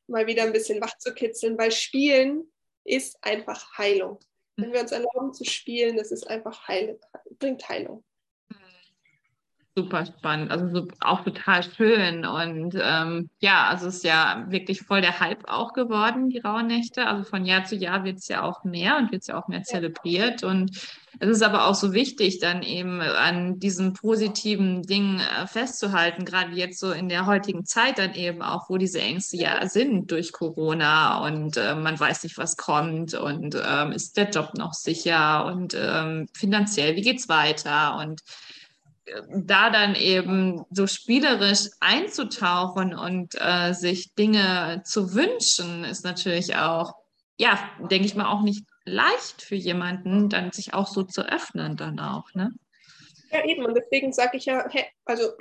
mal 0.07 0.27
wieder 0.27 0.43
ein 0.43 0.53
bisschen 0.53 0.79
wach 0.81 0.97
zu 0.99 1.13
kitzeln, 1.13 1.57
weil 1.57 1.71
Spielen 1.71 2.51
ist 2.83 3.17
einfach 3.21 3.77
Heilung. 3.77 4.19
Wenn 4.55 4.71
wir 4.71 4.81
uns 4.81 4.91
erlauben 4.91 5.33
zu 5.33 5.45
spielen, 5.45 5.97
das 5.97 6.11
ist 6.11 6.27
einfach 6.27 6.67
Heil, 6.67 6.99
bringt 7.39 7.67
Heilung 7.67 8.03
super 9.75 10.05
spannend, 10.05 10.51
also 10.51 10.67
so, 10.67 10.87
auch 10.99 11.23
total 11.23 11.63
schön. 11.63 12.25
Und 12.25 12.75
ähm, 12.81 13.29
ja, 13.39 13.67
also 13.67 13.87
es 13.87 13.97
ist 13.97 14.03
ja 14.03 14.45
wirklich 14.49 14.81
voll 14.81 15.01
der 15.01 15.19
Hype 15.19 15.47
auch 15.47 15.73
geworden, 15.73 16.29
die 16.29 16.39
Rauhnächte. 16.39 17.07
Also 17.07 17.23
von 17.23 17.45
Jahr 17.45 17.63
zu 17.63 17.75
Jahr 17.75 18.03
wird 18.03 18.17
es 18.17 18.27
ja 18.27 18.43
auch 18.43 18.63
mehr 18.65 18.97
und 18.97 19.11
wird 19.11 19.21
es 19.21 19.27
ja 19.27 19.41
auch 19.41 19.47
mehr 19.47 19.63
zelebriert. 19.63 20.43
Und 20.43 20.77
es 21.19 21.29
ist 21.29 21.41
aber 21.41 21.67
auch 21.67 21.75
so 21.75 21.93
wichtig, 21.93 22.39
dann 22.39 22.63
eben 22.63 22.99
an 22.99 23.59
diesen 23.59 23.93
positiven 23.93 24.81
Dingen 24.83 25.21
äh, 25.21 25.47
festzuhalten, 25.47 26.25
gerade 26.25 26.53
jetzt 26.53 26.79
so 26.79 26.91
in 26.91 27.07
der 27.07 27.25
heutigen 27.25 27.65
Zeit 27.65 27.97
dann 27.97 28.13
eben 28.13 28.41
auch, 28.41 28.69
wo 28.69 28.77
diese 28.77 28.99
Ängste 28.99 29.37
ja 29.37 29.67
sind 29.67 30.11
durch 30.11 30.33
Corona 30.33 31.25
und 31.25 31.55
äh, 31.55 31.75
man 31.75 31.97
weiß 31.97 32.23
nicht, 32.23 32.37
was 32.37 32.57
kommt 32.57 33.13
und 33.13 33.55
ähm, 33.55 33.91
ist 33.93 34.17
der 34.17 34.29
Job 34.29 34.51
noch 34.57 34.73
sicher 34.73 35.45
und 35.45 35.75
ähm, 35.79 36.27
finanziell, 36.33 36.95
wie 36.97 37.01
geht's 37.01 37.29
weiter? 37.29 37.97
Und 37.97 38.21
da 39.33 39.69
dann 39.69 39.95
eben 39.95 40.63
so 40.71 40.87
spielerisch 40.87 41.69
einzutauchen 41.79 42.93
und 42.93 43.35
äh, 43.39 43.73
sich 43.73 44.13
Dinge 44.15 44.81
zu 44.85 45.13
wünschen, 45.13 45.83
ist 45.83 46.05
natürlich 46.05 46.55
auch, 46.55 46.93
ja, 47.37 47.59
denke 47.79 48.05
ich 48.05 48.15
mal, 48.15 48.27
auch 48.27 48.41
nicht 48.41 48.65
leicht 48.85 49.41
für 49.41 49.55
jemanden, 49.55 50.29
dann 50.29 50.51
sich 50.51 50.73
auch 50.73 50.87
so 50.87 51.03
zu 51.03 51.21
öffnen 51.21 51.77
dann 51.77 51.99
auch, 51.99 52.33
ne? 52.33 52.51
Ja, 53.31 53.45
eben. 53.45 53.65
Und 53.65 53.75
deswegen 53.75 54.11
sage 54.11 54.37
ich 54.37 54.45
ja, 54.45 54.67
hey, 54.69 54.85
also 55.05 55.31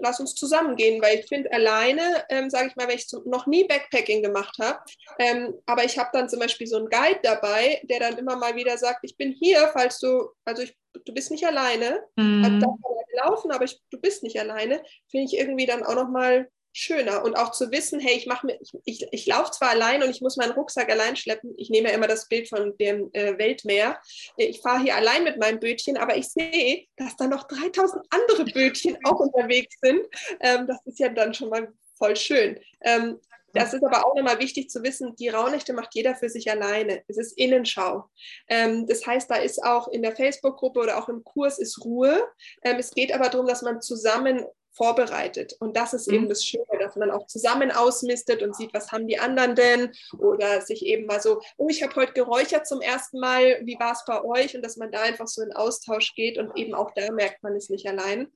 lass 0.00 0.20
uns 0.20 0.34
zusammengehen, 0.34 1.02
weil 1.02 1.18
ich 1.18 1.26
finde, 1.26 1.52
alleine, 1.52 2.24
ähm, 2.28 2.50
sage 2.50 2.68
ich 2.68 2.76
mal, 2.76 2.88
wenn 2.88 2.96
ich 2.96 3.08
so, 3.08 3.22
noch 3.24 3.46
nie 3.46 3.64
Backpacking 3.64 4.22
gemacht 4.22 4.56
habe, 4.60 4.78
ähm, 5.18 5.54
aber 5.66 5.84
ich 5.84 5.98
habe 5.98 6.10
dann 6.12 6.28
zum 6.28 6.40
Beispiel 6.40 6.66
so 6.66 6.76
einen 6.76 6.88
Guide 6.88 7.20
dabei, 7.22 7.80
der 7.84 8.00
dann 8.00 8.18
immer 8.18 8.36
mal 8.36 8.54
wieder 8.54 8.76
sagt, 8.78 9.00
ich 9.02 9.16
bin 9.16 9.32
hier, 9.32 9.70
falls 9.72 9.98
du, 9.98 10.30
also 10.44 10.62
ich, 10.62 10.76
du 11.04 11.12
bist 11.12 11.30
nicht 11.30 11.46
alleine, 11.46 12.00
mhm. 12.16 12.44
also 12.44 12.58
darf 12.58 12.78
laufen, 13.24 13.50
aber 13.50 13.64
ich, 13.64 13.80
du 13.90 14.00
bist 14.00 14.22
nicht 14.22 14.38
alleine, 14.38 14.82
finde 15.10 15.26
ich 15.26 15.38
irgendwie 15.38 15.66
dann 15.66 15.82
auch 15.82 15.94
nochmal 15.94 16.48
schöner. 16.78 17.24
Und 17.24 17.36
auch 17.36 17.50
zu 17.50 17.70
wissen, 17.70 18.00
hey, 18.00 18.16
ich 18.16 18.26
mache 18.26 18.46
mir, 18.46 18.58
ich, 18.60 18.72
ich, 18.84 19.06
ich 19.10 19.26
laufe 19.26 19.50
zwar 19.50 19.70
allein 19.70 20.02
und 20.02 20.10
ich 20.10 20.20
muss 20.20 20.36
meinen 20.36 20.52
Rucksack 20.52 20.90
allein 20.90 21.16
schleppen. 21.16 21.54
Ich 21.56 21.70
nehme 21.70 21.88
ja 21.88 21.94
immer 21.94 22.06
das 22.06 22.28
Bild 22.28 22.48
von 22.48 22.76
dem 22.78 23.10
äh, 23.12 23.36
Weltmeer. 23.38 24.00
Ich 24.36 24.60
fahre 24.60 24.82
hier 24.82 24.96
allein 24.96 25.24
mit 25.24 25.38
meinem 25.38 25.60
Bötchen, 25.60 25.96
aber 25.96 26.16
ich 26.16 26.28
sehe, 26.28 26.86
dass 26.96 27.16
da 27.16 27.26
noch 27.26 27.48
3000 27.48 28.04
andere 28.10 28.44
Bötchen 28.44 28.96
auch 29.04 29.18
unterwegs 29.20 29.76
sind. 29.80 30.06
Ähm, 30.40 30.66
das 30.66 30.78
ist 30.86 30.98
ja 30.98 31.08
dann 31.08 31.34
schon 31.34 31.50
mal 31.50 31.68
voll 31.96 32.16
schön. 32.16 32.58
Ähm, 32.82 33.18
das 33.54 33.72
ist 33.72 33.82
aber 33.82 34.06
auch 34.06 34.14
nochmal 34.14 34.38
wichtig 34.38 34.68
zu 34.68 34.82
wissen, 34.82 35.16
die 35.16 35.28
Rauhnächte 35.28 35.72
macht 35.72 35.94
jeder 35.94 36.14
für 36.14 36.28
sich 36.28 36.50
alleine. 36.50 37.02
Es 37.08 37.16
ist 37.16 37.36
Innenschau. 37.38 38.04
Ähm, 38.48 38.86
das 38.86 39.06
heißt, 39.06 39.30
da 39.30 39.36
ist 39.36 39.62
auch 39.64 39.88
in 39.88 40.02
der 40.02 40.14
Facebook-Gruppe 40.14 40.80
oder 40.80 40.98
auch 40.98 41.08
im 41.08 41.24
Kurs 41.24 41.58
ist 41.58 41.84
Ruhe. 41.84 42.22
Ähm, 42.62 42.76
es 42.78 42.90
geht 42.90 43.12
aber 43.12 43.30
darum, 43.30 43.46
dass 43.46 43.62
man 43.62 43.80
zusammen 43.80 44.44
vorbereitet. 44.78 45.54
Und 45.60 45.76
das 45.76 45.92
ist 45.92 46.08
mhm. 46.08 46.14
eben 46.14 46.28
das 46.30 46.44
Schöne, 46.44 46.64
dass 46.80 46.96
man 46.96 47.10
auch 47.10 47.26
zusammen 47.26 47.70
ausmistet 47.70 48.42
und 48.42 48.56
sieht, 48.56 48.72
was 48.72 48.90
haben 48.90 49.06
die 49.06 49.18
anderen 49.18 49.54
denn? 49.54 49.92
Oder 50.18 50.62
sich 50.62 50.86
eben 50.86 51.04
mal 51.04 51.20
so, 51.20 51.42
oh, 51.58 51.68
ich 51.68 51.82
habe 51.82 51.94
heute 51.96 52.14
geräuchert 52.14 52.66
zum 52.66 52.80
ersten 52.80 53.20
Mal, 53.20 53.60
wie 53.64 53.78
war 53.78 53.92
es 53.92 54.04
bei 54.06 54.24
euch? 54.24 54.56
Und 54.56 54.64
dass 54.64 54.78
man 54.78 54.90
da 54.90 55.02
einfach 55.02 55.26
so 55.26 55.42
in 55.42 55.52
Austausch 55.52 56.14
geht 56.14 56.38
und 56.38 56.56
eben 56.56 56.72
auch 56.72 56.92
da 56.94 57.12
merkt 57.12 57.42
man 57.42 57.54
es 57.54 57.68
nicht 57.68 57.86
allein. 57.86 58.32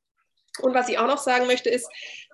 Und 0.61 0.75
was 0.75 0.89
ich 0.91 0.99
auch 0.99 1.07
noch 1.07 1.19
sagen 1.19 1.47
möchte, 1.47 1.71
ist, 1.71 1.89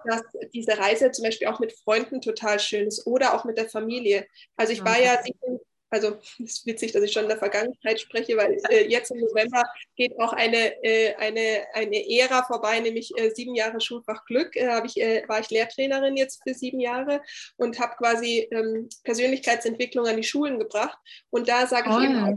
dass 0.05 0.23
diese 0.53 0.77
Reise 0.77 1.13
zum 1.13 1.25
Beispiel 1.25 1.47
auch 1.47 1.61
mit 1.61 1.73
Freunden 1.73 2.21
total 2.21 2.59
schön 2.59 2.89
ist 2.89 3.07
oder 3.07 3.35
auch 3.35 3.45
mit 3.45 3.59
der 3.59 3.69
Familie. 3.69 4.27
Also 4.57 4.73
ich 4.73 4.85
war 4.85 5.01
ja 5.01 5.23
sieben, 5.23 5.61
also 5.91 6.19
es 6.39 6.55
ist 6.55 6.67
witzig, 6.67 6.93
dass 6.93 7.03
ich 7.03 7.13
schon 7.13 7.25
in 7.25 7.29
der 7.29 7.39
Vergangenheit 7.39 8.01
spreche, 8.01 8.37
weil 8.37 8.59
äh, 8.71 8.89
jetzt 8.89 9.11
im 9.11 9.21
November 9.21 9.65
geht 9.97 10.19
auch 10.19 10.33
eine, 10.33 10.83
äh, 10.85 11.15
eine, 11.17 11.65
eine 11.75 12.11
Ära 12.11 12.43
vorbei, 12.45 12.81
nämlich 12.81 13.13
äh, 13.17 13.31
sieben 13.31 13.55
Jahre 13.55 13.81
Schulfach 13.81 14.25
Glück. 14.27 14.57
Äh, 14.57 14.81
ich, 14.85 15.01
äh, 15.01 15.23
war 15.29 15.41
ich 15.41 15.51
Lehrtrainerin 15.51 16.17
jetzt 16.17 16.43
für 16.43 16.55
sieben 16.55 16.81
Jahre 16.81 17.23
und 17.57 17.79
habe 17.79 17.97
quasi 17.97 18.49
ähm, 18.51 18.89
Persönlichkeitsentwicklung 19.05 20.07
an 20.07 20.17
die 20.17 20.25
Schulen 20.25 20.59
gebracht. 20.59 20.99
Und 21.31 21.49
da 21.49 21.67
sage 21.67 21.91
ich 21.91 21.97
eben 21.97 22.25
auch, 22.25 22.37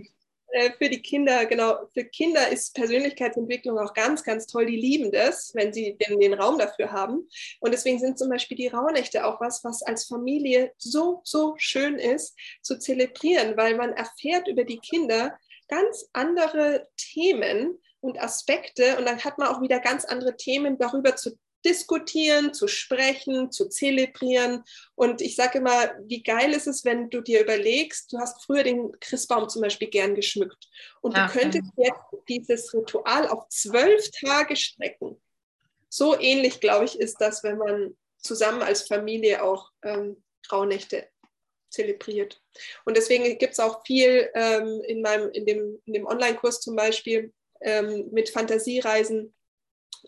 für 0.77 0.89
die 0.89 1.01
Kinder, 1.01 1.45
genau, 1.45 1.77
für 1.93 2.03
Kinder 2.03 2.49
ist 2.49 2.75
Persönlichkeitsentwicklung 2.75 3.79
auch 3.79 3.93
ganz, 3.93 4.23
ganz 4.23 4.47
toll. 4.47 4.65
Die 4.65 4.75
lieben 4.75 5.11
das, 5.11 5.51
wenn 5.55 5.71
sie 5.71 5.97
den, 5.97 6.19
den 6.19 6.33
Raum 6.33 6.59
dafür 6.59 6.91
haben. 6.91 7.27
Und 7.59 7.71
deswegen 7.71 7.99
sind 7.99 8.19
zum 8.19 8.29
Beispiel 8.29 8.57
die 8.57 8.67
Rauhnächte 8.67 9.25
auch 9.25 9.39
was, 9.39 9.63
was 9.63 9.81
als 9.83 10.05
Familie 10.05 10.73
so, 10.77 11.21
so 11.23 11.55
schön 11.57 11.95
ist 11.95 12.35
zu 12.61 12.77
zelebrieren, 12.77 13.55
weil 13.57 13.75
man 13.75 13.93
erfährt 13.93 14.47
über 14.47 14.63
die 14.63 14.79
Kinder 14.79 15.37
ganz 15.67 16.09
andere 16.13 16.87
Themen 16.97 17.79
und 18.01 18.21
Aspekte 18.21 18.97
und 18.97 19.05
dann 19.05 19.23
hat 19.23 19.37
man 19.37 19.47
auch 19.47 19.61
wieder 19.61 19.79
ganz 19.79 20.05
andere 20.05 20.35
Themen 20.35 20.77
darüber 20.77 21.15
zu 21.15 21.37
diskutieren, 21.65 22.53
zu 22.53 22.67
sprechen, 22.67 23.51
zu 23.51 23.69
zelebrieren. 23.69 24.63
Und 24.95 25.21
ich 25.21 25.35
sage 25.35 25.59
immer, 25.59 25.91
wie 26.05 26.23
geil 26.23 26.51
ist 26.53 26.67
es, 26.67 26.85
wenn 26.85 27.09
du 27.09 27.21
dir 27.21 27.41
überlegst, 27.41 28.11
du 28.11 28.19
hast 28.19 28.43
früher 28.43 28.63
den 28.63 28.91
Christbaum 28.99 29.49
zum 29.49 29.61
Beispiel 29.61 29.89
gern 29.89 30.15
geschmückt 30.15 30.69
und 31.01 31.15
ja, 31.15 31.27
du 31.27 31.33
könntest 31.33 31.71
ja. 31.77 31.85
jetzt 31.85 32.27
dieses 32.27 32.73
Ritual 32.73 33.27
auf 33.27 33.47
zwölf 33.49 34.09
Tage 34.11 34.55
strecken. 34.55 35.21
So 35.89 36.17
ähnlich, 36.19 36.59
glaube 36.59 36.85
ich, 36.85 36.99
ist 36.99 37.19
das, 37.19 37.43
wenn 37.43 37.57
man 37.57 37.97
zusammen 38.17 38.61
als 38.61 38.87
Familie 38.87 39.43
auch 39.43 39.71
ähm, 39.83 40.23
Rauhnächte 40.51 41.07
zelebriert. 41.69 42.41
Und 42.85 42.97
deswegen 42.97 43.23
gibt 43.37 43.53
es 43.53 43.59
auch 43.59 43.85
viel 43.85 44.29
ähm, 44.35 44.81
in, 44.85 45.01
meinem, 45.01 45.31
in 45.31 45.45
dem, 45.45 45.81
in 45.85 45.93
dem 45.93 46.05
Online-Kurs 46.05 46.61
zum 46.61 46.75
Beispiel 46.75 47.33
ähm, 47.61 48.09
mit 48.11 48.29
Fantasiereisen, 48.29 49.33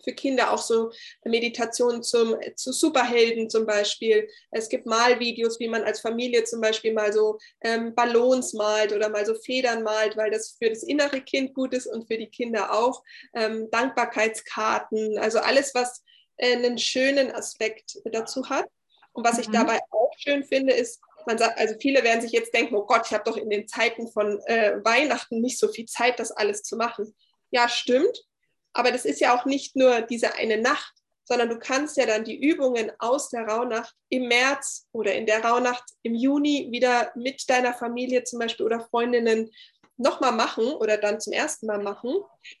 für 0.02 0.12
Kinder 0.12 0.52
auch 0.52 0.62
so 0.62 0.90
Meditationen 1.24 2.02
zum, 2.02 2.36
zu 2.56 2.72
Superhelden 2.72 3.48
zum 3.48 3.66
Beispiel. 3.66 4.28
Es 4.50 4.68
gibt 4.68 4.86
Malvideos, 4.86 5.60
wie 5.60 5.68
man 5.68 5.82
als 5.82 6.00
Familie 6.00 6.44
zum 6.44 6.60
Beispiel 6.60 6.92
mal 6.92 7.12
so 7.12 7.38
ähm, 7.62 7.94
Ballons 7.94 8.52
malt 8.54 8.92
oder 8.92 9.08
mal 9.08 9.24
so 9.24 9.34
Federn 9.34 9.82
malt, 9.82 10.16
weil 10.16 10.30
das 10.30 10.56
für 10.58 10.68
das 10.68 10.82
innere 10.82 11.20
Kind 11.20 11.54
gut 11.54 11.74
ist 11.74 11.86
und 11.86 12.06
für 12.06 12.18
die 12.18 12.28
Kinder 12.28 12.72
auch. 12.72 13.02
Ähm, 13.34 13.70
Dankbarkeitskarten, 13.70 15.18
also 15.18 15.38
alles, 15.38 15.74
was 15.74 16.02
äh, 16.36 16.56
einen 16.56 16.78
schönen 16.78 17.30
Aspekt 17.30 17.98
dazu 18.04 18.48
hat. 18.48 18.66
Und 19.12 19.24
was 19.24 19.38
ich 19.38 19.48
mhm. 19.48 19.52
dabei 19.52 19.78
auch 19.90 20.12
schön 20.18 20.44
finde, 20.44 20.74
ist, 20.74 21.00
man 21.26 21.38
sagt, 21.38 21.58
also 21.58 21.74
viele 21.80 22.02
werden 22.02 22.20
sich 22.20 22.32
jetzt 22.32 22.52
denken, 22.52 22.74
oh 22.74 22.84
Gott, 22.84 23.06
ich 23.06 23.12
habe 23.12 23.24
doch 23.24 23.36
in 23.36 23.48
den 23.48 23.66
Zeiten 23.66 24.08
von 24.08 24.40
äh, 24.46 24.84
Weihnachten 24.84 25.40
nicht 25.40 25.58
so 25.58 25.68
viel 25.68 25.86
Zeit, 25.86 26.18
das 26.18 26.32
alles 26.32 26.62
zu 26.62 26.76
machen. 26.76 27.14
Ja, 27.50 27.68
stimmt. 27.68 28.26
Aber 28.74 28.90
das 28.92 29.04
ist 29.04 29.20
ja 29.20 29.34
auch 29.36 29.46
nicht 29.46 29.76
nur 29.76 30.02
diese 30.02 30.34
eine 30.34 30.60
Nacht, 30.60 30.92
sondern 31.24 31.48
du 31.48 31.58
kannst 31.58 31.96
ja 31.96 32.06
dann 32.06 32.24
die 32.24 32.38
Übungen 32.38 32.92
aus 32.98 33.30
der 33.30 33.46
Rauhnacht 33.46 33.94
im 34.10 34.28
März 34.28 34.86
oder 34.92 35.14
in 35.14 35.26
der 35.26 35.42
Rauhnacht 35.42 35.84
im 36.02 36.14
Juni 36.14 36.68
wieder 36.70 37.12
mit 37.14 37.48
deiner 37.48 37.72
Familie 37.72 38.24
zum 38.24 38.40
Beispiel 38.40 38.66
oder 38.66 38.80
Freundinnen 38.80 39.50
nochmal 39.96 40.32
machen 40.32 40.66
oder 40.74 40.98
dann 40.98 41.20
zum 41.20 41.32
ersten 41.32 41.66
Mal 41.66 41.82
machen. 41.82 42.14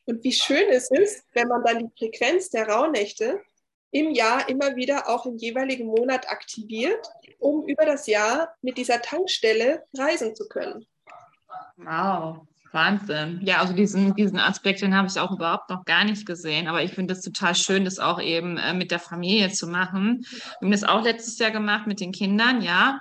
Und 0.06 0.24
wie 0.24 0.32
schön 0.32 0.68
es 0.70 0.90
ist, 0.90 1.24
wenn 1.34 1.48
man 1.48 1.64
dann 1.64 1.78
die 1.80 1.98
Frequenz 1.98 2.48
der 2.50 2.68
Rauhnächte 2.68 3.42
im 3.90 4.12
Jahr 4.12 4.48
immer 4.48 4.74
wieder 4.76 5.08
auch 5.08 5.26
im 5.26 5.36
jeweiligen 5.36 5.86
Monat 5.86 6.28
aktiviert, 6.28 7.06
um 7.38 7.68
über 7.68 7.84
das 7.84 8.06
Jahr 8.06 8.54
mit 8.62 8.78
dieser 8.78 9.02
Tankstelle 9.02 9.84
reisen 9.96 10.34
zu 10.34 10.48
können. 10.48 10.86
Wow, 11.76 12.46
Wahnsinn. 12.74 13.40
Ja, 13.42 13.60
also 13.60 13.72
diesen, 13.72 14.14
diesen 14.14 14.38
Aspekt, 14.38 14.82
den 14.82 14.94
habe 14.94 15.08
ich 15.08 15.18
auch 15.18 15.32
überhaupt 15.32 15.70
noch 15.70 15.84
gar 15.84 16.04
nicht 16.04 16.26
gesehen. 16.26 16.68
Aber 16.68 16.82
ich 16.82 16.92
finde 16.92 17.14
es 17.14 17.22
total 17.22 17.54
schön, 17.54 17.84
das 17.84 17.98
auch 17.98 18.20
eben 18.20 18.58
äh, 18.58 18.74
mit 18.74 18.90
der 18.90 18.98
Familie 18.98 19.50
zu 19.50 19.66
machen. 19.66 20.26
Wir 20.60 20.66
haben 20.66 20.72
das 20.72 20.84
auch 20.84 21.02
letztes 21.02 21.38
Jahr 21.38 21.52
gemacht 21.52 21.86
mit 21.86 22.00
den 22.00 22.12
Kindern, 22.12 22.60
ja. 22.60 22.98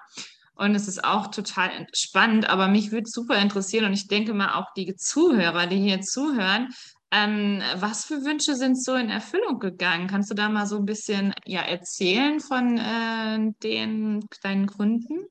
Und 0.55 0.75
es 0.75 0.87
ist 0.87 1.03
auch 1.03 1.27
total 1.27 1.87
spannend, 1.93 2.47
aber 2.47 2.67
mich 2.67 2.91
würde 2.91 3.09
super 3.09 3.39
interessieren 3.39 3.85
und 3.85 3.93
ich 3.93 4.07
denke 4.07 4.35
mal 4.35 4.53
auch 4.53 4.71
die 4.77 4.95
Zuhörer, 4.95 5.65
die 5.65 5.77
hier 5.77 6.01
zuhören, 6.01 6.69
ähm, 7.13 7.61
was 7.75 8.05
für 8.05 8.23
Wünsche 8.25 8.55
sind 8.55 8.81
so 8.81 8.95
in 8.95 9.09
Erfüllung 9.09 9.59
gegangen? 9.59 10.07
Kannst 10.07 10.31
du 10.31 10.35
da 10.35 10.49
mal 10.49 10.65
so 10.65 10.77
ein 10.77 10.85
bisschen 10.85 11.33
ja, 11.45 11.61
erzählen 11.61 12.39
von 12.39 12.77
äh, 12.77 13.51
den 13.61 14.25
deinen 14.41 14.65
Gründen? 14.65 15.27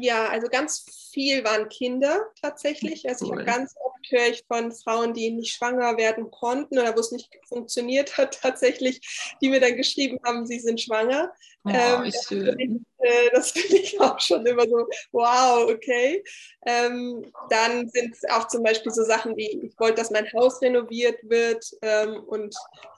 Ja, 0.00 0.28
also 0.28 0.48
ganz 0.48 0.84
viel 1.12 1.44
waren 1.44 1.68
Kinder 1.68 2.26
tatsächlich. 2.40 3.08
Also 3.08 3.34
ich 3.34 3.44
ganz 3.44 3.74
oft 3.84 3.97
höre 4.10 4.28
ich 4.28 4.44
von 4.46 4.72
Frauen, 4.72 5.14
die 5.14 5.30
nicht 5.30 5.54
schwanger 5.54 5.96
werden 5.96 6.30
konnten 6.30 6.78
oder 6.78 6.94
wo 6.94 7.00
es 7.00 7.12
nicht 7.12 7.30
funktioniert 7.48 8.16
hat, 8.16 8.38
tatsächlich, 8.42 9.00
die 9.40 9.48
mir 9.48 9.60
dann 9.60 9.76
geschrieben 9.76 10.18
haben, 10.24 10.46
sie 10.46 10.60
sind 10.60 10.80
schwanger. 10.80 11.32
Oh, 11.64 11.70
ähm, 11.70 12.12
schön. 12.26 12.84
Äh, 12.98 13.30
das 13.32 13.50
finde 13.52 13.76
ich 13.76 14.00
auch 14.00 14.18
schon 14.20 14.44
immer 14.46 14.64
so, 14.64 14.86
wow, 15.12 15.68
okay. 15.70 16.22
Ähm, 16.66 17.30
dann 17.50 17.88
sind 17.88 18.14
es 18.14 18.24
auch 18.30 18.48
zum 18.48 18.62
Beispiel 18.62 18.92
so 18.92 19.04
Sachen 19.04 19.36
wie, 19.36 19.66
ich 19.66 19.78
wollte, 19.78 19.96
dass 19.96 20.10
mein 20.10 20.30
Haus 20.32 20.60
renoviert 20.62 21.18
wird 21.22 21.64
ähm, 21.82 22.22
und 22.24 22.54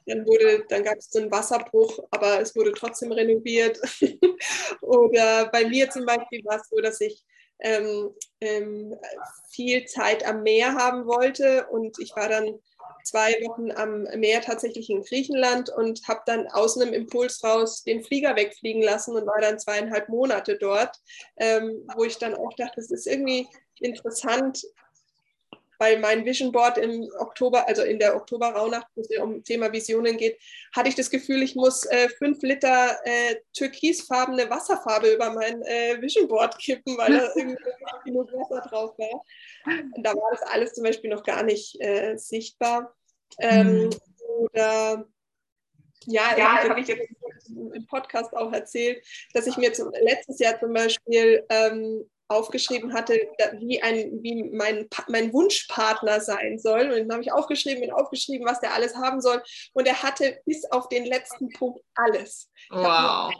dann 0.06 0.26
wurde, 0.26 0.64
dann 0.68 0.82
gab 0.82 0.98
es 0.98 1.10
so 1.10 1.20
einen 1.20 1.30
Wasserbruch, 1.30 1.98
aber 2.10 2.40
es 2.40 2.54
wurde 2.56 2.72
trotzdem 2.72 3.12
renoviert. 3.12 3.78
Oder 4.80 5.48
bei 5.50 5.66
mir 5.66 5.90
zum 5.90 6.04
Beispiel 6.04 6.44
war 6.44 6.56
es 6.56 6.68
so, 6.68 6.76
dass 6.80 7.00
ich 7.00 7.24
ähm, 7.62 8.14
ähm, 8.40 8.96
viel 9.50 9.84
Zeit 9.86 10.26
am 10.26 10.42
Meer 10.42 10.74
haben 10.74 11.06
wollte. 11.06 11.66
Und 11.70 11.98
ich 11.98 12.14
war 12.16 12.28
dann 12.28 12.58
zwei 13.04 13.32
Wochen 13.46 13.70
am 13.72 14.02
Meer 14.18 14.40
tatsächlich 14.40 14.90
in 14.90 15.02
Griechenland 15.02 15.70
und 15.70 16.06
habe 16.08 16.20
dann 16.26 16.46
aus 16.48 16.78
einem 16.78 16.92
Impuls 16.92 17.42
raus 17.42 17.82
den 17.84 18.02
Flieger 18.02 18.36
wegfliegen 18.36 18.82
lassen 18.82 19.16
und 19.16 19.26
war 19.26 19.40
dann 19.40 19.58
zweieinhalb 19.58 20.08
Monate 20.08 20.56
dort, 20.58 20.96
ähm, 21.36 21.86
wo 21.96 22.04
ich 22.04 22.18
dann 22.18 22.34
auch 22.34 22.52
dachte, 22.56 22.80
es 22.80 22.90
ist 22.90 23.06
irgendwie 23.06 23.48
interessant, 23.80 24.62
weil 25.80 25.98
mein 25.98 26.26
Vision 26.26 26.52
Board 26.52 26.76
im 26.76 27.08
Oktober, 27.18 27.66
also 27.66 27.82
in 27.82 27.98
der 27.98 28.14
Oktober-Rauhnacht, 28.14 28.86
wo 28.94 29.00
es 29.00 29.18
um 29.18 29.42
Thema 29.42 29.72
Visionen 29.72 30.18
geht, 30.18 30.38
hatte 30.76 30.90
ich 30.90 30.94
das 30.94 31.08
Gefühl, 31.08 31.42
ich 31.42 31.56
muss 31.56 31.86
äh, 31.86 32.10
fünf 32.10 32.42
Liter 32.42 32.98
äh, 33.04 33.36
türkisfarbene 33.54 34.50
Wasserfarbe 34.50 35.10
über 35.10 35.32
mein 35.32 35.62
äh, 35.62 36.00
Vision 36.02 36.28
Board 36.28 36.58
kippen, 36.58 36.98
weil 36.98 37.18
da 37.18 37.32
irgendwie 37.34 37.56
genug 38.04 38.30
Wasser 38.32 38.60
drauf 38.68 38.98
war. 38.98 39.24
Und 39.96 40.02
da 40.04 40.14
war 40.14 40.30
das 40.32 40.42
alles 40.42 40.74
zum 40.74 40.84
Beispiel 40.84 41.08
noch 41.08 41.22
gar 41.22 41.42
nicht 41.42 41.80
äh, 41.80 42.14
sichtbar. 42.18 42.94
Ähm, 43.38 43.84
mhm. 43.84 43.90
Oder 44.38 45.06
ja, 46.04 46.36
ja 46.36 46.68
habe 46.68 46.80
ich 46.80 46.88
jetzt 46.88 47.08
im 47.48 47.86
Podcast 47.86 48.36
auch 48.36 48.52
erzählt, 48.52 49.02
dass 49.32 49.46
ich 49.46 49.56
mir 49.56 49.72
zum, 49.72 49.90
letztes 50.02 50.38
Jahr 50.40 50.60
zum 50.60 50.74
Beispiel 50.74 51.42
ähm, 51.48 52.04
aufgeschrieben 52.30 52.94
hatte, 52.94 53.20
wie, 53.58 53.82
ein, 53.82 54.22
wie 54.22 54.44
mein, 54.52 54.88
mein 55.08 55.32
Wunschpartner 55.32 56.20
sein 56.20 56.58
soll. 56.58 56.90
Und 56.90 56.98
dann 57.00 57.12
habe 57.12 57.22
ich 57.22 57.32
aufgeschrieben 57.32 57.82
und 57.82 57.92
aufgeschrieben, 57.92 58.46
was 58.46 58.60
der 58.60 58.72
alles 58.72 58.94
haben 58.94 59.20
soll. 59.20 59.42
Und 59.72 59.86
er 59.86 60.02
hatte 60.02 60.40
bis 60.46 60.64
auf 60.70 60.88
den 60.88 61.04
letzten 61.04 61.50
Punkt 61.50 61.80
alles. 61.94 62.48
Wow. 62.70 63.32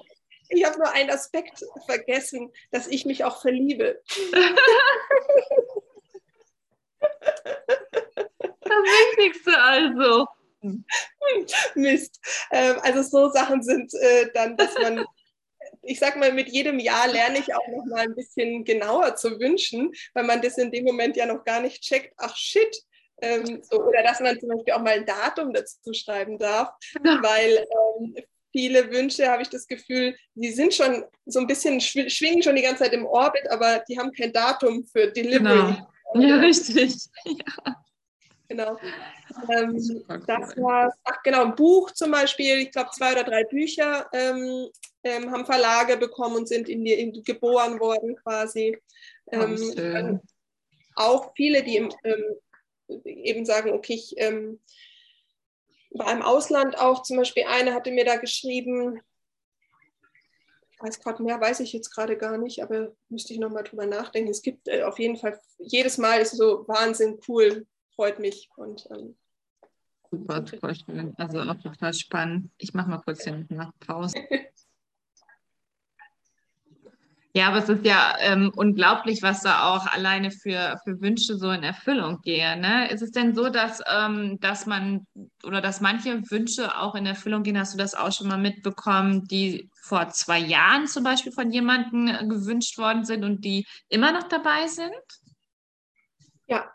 Ich 0.49 0.65
habe 0.65 0.79
nur, 0.79 0.87
hab 0.87 0.93
nur 0.93 0.93
einen 0.93 1.11
Aspekt 1.11 1.65
vergessen, 1.87 2.53
dass 2.73 2.89
ich 2.89 3.05
mich 3.05 3.25
auch 3.25 3.41
verliebe. 3.41 4.01
Das 8.63 8.71
Wichtigste 8.71 9.59
also. 9.59 10.27
Mist. 11.75 12.21
Ähm, 12.51 12.77
also 12.83 13.03
so 13.03 13.31
Sachen 13.31 13.63
sind 13.63 13.93
äh, 13.95 14.31
dann, 14.33 14.57
dass 14.57 14.75
man 14.75 15.05
ich 15.83 15.99
sag 15.99 16.17
mal, 16.17 16.33
mit 16.33 16.49
jedem 16.49 16.79
Jahr 16.79 17.09
lerne 17.09 17.39
ich 17.39 17.55
auch 17.55 17.69
noch 17.69 17.85
mal 17.87 18.01
ein 18.01 18.15
bisschen 18.15 18.65
genauer 18.65 19.17
zu 19.17 19.39
wünschen, 19.41 19.93
weil 20.15 20.25
man 20.25 20.43
das 20.43 20.59
in 20.59 20.71
dem 20.71 20.85
Moment 20.85 21.17
ja 21.17 21.27
noch 21.27 21.45
gar 21.45 21.61
nicht 21.61 21.83
checkt. 21.83 22.13
Ach 22.17 22.37
shit, 22.37 22.83
ähm, 23.23 23.63
so, 23.63 23.83
oder 23.83 24.03
dass 24.03 24.21
man 24.21 24.39
zum 24.39 24.51
Beispiel 24.51 24.75
auch 24.75 24.83
mal 24.83 24.95
ein 24.95 25.07
Datum 25.07 25.53
dazu 25.53 25.93
schreiben 25.93 26.39
darf, 26.39 26.71
weil 27.03 27.67
ähm, 27.99 28.15
viele 28.53 28.91
Wünsche, 28.91 29.31
habe 29.31 29.43
ich 29.43 29.49
das 29.49 29.67
Gefühl, 29.67 30.17
die 30.35 30.51
sind 30.51 30.75
schon 30.75 31.05
so 31.27 31.41
ein 31.41 31.47
bisschen, 31.47 31.81
schwingen 31.81 32.43
schon 32.43 32.57
die 32.57 32.63
ganze 32.63 32.85
Zeit 32.85 32.93
im 32.93 33.07
Orbit, 33.07 33.49
aber 33.51 33.83
die 33.89 33.99
haben 33.99 34.13
kein 34.13 34.33
Datum 34.33 34.85
für 34.85 35.09
Delivery. 35.09 35.77
Genau. 36.13 36.27
Ja, 36.27 36.37
richtig. 36.37 36.95
Ja. 37.25 37.77
Genau. 38.51 38.77
Ähm, 39.49 40.03
das 40.27 40.57
war, 40.57 40.93
ach 41.05 41.23
genau, 41.23 41.45
ein 41.45 41.55
Buch 41.55 41.93
zum 41.93 42.11
Beispiel, 42.11 42.59
ich 42.59 42.73
glaube 42.73 42.91
zwei 42.91 43.13
oder 43.13 43.23
drei 43.23 43.45
Bücher 43.45 44.11
ähm, 44.13 44.69
ähm, 45.05 45.31
haben 45.31 45.47
Verlage 45.47 45.97
bekommen 45.97 46.35
und 46.35 46.49
sind 46.49 46.69
in 46.69 46.85
die, 46.85 46.93
in 46.95 47.13
geboren 47.23 47.79
worden 47.79 48.17
quasi. 48.17 48.77
Ähm, 49.31 50.21
auch 50.97 51.33
viele, 51.37 51.63
die 51.63 51.77
im, 51.77 51.93
ähm, 52.03 53.05
eben 53.05 53.47
sagen, 53.47 53.71
okay, 53.71 53.95
ich 53.95 54.15
ähm, 54.17 54.59
war 55.91 56.13
im 56.13 56.23
Ausland 56.23 56.77
auch, 56.77 57.05
zum 57.05 57.19
Beispiel 57.19 57.45
eine 57.45 57.73
hatte 57.73 57.93
mir 57.93 58.05
da 58.05 58.17
geschrieben, 58.17 59.01
ich 60.73 60.81
weiß 60.81 60.99
gerade 60.99 61.23
mehr, 61.23 61.41
weiß 61.41 61.61
ich 61.61 61.73
jetzt 61.73 61.91
gerade 61.91 62.17
gar 62.17 62.37
nicht, 62.37 62.65
aber 62.65 62.97
müsste 63.11 63.33
ich 63.33 63.39
nochmal 63.39 63.63
drüber 63.63 63.87
nachdenken. 63.87 64.31
Es 64.31 64.43
gibt 64.43 64.67
äh, 64.67 64.83
auf 64.83 64.99
jeden 64.99 65.19
Fall, 65.19 65.39
jedes 65.59 65.99
Mal 65.99 66.21
ist 66.21 66.37
so 66.37 66.67
Wahnsinn 66.67 67.21
cool, 67.29 67.65
freut 68.01 68.19
mich. 68.19 68.49
Und, 68.57 68.89
ähm, 68.91 69.15
super, 70.11 70.47
super 70.47 70.75
schön. 70.75 71.13
Also 71.19 71.41
auch 71.41 71.61
total 71.61 71.93
spannend. 71.93 72.51
Ich 72.57 72.73
mache 72.73 72.89
mal 72.89 73.03
kurz 73.03 73.25
hier 73.25 73.45
nach 73.51 73.73
Pause. 73.79 74.17
Ja, 77.33 77.47
aber 77.47 77.59
es 77.59 77.69
ist 77.69 77.85
ja 77.85 78.17
ähm, 78.19 78.51
unglaublich, 78.57 79.23
was 79.23 79.43
da 79.43 79.73
auch 79.73 79.87
alleine 79.87 80.33
für, 80.33 80.81
für 80.83 81.01
Wünsche 81.01 81.37
so 81.37 81.53
in 81.53 81.63
Erfüllung 81.63 82.21
gehen. 82.23 82.61
Ne? 82.61 82.91
Ist 82.91 83.03
es 83.03 83.13
denn 83.13 83.37
so, 83.37 83.51
dass, 83.51 83.81
ähm, 83.87 84.41
dass 84.41 84.67
man 84.67 85.07
oder 85.45 85.61
dass 85.61 85.81
manche 85.81 86.29
Wünsche 86.29 86.77
auch 86.77 86.97
in 86.97 87.07
Erfüllung 87.07 87.45
gehen? 87.45 87.57
Hast 87.57 87.73
du 87.73 87.79
das 87.79 87.95
auch 87.95 88.11
schon 88.11 88.27
mal 88.27 88.37
mitbekommen, 88.37 89.29
die 89.29 89.71
vor 89.81 90.09
zwei 90.09 90.41
Jahren 90.41 90.89
zum 90.89 91.05
Beispiel 91.05 91.31
von 91.31 91.53
jemandem 91.53 92.29
gewünscht 92.29 92.79
worden 92.79 93.05
sind 93.05 93.23
und 93.23 93.45
die 93.45 93.65
immer 93.89 94.11
noch 94.11 94.25
dabei 94.25 94.67
sind? 94.67 94.91
Ja, 96.49 96.69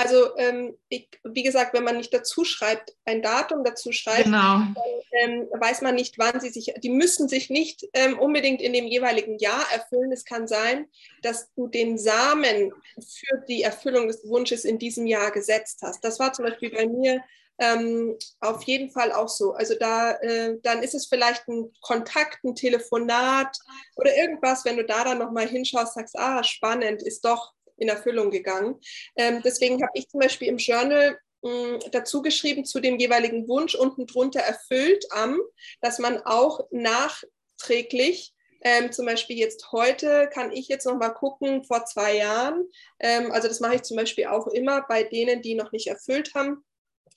also 0.00 0.34
ähm, 0.38 0.78
ich, 0.88 1.08
wie 1.24 1.42
gesagt, 1.42 1.74
wenn 1.74 1.84
man 1.84 1.98
nicht 1.98 2.12
dazu 2.14 2.44
schreibt, 2.44 2.96
ein 3.04 3.20
Datum 3.20 3.64
dazu 3.64 3.92
schreibt, 3.92 4.24
genau. 4.24 4.60
dann 4.60 4.74
ähm, 5.12 5.48
weiß 5.52 5.82
man 5.82 5.94
nicht, 5.94 6.18
wann 6.18 6.40
sie 6.40 6.48
sich, 6.48 6.72
die 6.82 6.88
müssen 6.88 7.28
sich 7.28 7.50
nicht 7.50 7.86
ähm, 7.92 8.18
unbedingt 8.18 8.62
in 8.62 8.72
dem 8.72 8.86
jeweiligen 8.86 9.38
Jahr 9.38 9.64
erfüllen. 9.72 10.10
Es 10.10 10.24
kann 10.24 10.48
sein, 10.48 10.86
dass 11.22 11.52
du 11.54 11.66
den 11.66 11.98
Samen 11.98 12.72
für 12.96 13.44
die 13.46 13.62
Erfüllung 13.62 14.08
des 14.08 14.26
Wunsches 14.26 14.64
in 14.64 14.78
diesem 14.78 15.06
Jahr 15.06 15.30
gesetzt 15.32 15.80
hast. 15.82 16.02
Das 16.02 16.18
war 16.18 16.32
zum 16.32 16.46
Beispiel 16.46 16.70
bei 16.70 16.86
mir 16.86 17.22
ähm, 17.58 18.16
auf 18.40 18.62
jeden 18.62 18.90
Fall 18.90 19.12
auch 19.12 19.28
so. 19.28 19.52
Also 19.52 19.74
da, 19.78 20.12
äh, 20.12 20.56
dann 20.62 20.82
ist 20.82 20.94
es 20.94 21.06
vielleicht 21.06 21.46
ein 21.46 21.70
Kontakt, 21.82 22.42
ein 22.42 22.54
Telefonat 22.54 23.54
oder 23.96 24.16
irgendwas, 24.16 24.64
wenn 24.64 24.78
du 24.78 24.84
da 24.84 25.04
dann 25.04 25.18
nochmal 25.18 25.46
hinschaust, 25.46 25.94
sagst, 25.94 26.18
ah, 26.18 26.42
spannend, 26.42 27.02
ist 27.02 27.24
doch 27.24 27.52
in 27.80 27.88
Erfüllung 27.88 28.30
gegangen. 28.30 28.80
Ähm, 29.16 29.42
deswegen 29.44 29.82
habe 29.82 29.92
ich 29.94 30.08
zum 30.08 30.20
Beispiel 30.20 30.48
im 30.48 30.58
Journal 30.58 31.18
hm, 31.44 31.80
dazu 31.90 32.22
geschrieben 32.22 32.64
zu 32.64 32.80
dem 32.80 32.98
jeweiligen 32.98 33.48
Wunsch 33.48 33.74
unten 33.74 34.06
drunter 34.06 34.40
erfüllt 34.40 35.04
am, 35.10 35.40
dass 35.80 35.98
man 35.98 36.20
auch 36.24 36.60
nachträglich 36.70 38.34
ähm, 38.62 38.92
zum 38.92 39.06
Beispiel 39.06 39.38
jetzt 39.38 39.72
heute 39.72 40.28
kann 40.32 40.52
ich 40.52 40.68
jetzt 40.68 40.84
noch 40.84 40.96
mal 40.98 41.10
gucken, 41.10 41.64
vor 41.64 41.86
zwei 41.86 42.16
Jahren, 42.16 42.68
ähm, 42.98 43.32
also 43.32 43.48
das 43.48 43.60
mache 43.60 43.76
ich 43.76 43.82
zum 43.82 43.96
Beispiel 43.96 44.26
auch 44.26 44.46
immer 44.48 44.82
bei 44.86 45.02
denen, 45.02 45.40
die 45.40 45.54
noch 45.54 45.72
nicht 45.72 45.86
erfüllt 45.86 46.34
haben, 46.34 46.62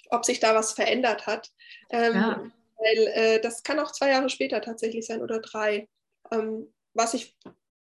ob 0.10 0.24
sich 0.24 0.40
da 0.40 0.56
was 0.56 0.74
verändert 0.74 1.28
hat. 1.28 1.52
Ähm, 1.90 2.16
ja. 2.16 2.52
Weil 2.78 3.08
äh, 3.08 3.42
das 3.42 3.64
kann 3.64 3.80
auch 3.80 3.92
zwei 3.92 4.10
Jahre 4.10 4.30
später 4.30 4.62
tatsächlich 4.62 5.06
sein 5.06 5.22
oder 5.22 5.40
drei. 5.40 5.90
Ähm, 6.32 6.74
was 6.94 7.14
ich 7.14 7.36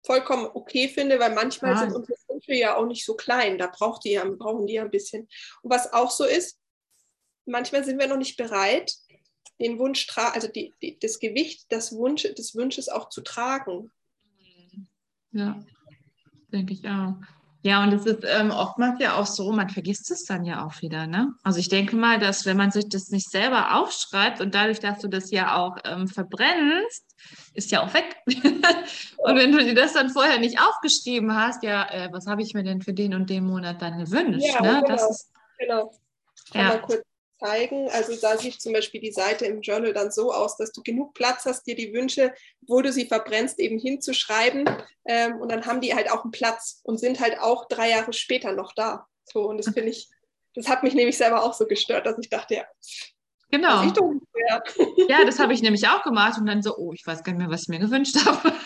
vollkommen 0.05 0.49
okay 0.55 0.89
finde, 0.89 1.19
weil 1.19 1.35
manchmal 1.35 1.75
ah. 1.75 1.79
sind 1.79 1.95
unsere 1.95 2.19
Wünsche 2.29 2.55
ja 2.55 2.77
auch 2.77 2.87
nicht 2.87 3.05
so 3.05 3.15
klein. 3.15 3.59
Da 3.59 3.67
braucht 3.67 4.05
die 4.05 4.13
ja, 4.13 4.25
brauchen 4.25 4.67
die 4.67 4.75
ja 4.75 4.83
ein 4.83 4.91
bisschen. 4.91 5.29
Und 5.63 5.71
was 5.71 5.93
auch 5.93 6.11
so 6.11 6.25
ist, 6.25 6.59
manchmal 7.47 7.85
sind 7.85 7.99
wir 7.99 8.09
noch 8.09 8.17
nicht 8.17 8.37
bereit, 8.37 8.95
den 9.61 9.79
Wunsch, 9.79 10.07
also 10.17 10.49
die, 10.49 10.73
die, 10.83 10.99
das 10.99 11.19
Gewicht 11.19 11.71
des, 11.71 11.93
Wunsch, 11.93 12.23
des 12.23 12.55
Wunsches 12.55 12.89
auch 12.89 13.11
zu 13.11 13.21
tragen. 13.21 13.91
Ja, 15.33 15.63
denke 16.51 16.73
ich 16.73 16.89
auch. 16.89 17.15
Ja, 17.63 17.83
und 17.83 17.93
es 17.93 18.07
ist 18.07 18.25
ähm, 18.25 18.51
oftmals 18.51 19.01
ja 19.01 19.17
auch 19.17 19.27
so, 19.27 19.53
man 19.53 19.69
vergisst 19.69 20.11
es 20.11 20.25
dann 20.25 20.45
ja 20.45 20.65
auch 20.65 20.81
wieder. 20.81 21.07
Ne? 21.07 21.35
Also 21.43 21.59
ich 21.59 21.69
denke 21.69 21.95
mal, 21.95 22.19
dass 22.19 22.47
wenn 22.47 22.57
man 22.57 22.71
sich 22.71 22.89
das 22.89 23.11
nicht 23.11 23.31
selber 23.31 23.77
aufschreibt 23.77 24.41
und 24.41 24.55
dadurch, 24.55 24.81
dass 24.81 25.01
du 25.01 25.09
das 25.09 25.31
ja 25.31 25.57
auch 25.57 25.77
ähm, 25.85 26.09
verbrennst, 26.09 27.05
ist 27.53 27.71
ja 27.71 27.83
auch 27.83 27.93
weg. 27.93 28.17
und 28.27 29.37
wenn 29.37 29.53
du 29.53 29.63
dir 29.63 29.75
das 29.75 29.93
dann 29.93 30.09
vorher 30.09 30.39
nicht 30.39 30.59
aufgeschrieben 30.59 31.37
hast, 31.37 31.63
ja, 31.63 31.87
äh, 31.91 32.09
was 32.13 32.27
habe 32.27 32.43
ich 32.43 32.55
mir 32.55 32.63
denn 32.63 32.81
für 32.81 32.95
den 32.95 33.15
und 33.15 33.29
den 33.29 33.45
Monat 33.45 33.83
dann 33.83 33.99
gewünscht? 33.99 34.47
Ja, 34.47 34.63
ne? 34.63 34.83
genau. 34.83 34.87
Das 34.87 35.11
ist, 35.11 35.33
genau. 35.59 35.93
Ja. 36.55 36.79
kurz 36.79 37.10
zeigen. 37.41 37.88
Also 37.91 38.14
da 38.20 38.36
sieht 38.36 38.61
zum 38.61 38.72
Beispiel 38.72 39.01
die 39.01 39.12
Seite 39.12 39.47
im 39.47 39.61
Journal 39.61 39.93
dann 39.93 40.11
so 40.11 40.32
aus, 40.32 40.57
dass 40.57 40.72
du 40.72 40.82
genug 40.82 41.14
Platz 41.14 41.45
hast, 41.45 41.66
dir 41.66 41.74
die 41.74 41.93
Wünsche, 41.93 42.32
wo 42.61 42.80
du 42.82 42.93
sie 42.93 43.07
verbrennst, 43.07 43.59
eben 43.59 43.78
hinzuschreiben. 43.78 44.68
Ähm, 45.07 45.41
und 45.41 45.51
dann 45.51 45.66
haben 45.66 45.80
die 45.80 45.95
halt 45.95 46.11
auch 46.11 46.22
einen 46.22 46.30
Platz 46.30 46.80
und 46.84 46.99
sind 46.99 47.20
halt 47.20 47.41
auch 47.41 47.66
drei 47.68 47.91
Jahre 47.91 48.12
später 48.12 48.53
noch 48.53 48.72
da. 48.74 49.07
So, 49.24 49.49
und 49.49 49.59
das 49.59 49.72
finde 49.72 49.91
ich, 49.91 50.09
das 50.55 50.68
hat 50.68 50.82
mich 50.82 50.95
nämlich 50.95 51.16
selber 51.16 51.43
auch 51.43 51.55
so 51.55 51.66
gestört, 51.66 52.07
dass 52.07 52.18
ich 52.18 52.28
dachte, 52.28 52.55
ja. 52.55 52.64
Genau. 53.51 53.82
Ja, 55.09 55.24
das 55.24 55.41
habe 55.41 55.53
ich 55.53 55.62
nämlich 55.62 55.88
auch 55.88 56.05
gemacht 56.05 56.38
und 56.38 56.47
dann 56.47 56.62
so, 56.62 56.76
oh, 56.76 56.93
ich 56.93 57.05
weiß 57.05 57.24
gar 57.24 57.32
nicht 57.32 57.41
mehr, 57.41 57.51
was 57.51 57.62
ich 57.62 57.68
mir 57.68 57.80
gewünscht 57.80 58.16
habe. 58.24 58.53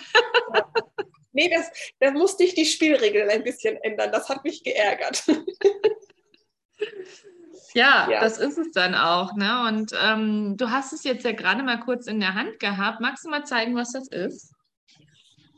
Nee, 1.36 1.50
das, 1.50 1.68
da 1.98 2.12
musste 2.12 2.44
ich 2.44 2.54
die 2.54 2.64
Spielregeln 2.64 3.28
ein 3.28 3.42
bisschen 3.42 3.76
ändern. 3.78 4.12
Das 4.12 4.28
hat 4.28 4.44
mich 4.44 4.62
geärgert. 4.62 5.24
Ja, 7.74 8.08
ja, 8.08 8.20
das 8.20 8.38
ist 8.38 8.56
es 8.56 8.70
dann 8.72 8.94
auch. 8.94 9.34
Ne? 9.34 9.66
Und 9.68 9.92
ähm, 10.00 10.56
du 10.56 10.70
hast 10.70 10.92
es 10.92 11.02
jetzt 11.02 11.24
ja 11.24 11.32
gerade 11.32 11.62
mal 11.62 11.80
kurz 11.80 12.06
in 12.06 12.20
der 12.20 12.34
Hand 12.34 12.60
gehabt. 12.60 13.00
Magst 13.00 13.24
du 13.24 13.30
mal 13.30 13.44
zeigen, 13.44 13.74
was 13.74 13.92
das 13.92 14.08
ist? 14.08 14.52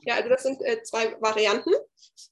Ja, 0.07 0.15
also 0.15 0.31
das 0.31 0.43
sind 0.43 0.63
äh, 0.63 0.83
zwei 0.83 1.15
Varianten. 1.21 1.73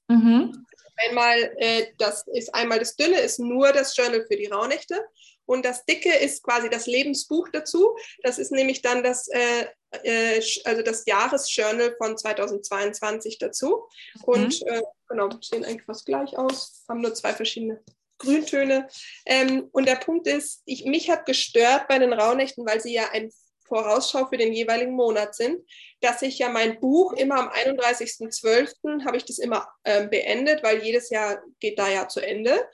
Mhm. 0.07 0.65
Einmal, 0.97 1.53
äh, 1.57 1.87
das 1.97 2.25
ist 2.27 2.53
einmal 2.55 2.79
das 2.79 2.95
dünne, 2.95 3.19
ist 3.19 3.39
nur 3.39 3.71
das 3.73 3.95
Journal 3.95 4.25
für 4.27 4.37
die 4.37 4.47
Rauhnächte. 4.47 5.05
Und 5.45 5.63
das 5.63 5.85
dicke 5.85 6.11
ist 6.15 6.41
quasi 6.41 6.69
das 6.69 6.87
Lebensbuch 6.87 7.49
dazu. 7.49 7.95
Das 8.23 8.39
ist 8.39 8.51
nämlich 8.51 8.81
dann 8.81 9.03
das, 9.03 9.27
äh, 9.27 9.67
äh, 10.03 10.41
also 10.63 10.81
das 10.81 11.05
Jahresjournal 11.05 11.95
von 11.97 12.17
2022 12.17 13.37
dazu. 13.37 13.87
Mhm. 14.15 14.23
Und 14.23 14.67
äh, 14.67 14.81
genau, 15.09 15.29
sehen 15.41 15.63
eigentlich 15.63 15.85
fast 15.85 16.05
gleich 16.05 16.35
aus, 16.37 16.83
haben 16.89 17.01
nur 17.01 17.13
zwei 17.13 17.33
verschiedene 17.33 17.83
Grüntöne. 18.17 18.87
Ähm, 19.25 19.69
und 19.71 19.87
der 19.87 19.95
Punkt 19.95 20.27
ist, 20.27 20.61
ich, 20.65 20.85
mich 20.85 21.09
hat 21.09 21.25
gestört 21.25 21.87
bei 21.87 21.99
den 21.99 22.13
Rauhnächten, 22.13 22.65
weil 22.65 22.81
sie 22.81 22.93
ja 22.93 23.09
ein 23.11 23.31
Vorausschau 23.67 24.27
für 24.27 24.37
den 24.37 24.53
jeweiligen 24.53 24.93
Monat 24.93 25.35
sind, 25.35 25.59
dass 25.99 26.21
ich 26.21 26.37
ja 26.37 26.49
mein 26.49 26.79
Buch 26.79 27.13
immer 27.13 27.39
am 27.39 27.49
31.12. 27.49 29.05
habe 29.05 29.17
ich 29.17 29.25
das 29.25 29.39
immer 29.39 29.67
ähm, 29.83 30.09
beendet, 30.09 30.63
weil 30.63 30.83
jedes 30.83 31.09
Jahr 31.09 31.41
geht 31.59 31.79
da 31.79 31.89
ja 31.89 32.07
zu 32.07 32.19
Ende. 32.19 32.67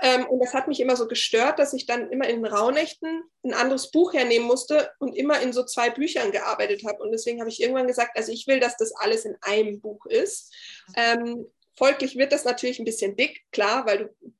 Ähm, 0.00 0.26
und 0.26 0.40
das 0.40 0.54
hat 0.54 0.68
mich 0.68 0.80
immer 0.80 0.96
so 0.96 1.06
gestört, 1.06 1.58
dass 1.58 1.72
ich 1.72 1.86
dann 1.86 2.10
immer 2.10 2.26
in 2.28 2.42
den 2.42 2.52
Rauhnächten 2.52 3.24
ein 3.42 3.54
anderes 3.54 3.90
Buch 3.90 4.12
hernehmen 4.14 4.46
musste 4.46 4.90
und 5.00 5.16
immer 5.16 5.40
in 5.40 5.52
so 5.52 5.64
zwei 5.64 5.90
Büchern 5.90 6.32
gearbeitet 6.32 6.82
habe. 6.86 7.02
Und 7.02 7.12
deswegen 7.12 7.40
habe 7.40 7.50
ich 7.50 7.60
irgendwann 7.60 7.86
gesagt, 7.86 8.16
also 8.16 8.32
ich 8.32 8.46
will, 8.46 8.60
dass 8.60 8.76
das 8.76 8.94
alles 8.94 9.24
in 9.24 9.36
einem 9.42 9.80
Buch 9.80 10.06
ist. 10.06 10.54
Ähm, 10.96 11.46
folglich 11.76 12.16
wird 12.16 12.32
das 12.32 12.44
natürlich 12.44 12.78
ein 12.78 12.84
bisschen 12.84 13.16
dick, 13.16 13.44
klar, 13.52 13.86
weil 13.86 13.98
du 13.98 14.32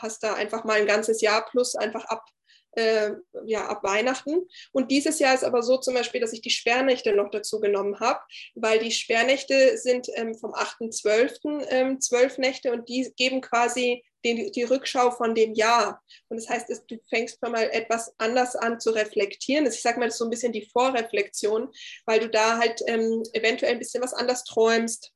hast 0.00 0.22
da 0.22 0.34
einfach 0.34 0.64
mal 0.64 0.80
ein 0.80 0.86
ganzes 0.86 1.20
Jahr 1.20 1.44
plus 1.44 1.74
einfach 1.74 2.04
ab, 2.06 2.24
äh, 2.72 3.10
ja, 3.44 3.66
ab 3.66 3.82
Weihnachten. 3.82 4.48
Und 4.72 4.90
dieses 4.90 5.18
Jahr 5.18 5.34
ist 5.34 5.44
aber 5.44 5.62
so 5.62 5.78
zum 5.78 5.94
Beispiel, 5.94 6.20
dass 6.20 6.32
ich 6.32 6.40
die 6.40 6.50
Sperrnächte 6.50 7.14
noch 7.14 7.30
dazu 7.30 7.60
genommen 7.60 8.00
habe, 8.00 8.20
weil 8.54 8.78
die 8.78 8.92
Sperrnächte 8.92 9.76
sind 9.78 10.08
ähm, 10.14 10.34
vom 10.34 10.52
8.12. 10.52 11.66
Ähm, 11.68 12.00
zwölf 12.00 12.38
Nächte 12.38 12.72
und 12.72 12.88
die 12.88 13.12
geben 13.16 13.40
quasi 13.40 14.04
den, 14.24 14.52
die 14.52 14.62
Rückschau 14.62 15.10
von 15.10 15.34
dem 15.34 15.52
Jahr. 15.54 16.02
Und 16.28 16.40
das 16.40 16.48
heißt, 16.48 16.70
du 16.88 16.96
fängst 17.08 17.38
schon 17.42 17.52
mal 17.52 17.68
etwas 17.72 18.14
anders 18.18 18.56
an 18.56 18.80
zu 18.80 18.90
reflektieren. 18.90 19.66
Ich 19.66 19.82
sage 19.82 19.98
mal, 19.98 20.06
das 20.06 20.14
ist 20.14 20.18
so 20.18 20.24
ein 20.24 20.30
bisschen 20.30 20.52
die 20.52 20.68
Vorreflexion, 20.72 21.70
weil 22.06 22.20
du 22.20 22.30
da 22.30 22.58
halt 22.58 22.80
ähm, 22.86 23.22
eventuell 23.32 23.72
ein 23.72 23.78
bisschen 23.78 24.02
was 24.02 24.14
anders 24.14 24.44
träumst 24.44 25.12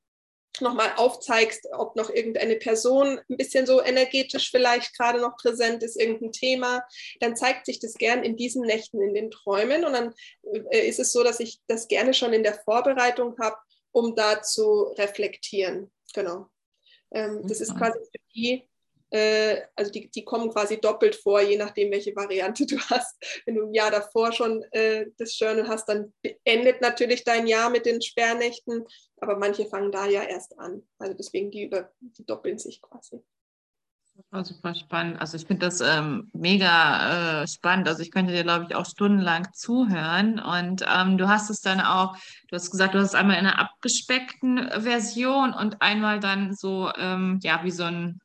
nochmal 0.61 0.92
aufzeigst, 0.96 1.66
ob 1.72 1.96
noch 1.96 2.11
irgendeine 2.11 2.57
Person 2.57 3.20
ein 3.28 3.36
bisschen 3.36 3.66
so 3.66 3.82
energetisch 3.82 4.50
vielleicht 4.50 4.96
gerade 4.96 5.20
noch 5.20 5.36
präsent 5.36 5.82
ist, 5.82 6.00
irgendein 6.00 6.32
Thema, 6.32 6.82
dann 7.20 7.36
zeigt 7.36 7.66
sich 7.66 7.78
das 7.78 7.94
gern 7.94 8.22
in 8.22 8.36
diesen 8.36 8.62
Nächten 8.62 9.00
in 9.00 9.14
den 9.14 9.30
Träumen. 9.30 9.84
Und 9.84 9.92
dann 9.92 10.14
äh, 10.70 10.86
ist 10.86 10.98
es 10.98 11.12
so, 11.12 11.22
dass 11.22 11.40
ich 11.40 11.61
das 11.66 11.88
gerne 11.88 12.14
schon 12.14 12.32
in 12.32 12.42
der 12.42 12.54
Vorbereitung 12.54 13.36
habe, 13.40 13.57
um 13.92 14.14
da 14.14 14.42
zu 14.42 14.94
reflektieren. 14.98 15.90
Genau. 16.14 16.48
Ähm, 17.12 17.42
das 17.46 17.61
ist 17.61 17.76
quasi 17.76 17.98
für 17.98 18.22
die, 18.34 18.68
also 19.11 19.92
die, 19.92 20.11
die 20.11 20.24
kommen 20.24 20.50
quasi 20.50 20.80
doppelt 20.80 21.14
vor, 21.16 21.40
je 21.40 21.57
nachdem, 21.57 21.92
welche 21.92 22.14
Variante 22.14 22.66
du 22.66 22.78
hast. 22.90 23.16
Wenn 23.44 23.54
du 23.54 23.66
ein 23.66 23.74
Jahr 23.74 23.90
davor 23.90 24.32
schon 24.32 24.64
äh, 24.72 25.07
das 25.18 25.38
Journal 25.38 25.68
hast, 25.68 25.88
dann 25.88 26.12
endet 26.44 26.80
natürlich 26.80 27.24
dein 27.24 27.46
Jahr 27.46 27.70
mit 27.70 27.86
den 27.86 28.02
Sperrnächten, 28.02 28.84
aber 29.20 29.38
manche 29.38 29.66
fangen 29.66 29.92
da 29.92 30.07
ja 30.07 30.22
erst 30.22 30.59
an. 30.59 30.82
Also 30.98 31.14
deswegen, 31.14 31.50
die, 31.50 31.64
über, 31.64 31.90
die 32.00 32.26
doppeln 32.26 32.59
sich 32.59 32.82
quasi. 32.82 33.22
Super, 34.16 34.44
super 34.44 34.74
spannend. 34.74 35.20
Also 35.20 35.36
ich 35.36 35.46
finde 35.46 35.66
das 35.66 35.82
ähm, 35.82 36.30
mega 36.32 37.42
äh, 37.42 37.46
spannend. 37.46 37.86
Also 37.86 38.00
ich 38.00 38.11
könnte 38.11 38.32
dir, 38.32 38.44
glaube 38.44 38.66
ich, 38.66 38.74
auch 38.74 38.86
stundenlang 38.86 39.46
zuhören. 39.52 40.38
Und 40.38 40.82
ähm, 40.90 41.18
du 41.18 41.28
hast 41.28 41.50
es 41.50 41.61
dann 41.61 41.80
auch, 41.80 42.16
du 42.48 42.57
hast 42.57 42.70
gesagt, 42.70 42.94
du 42.94 42.98
hast 42.98 43.09
es 43.09 43.14
einmal 43.14 43.38
in 43.38 43.46
einer 43.46 43.59
abgespeckten 43.59 44.70
Version 44.80 45.52
und 45.52 45.82
einmal 45.82 46.18
dann 46.18 46.54
so, 46.54 46.90
ähm, 46.96 47.40
ja, 47.42 47.62
wie 47.62 47.70
so 47.70 47.84
ein 47.84 48.18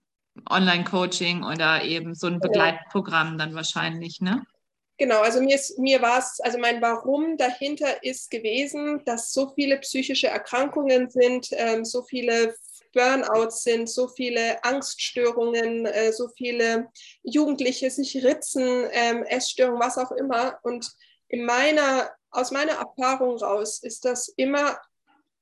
Online-Coaching 0.49 1.43
oder 1.43 1.83
eben 1.83 2.15
so 2.15 2.27
ein 2.27 2.39
Begleitprogramm 2.39 3.37
dann 3.37 3.53
wahrscheinlich, 3.55 4.21
ne? 4.21 4.43
Genau, 4.97 5.21
also 5.21 5.41
mir, 5.41 5.59
mir 5.77 6.01
war 6.01 6.19
es, 6.19 6.39
also 6.41 6.59
mein 6.59 6.81
Warum 6.81 7.35
dahinter 7.35 8.03
ist 8.03 8.29
gewesen, 8.29 9.03
dass 9.05 9.33
so 9.33 9.49
viele 9.55 9.79
psychische 9.79 10.27
Erkrankungen 10.27 11.09
sind, 11.09 11.47
ähm, 11.53 11.83
so 11.83 12.03
viele 12.03 12.55
Burnouts 12.93 13.63
sind, 13.63 13.89
so 13.89 14.07
viele 14.07 14.63
Angststörungen, 14.63 15.85
äh, 15.85 16.11
so 16.11 16.29
viele 16.37 16.89
Jugendliche 17.23 17.89
sich 17.89 18.23
ritzen, 18.23 18.87
ähm, 18.91 19.23
Essstörungen, 19.23 19.81
was 19.81 19.97
auch 19.97 20.11
immer. 20.11 20.59
Und 20.63 20.91
in 21.29 21.45
meiner, 21.45 22.11
aus 22.29 22.51
meiner 22.51 22.73
Erfahrung 22.73 23.37
raus 23.37 23.81
ist 23.81 24.05
das 24.05 24.27
immer 24.27 24.77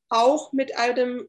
auch 0.10 0.54
mit 0.54 0.78
einem 0.78 1.28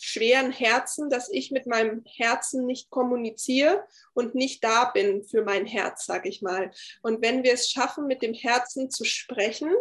schweren 0.00 0.52
Herzen, 0.52 1.10
dass 1.10 1.28
ich 1.30 1.50
mit 1.50 1.66
meinem 1.66 2.04
Herzen 2.04 2.66
nicht 2.66 2.90
kommuniziere 2.90 3.84
und 4.14 4.34
nicht 4.34 4.62
da 4.64 4.86
bin 4.86 5.24
für 5.24 5.42
mein 5.42 5.66
Herz, 5.66 6.06
sage 6.06 6.28
ich 6.28 6.42
mal. 6.42 6.70
Und 7.02 7.22
wenn 7.22 7.42
wir 7.42 7.52
es 7.52 7.70
schaffen, 7.70 8.06
mit 8.06 8.22
dem 8.22 8.34
Herzen 8.34 8.90
zu 8.90 9.04
sprechen 9.04 9.72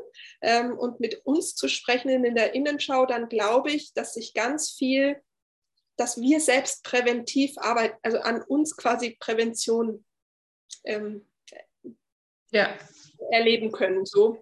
ähm, 0.41 0.77
und 0.77 0.99
mit 0.99 1.25
uns 1.25 1.55
zu 1.55 1.67
sprechen 1.67 2.09
in 2.09 2.35
der 2.35 2.53
Innenschau, 2.53 3.05
dann 3.05 3.29
glaube 3.29 3.71
ich, 3.71 3.93
dass 3.93 4.13
sich 4.13 4.33
ganz 4.33 4.71
viel, 4.71 5.21
dass 5.95 6.19
wir 6.19 6.39
selbst 6.39 6.83
präventiv 6.83 7.57
arbeiten, 7.57 7.97
also 8.03 8.19
an 8.19 8.41
uns 8.41 8.75
quasi 8.75 9.17
Prävention 9.19 10.05
ähm, 10.83 11.27
ja. 12.51 12.77
erleben 13.31 13.71
können. 13.71 14.05
So. 14.05 14.41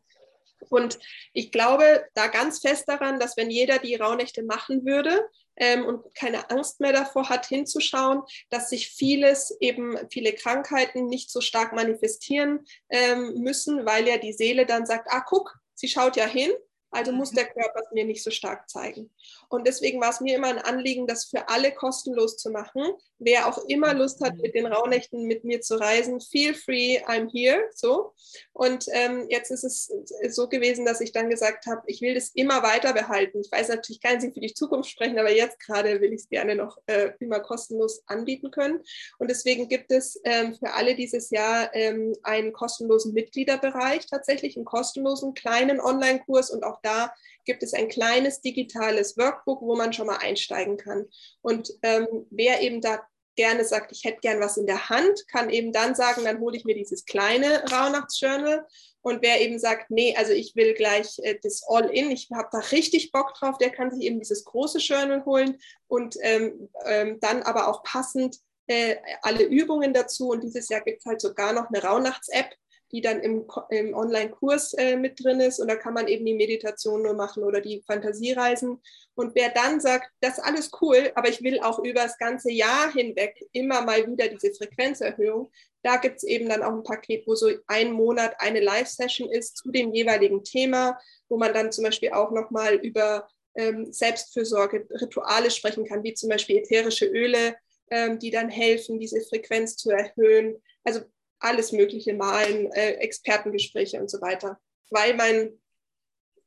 Und 0.70 1.00
ich 1.34 1.52
glaube 1.52 2.06
da 2.14 2.28
ganz 2.28 2.60
fest 2.60 2.88
daran, 2.88 3.20
dass 3.20 3.38
wenn 3.38 3.50
jeder 3.50 3.80
die 3.80 3.96
Rauhnächte 3.96 4.44
machen 4.44 4.86
würde, 4.86 5.28
ähm, 5.58 5.86
und 5.86 6.16
keine 6.16 6.50
Angst 6.50 6.80
mehr 6.80 6.94
davor 6.94 7.30
hat, 7.30 7.46
hinzuschauen, 7.46 8.24
dass 8.50 8.70
sich 8.70 8.90
vieles, 8.90 9.56
eben 9.60 9.98
viele 10.12 10.34
Krankheiten 10.34 11.08
nicht 11.08 11.32
so 11.32 11.42
stark 11.42 11.74
manifestieren 11.74 12.66
ähm, 12.90 13.36
müssen, 13.36 13.86
weil 13.86 14.08
ja 14.08 14.18
die 14.18 14.34
Seele 14.34 14.66
dann 14.66 14.86
sagt, 14.86 15.08
ah, 15.10 15.22
guck, 15.22 15.58
sie 15.74 15.88
schaut 15.88 16.16
ja 16.16 16.26
hin, 16.26 16.52
also 16.96 17.12
muss 17.12 17.32
der 17.32 17.46
Körper 17.46 17.82
es 17.84 17.92
mir 17.92 18.06
nicht 18.06 18.24
so 18.24 18.32
stark 18.32 18.70
zeigen. 18.70 19.12
Und 19.50 19.68
deswegen 19.68 20.00
war 20.00 20.12
es 20.12 20.22
mir 20.22 20.38
immer 20.38 20.48
ein 20.48 20.60
Anliegen, 20.60 21.08
das 21.08 21.26
für 21.26 21.50
alle 21.50 21.74
kostenlos 21.74 22.38
zu 22.38 22.52
machen. 22.52 22.82
Wer 23.20 23.48
auch 23.48 23.66
immer 23.68 23.94
Lust 23.94 24.22
hat, 24.22 24.38
mit 24.38 24.56
den 24.56 24.66
Rauhnächten 24.66 25.26
mit 25.26 25.44
mir 25.44 25.60
zu 25.60 25.76
reisen, 25.76 26.22
feel 26.22 26.54
free, 26.54 27.00
I'm 27.06 27.30
here. 27.30 27.70
So. 27.74 28.14
Und 28.54 28.86
ähm, 28.94 29.28
jetzt 29.30 29.52
ist 29.52 29.66
es 29.66 29.92
so 30.30 30.48
gewesen, 30.48 30.86
dass 30.86 31.02
ich 31.02 31.12
dann 31.12 31.30
gesagt 31.30 31.66
habe, 31.66 31.82
ich 31.88 32.02
will 32.02 32.16
das 32.16 32.30
immer 32.30 32.64
weiter 32.64 32.94
behalten. 32.94 33.42
Ich 33.42 33.52
weiß 33.52 33.68
natürlich, 33.68 34.02
kann 34.02 34.22
sie 34.22 34.32
für 34.32 34.40
die 34.40 34.54
Zukunft 34.54 34.90
sprechen, 34.90 35.20
aber 35.20 35.32
jetzt 35.32 35.60
gerade 35.60 36.00
will 36.00 36.14
ich 36.14 36.22
es 36.22 36.30
gerne 36.30 36.56
noch 36.56 36.78
äh, 36.88 37.12
immer 37.20 37.42
kostenlos 37.42 38.04
anbieten 38.08 38.52
können. 38.52 38.82
Und 39.20 39.30
deswegen 39.30 39.68
gibt 39.68 39.92
es 39.92 40.20
ähm, 40.24 40.56
für 40.56 40.74
alle 40.74 40.96
dieses 40.96 41.30
Jahr 41.30 41.76
ähm, 41.76 42.16
einen 42.24 42.54
kostenlosen 42.54 43.14
Mitgliederbereich, 43.14 44.06
tatsächlich 44.08 44.56
einen 44.56 44.66
kostenlosen 44.66 45.34
kleinen 45.34 45.82
Online-Kurs 45.82 46.52
und 46.52 46.64
auch 46.64 46.82
da 46.86 47.14
gibt 47.46 47.64
es 47.64 47.74
ein 47.74 47.90
kleines 47.90 48.42
digitales 48.42 49.18
Workbook, 49.18 49.62
wo 49.62 49.76
man 49.76 49.94
schon 49.94 50.08
mal 50.08 50.18
einsteigen 50.18 50.78
kann. 50.78 51.06
Und 51.42 51.72
ähm, 51.84 52.08
wer 52.30 52.62
eben 52.62 52.82
da 52.82 53.06
gerne 53.36 53.66
sagt, 53.66 53.92
ich 53.92 54.04
hätte 54.04 54.20
gern 54.22 54.40
was 54.40 54.58
in 54.58 54.66
der 54.66 54.90
Hand, 54.90 55.28
kann 55.28 55.50
eben 55.50 55.72
dann 55.72 55.94
sagen, 55.94 56.24
dann 56.24 56.40
hole 56.40 56.58
ich 56.58 56.66
mir 56.66 56.76
dieses 56.76 57.06
kleine 57.06 57.64
Rauhnachtsjournal. 57.72 58.66
Und 59.02 59.22
wer 59.22 59.42
eben 59.42 59.60
sagt, 59.60 59.92
nee, 59.92 60.16
also 60.16 60.32
ich 60.32 60.56
will 60.56 60.74
gleich 60.74 61.20
äh, 61.20 61.38
das 61.42 61.64
All-In, 61.68 62.12
ich 62.12 62.30
habe 62.34 62.50
da 62.52 62.60
richtig 62.60 63.12
Bock 63.12 63.34
drauf, 63.36 63.58
der 63.58 63.70
kann 63.70 63.92
sich 63.92 64.04
eben 64.04 64.20
dieses 64.20 64.46
große 64.46 64.80
Journal 64.80 65.26
holen 65.26 65.60
und 65.88 66.16
ähm, 66.22 66.70
ähm, 66.86 67.20
dann 67.20 67.44
aber 67.44 67.68
auch 67.68 67.84
passend 67.84 68.38
äh, 68.68 68.96
alle 69.22 69.44
Übungen 69.44 69.94
dazu. 69.94 70.30
Und 70.30 70.44
dieses 70.44 70.70
Jahr 70.70 70.82
gibt 70.82 71.00
es 71.00 71.06
halt 71.06 71.22
sogar 71.22 71.54
noch 71.54 71.70
eine 71.70 71.84
Rauhnachts-App, 71.84 72.56
die 72.96 73.02
dann 73.02 73.20
im, 73.20 73.46
im 73.70 73.94
Online-Kurs 73.94 74.74
äh, 74.76 74.96
mit 74.96 75.22
drin 75.22 75.42
ist. 75.42 75.60
Und 75.60 75.68
da 75.68 75.76
kann 75.76 75.94
man 75.94 76.08
eben 76.08 76.26
die 76.26 76.34
Meditation 76.34 77.04
nur 77.04 77.14
machen 77.14 77.44
oder 77.44 77.60
die 77.60 77.84
Fantasiereisen. 77.86 78.82
Und 79.16 79.36
wer 79.36 79.50
dann 79.50 79.82
sagt, 79.82 80.10
das 80.22 80.38
ist 80.38 80.44
alles 80.44 80.72
cool, 80.82 81.12
aber 81.16 81.28
ich 81.28 81.44
will 81.44 81.60
auch 81.60 81.80
über 81.80 82.04
das 82.04 82.18
ganze 82.18 82.52
Jahr 82.52 82.92
hinweg 82.94 83.36
immer 83.52 83.82
mal 83.82 84.08
wieder 84.10 84.30
diese 84.30 84.54
Frequenzerhöhung, 84.54 85.52
da 85.84 85.98
gibt 85.98 86.18
es 86.18 86.24
eben 86.24 86.50
dann 86.50 86.64
auch 86.64 86.72
ein 86.72 86.84
Paket, 86.84 87.28
wo 87.28 87.36
so 87.36 87.52
ein 87.68 87.92
Monat 87.92 88.34
eine 88.40 88.62
Live-Session 88.62 89.30
ist 89.30 89.58
zu 89.58 89.72
dem 89.72 89.94
jeweiligen 89.94 90.44
Thema, 90.44 90.98
wo 91.30 91.38
man 91.38 91.54
dann 91.54 91.72
zum 91.72 91.84
Beispiel 91.84 92.12
auch 92.12 92.32
nochmal 92.32 92.76
über 92.76 93.28
ähm, 93.56 93.92
Selbstfürsorge, 93.92 94.88
Rituale 94.90 95.52
sprechen 95.52 95.86
kann, 95.86 96.04
wie 96.04 96.14
zum 96.14 96.30
Beispiel 96.30 96.58
ätherische 96.58 97.06
Öle, 97.06 97.56
ähm, 97.92 98.18
die 98.18 98.32
dann 98.32 98.50
helfen, 98.50 99.00
diese 99.00 99.22
Frequenz 99.22 99.78
zu 99.78 99.92
erhöhen. 99.92 100.56
Also 100.84 101.02
alles 101.40 101.72
Mögliche 101.72 102.14
malen, 102.14 102.72
äh, 102.72 102.94
Expertengespräche 102.96 104.00
und 104.00 104.10
so 104.10 104.22
weiter. 104.22 104.60
Weil 104.90 105.16
mein, 105.16 105.60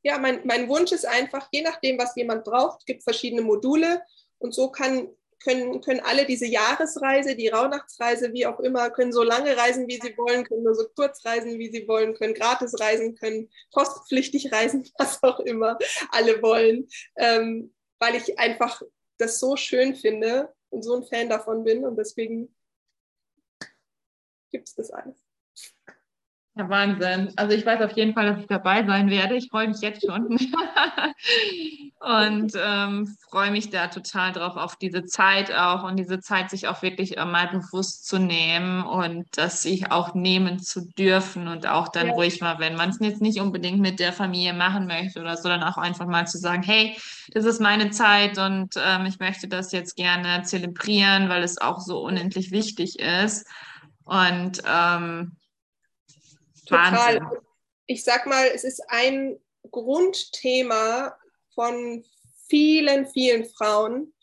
ja, 0.03 0.17
mein, 0.17 0.41
mein 0.45 0.69
Wunsch 0.69 0.91
ist 0.91 1.05
einfach, 1.05 1.47
je 1.51 1.61
nachdem, 1.61 1.97
was 1.97 2.15
jemand 2.15 2.43
braucht, 2.43 2.85
gibt 2.85 3.03
verschiedene 3.03 3.41
Module. 3.41 4.01
Und 4.37 4.53
so 4.53 4.69
kann, 4.69 5.09
können, 5.43 5.81
können 5.81 6.01
alle 6.01 6.25
diese 6.25 6.45
Jahresreise, 6.45 7.35
die 7.35 7.49
Rauhnachtsreise, 7.49 8.33
wie 8.33 8.45
auch 8.45 8.59
immer, 8.59 8.89
können 8.89 9.11
so 9.11 9.23
lange 9.23 9.55
reisen, 9.55 9.87
wie 9.87 9.99
sie 10.01 10.17
wollen, 10.17 10.43
können 10.43 10.63
nur 10.63 10.75
so 10.75 10.85
kurz 10.95 11.25
reisen, 11.25 11.59
wie 11.59 11.71
sie 11.71 11.87
wollen, 11.87 12.13
können 12.13 12.33
gratis 12.33 12.79
reisen, 12.79 13.15
können 13.15 13.49
postpflichtig 13.71 14.51
reisen, 14.51 14.89
was 14.97 15.21
auch 15.23 15.39
immer 15.39 15.77
alle 16.11 16.41
wollen, 16.41 16.87
ähm, 17.17 17.73
weil 17.99 18.15
ich 18.15 18.39
einfach 18.39 18.81
das 19.17 19.39
so 19.39 19.55
schön 19.55 19.95
finde 19.95 20.53
und 20.69 20.83
so 20.83 20.95
ein 20.95 21.03
Fan 21.03 21.29
davon 21.29 21.63
bin. 21.63 21.85
Und 21.85 21.97
deswegen 21.97 22.53
gibt 24.49 24.67
es 24.67 24.75
das 24.75 24.91
alles. 24.91 25.29
Ja, 26.59 26.67
Wahnsinn. 26.67 27.31
Also 27.37 27.55
ich 27.55 27.65
weiß 27.65 27.81
auf 27.81 27.95
jeden 27.95 28.13
Fall, 28.13 28.25
dass 28.25 28.41
ich 28.41 28.47
dabei 28.47 28.85
sein 28.85 29.09
werde. 29.09 29.35
Ich 29.35 29.47
freue 29.49 29.69
mich 29.69 29.79
jetzt 29.79 30.05
schon 30.05 30.27
und 31.99 32.53
ähm, 32.61 33.17
freue 33.29 33.51
mich 33.51 33.69
da 33.69 33.87
total 33.87 34.33
drauf, 34.33 34.57
auf 34.57 34.75
diese 34.75 35.05
Zeit 35.05 35.53
auch 35.53 35.83
und 35.83 35.95
diese 35.95 36.19
Zeit 36.19 36.49
sich 36.49 36.67
auch 36.67 36.81
wirklich 36.81 37.15
mal 37.15 37.47
bewusst 37.47 38.07
zu 38.07 38.19
nehmen 38.19 38.83
und 38.83 39.25
das 39.37 39.61
sich 39.61 39.89
auch 39.91 40.15
nehmen 40.15 40.59
zu 40.59 40.81
dürfen 40.97 41.47
und 41.47 41.65
auch 41.65 41.87
dann 41.87 42.07
ja. 42.07 42.13
ruhig 42.13 42.41
mal, 42.41 42.59
wenn 42.59 42.75
man 42.75 42.89
es 42.89 42.99
jetzt 42.99 43.21
nicht 43.21 43.39
unbedingt 43.39 43.79
mit 43.79 44.01
der 44.01 44.11
Familie 44.11 44.53
machen 44.53 44.85
möchte 44.85 45.21
oder 45.21 45.37
so, 45.37 45.47
dann 45.47 45.63
auch 45.63 45.77
einfach 45.77 46.07
mal 46.07 46.27
zu 46.27 46.39
sagen, 46.39 46.63
hey, 46.63 46.97
das 47.31 47.45
ist 47.45 47.61
meine 47.61 47.91
Zeit 47.91 48.37
und 48.37 48.75
ähm, 48.85 49.05
ich 49.05 49.19
möchte 49.19 49.47
das 49.47 49.71
jetzt 49.71 49.95
gerne 49.95 50.43
zelebrieren, 50.43 51.29
weil 51.29 51.43
es 51.43 51.61
auch 51.61 51.79
so 51.79 52.01
unendlich 52.01 52.51
wichtig 52.51 52.99
ist. 52.99 53.47
Und 54.09 54.61
ähm, 54.65 55.37
Total. 56.65 57.21
Wahnsinn. 57.21 57.39
Ich 57.87 58.03
sag 58.03 58.27
mal, 58.27 58.45
es 58.53 58.63
ist 58.63 58.81
ein 58.89 59.39
Grundthema 59.71 61.17
von 61.55 62.03
vielen, 62.47 63.07
vielen 63.07 63.45
Frauen, 63.45 64.13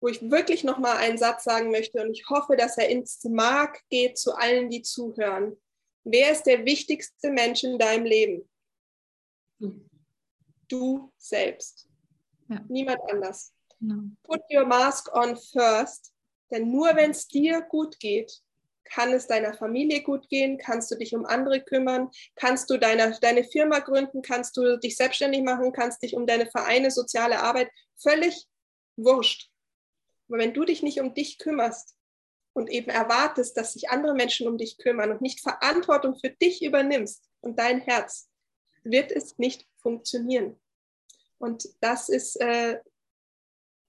wo 0.00 0.08
ich 0.08 0.30
wirklich 0.30 0.64
noch 0.64 0.78
mal 0.78 0.96
einen 0.96 1.18
Satz 1.18 1.44
sagen 1.44 1.70
möchte 1.70 2.02
und 2.02 2.12
ich 2.12 2.28
hoffe, 2.28 2.56
dass 2.56 2.78
er 2.78 2.88
ins 2.88 3.22
Mark 3.24 3.82
geht 3.90 4.18
zu 4.18 4.34
allen, 4.34 4.70
die 4.70 4.82
zuhören. 4.82 5.56
Wer 6.04 6.32
ist 6.32 6.44
der 6.44 6.64
wichtigste 6.64 7.30
Mensch 7.30 7.64
in 7.64 7.78
deinem 7.78 8.04
Leben? 8.04 8.48
Du 10.68 11.12
selbst. 11.16 11.88
Ja. 12.48 12.64
Niemand 12.68 13.00
anders. 13.10 13.52
Ja. 13.80 13.96
Put 14.24 14.40
your 14.52 14.66
mask 14.66 15.12
on 15.14 15.36
first, 15.36 16.12
denn 16.50 16.70
nur 16.70 16.94
wenn 16.96 17.10
es 17.10 17.26
dir 17.28 17.62
gut 17.62 17.98
geht, 18.00 18.42
kann 18.88 19.12
es 19.12 19.26
deiner 19.26 19.54
Familie 19.54 20.02
gut 20.02 20.28
gehen? 20.28 20.58
Kannst 20.58 20.90
du 20.90 20.96
dich 20.96 21.14
um 21.14 21.24
andere 21.24 21.60
kümmern? 21.60 22.10
Kannst 22.34 22.70
du 22.70 22.78
deine, 22.78 23.16
deine 23.20 23.44
Firma 23.44 23.78
gründen? 23.80 24.22
Kannst 24.22 24.56
du 24.56 24.78
dich 24.78 24.96
selbstständig 24.96 25.42
machen? 25.42 25.72
Kannst 25.72 26.02
dich 26.02 26.14
um 26.14 26.26
deine 26.26 26.46
Vereine, 26.46 26.90
soziale 26.90 27.40
Arbeit? 27.40 27.70
Völlig 27.96 28.46
wurscht. 28.96 29.50
Aber 30.28 30.38
wenn 30.38 30.54
du 30.54 30.64
dich 30.64 30.82
nicht 30.82 31.00
um 31.00 31.14
dich 31.14 31.38
kümmerst 31.38 31.96
und 32.52 32.70
eben 32.70 32.90
erwartest, 32.90 33.56
dass 33.56 33.72
sich 33.72 33.90
andere 33.90 34.14
Menschen 34.14 34.48
um 34.48 34.58
dich 34.58 34.78
kümmern 34.78 35.10
und 35.10 35.20
nicht 35.20 35.40
Verantwortung 35.40 36.18
für 36.18 36.30
dich 36.30 36.62
übernimmst 36.62 37.24
und 37.40 37.58
dein 37.58 37.80
Herz, 37.80 38.28
wird 38.82 39.12
es 39.12 39.38
nicht 39.38 39.66
funktionieren. 39.80 40.58
Und 41.38 41.68
das 41.80 42.08
ist 42.08 42.36
äh, 42.40 42.78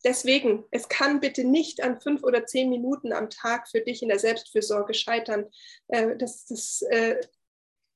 Deswegen, 0.03 0.63
es 0.71 0.87
kann 0.87 1.19
bitte 1.19 1.43
nicht 1.43 1.83
an 1.83 1.99
fünf 1.99 2.23
oder 2.23 2.45
zehn 2.45 2.69
Minuten 2.69 3.11
am 3.11 3.29
Tag 3.29 3.67
für 3.67 3.81
dich 3.81 4.01
in 4.01 4.09
der 4.09 4.19
Selbstfürsorge 4.19 4.93
scheitern. 4.93 5.45
Äh, 5.89 6.15
das, 6.17 6.45
das, 6.45 6.81
äh, 6.83 7.17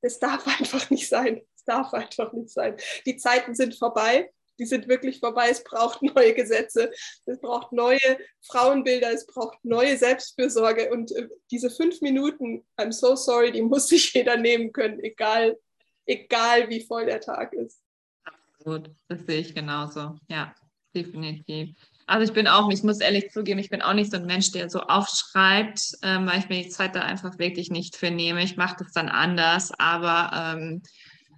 das 0.01 0.19
darf 0.19 0.45
einfach 0.59 0.89
nicht 0.89 1.07
sein. 1.07 1.41
Es 1.55 1.63
darf 1.63 1.93
einfach 1.93 2.33
nicht 2.33 2.49
sein. 2.49 2.75
Die 3.05 3.15
Zeiten 3.15 3.55
sind 3.55 3.75
vorbei. 3.75 4.31
Die 4.59 4.65
sind 4.65 4.87
wirklich 4.87 5.19
vorbei. 5.19 5.47
Es 5.49 5.63
braucht 5.63 6.01
neue 6.03 6.33
Gesetze. 6.33 6.91
Es 7.25 7.39
braucht 7.39 7.71
neue 7.71 8.17
Frauenbilder. 8.41 9.11
Es 9.11 9.25
braucht 9.25 9.63
neue 9.63 9.97
Selbstfürsorge. 9.97 10.91
Und 10.91 11.11
äh, 11.15 11.29
diese 11.51 11.69
fünf 11.69 12.01
Minuten, 12.01 12.65
I'm 12.77 12.91
so 12.91 13.15
sorry, 13.15 13.51
die 13.51 13.61
muss 13.61 13.87
sich 13.87 14.13
jeder 14.13 14.35
nehmen 14.35 14.73
können, 14.73 14.99
egal, 14.99 15.57
egal 16.05 16.69
wie 16.69 16.81
voll 16.81 17.05
der 17.05 17.21
Tag 17.21 17.53
ist. 17.53 17.81
Absolut. 18.25 18.91
Das 19.07 19.25
sehe 19.25 19.39
ich 19.39 19.55
genauso. 19.55 20.17
Ja, 20.27 20.53
definitiv. 20.93 21.75
Also 22.05 22.25
ich 22.25 22.33
bin 22.33 22.47
auch, 22.47 22.69
ich 22.69 22.83
muss 22.83 22.99
ehrlich 22.99 23.31
zugeben, 23.31 23.59
ich 23.59 23.69
bin 23.69 23.81
auch 23.81 23.93
nicht 23.93 24.11
so 24.11 24.17
ein 24.17 24.25
Mensch, 24.25 24.51
der 24.51 24.69
so 24.69 24.81
aufschreibt, 24.81 25.97
ähm, 26.03 26.27
weil 26.27 26.39
ich 26.39 26.49
mir 26.49 26.63
die 26.63 26.69
Zeit 26.69 26.95
da 26.95 27.01
einfach 27.01 27.39
wirklich 27.39 27.69
nicht 27.69 27.95
für 27.95 28.11
nehme. 28.11 28.43
Ich 28.43 28.57
mache 28.57 28.77
das 28.79 28.91
dann 28.91 29.09
anders, 29.09 29.71
aber 29.77 30.55
ähm, 30.55 30.81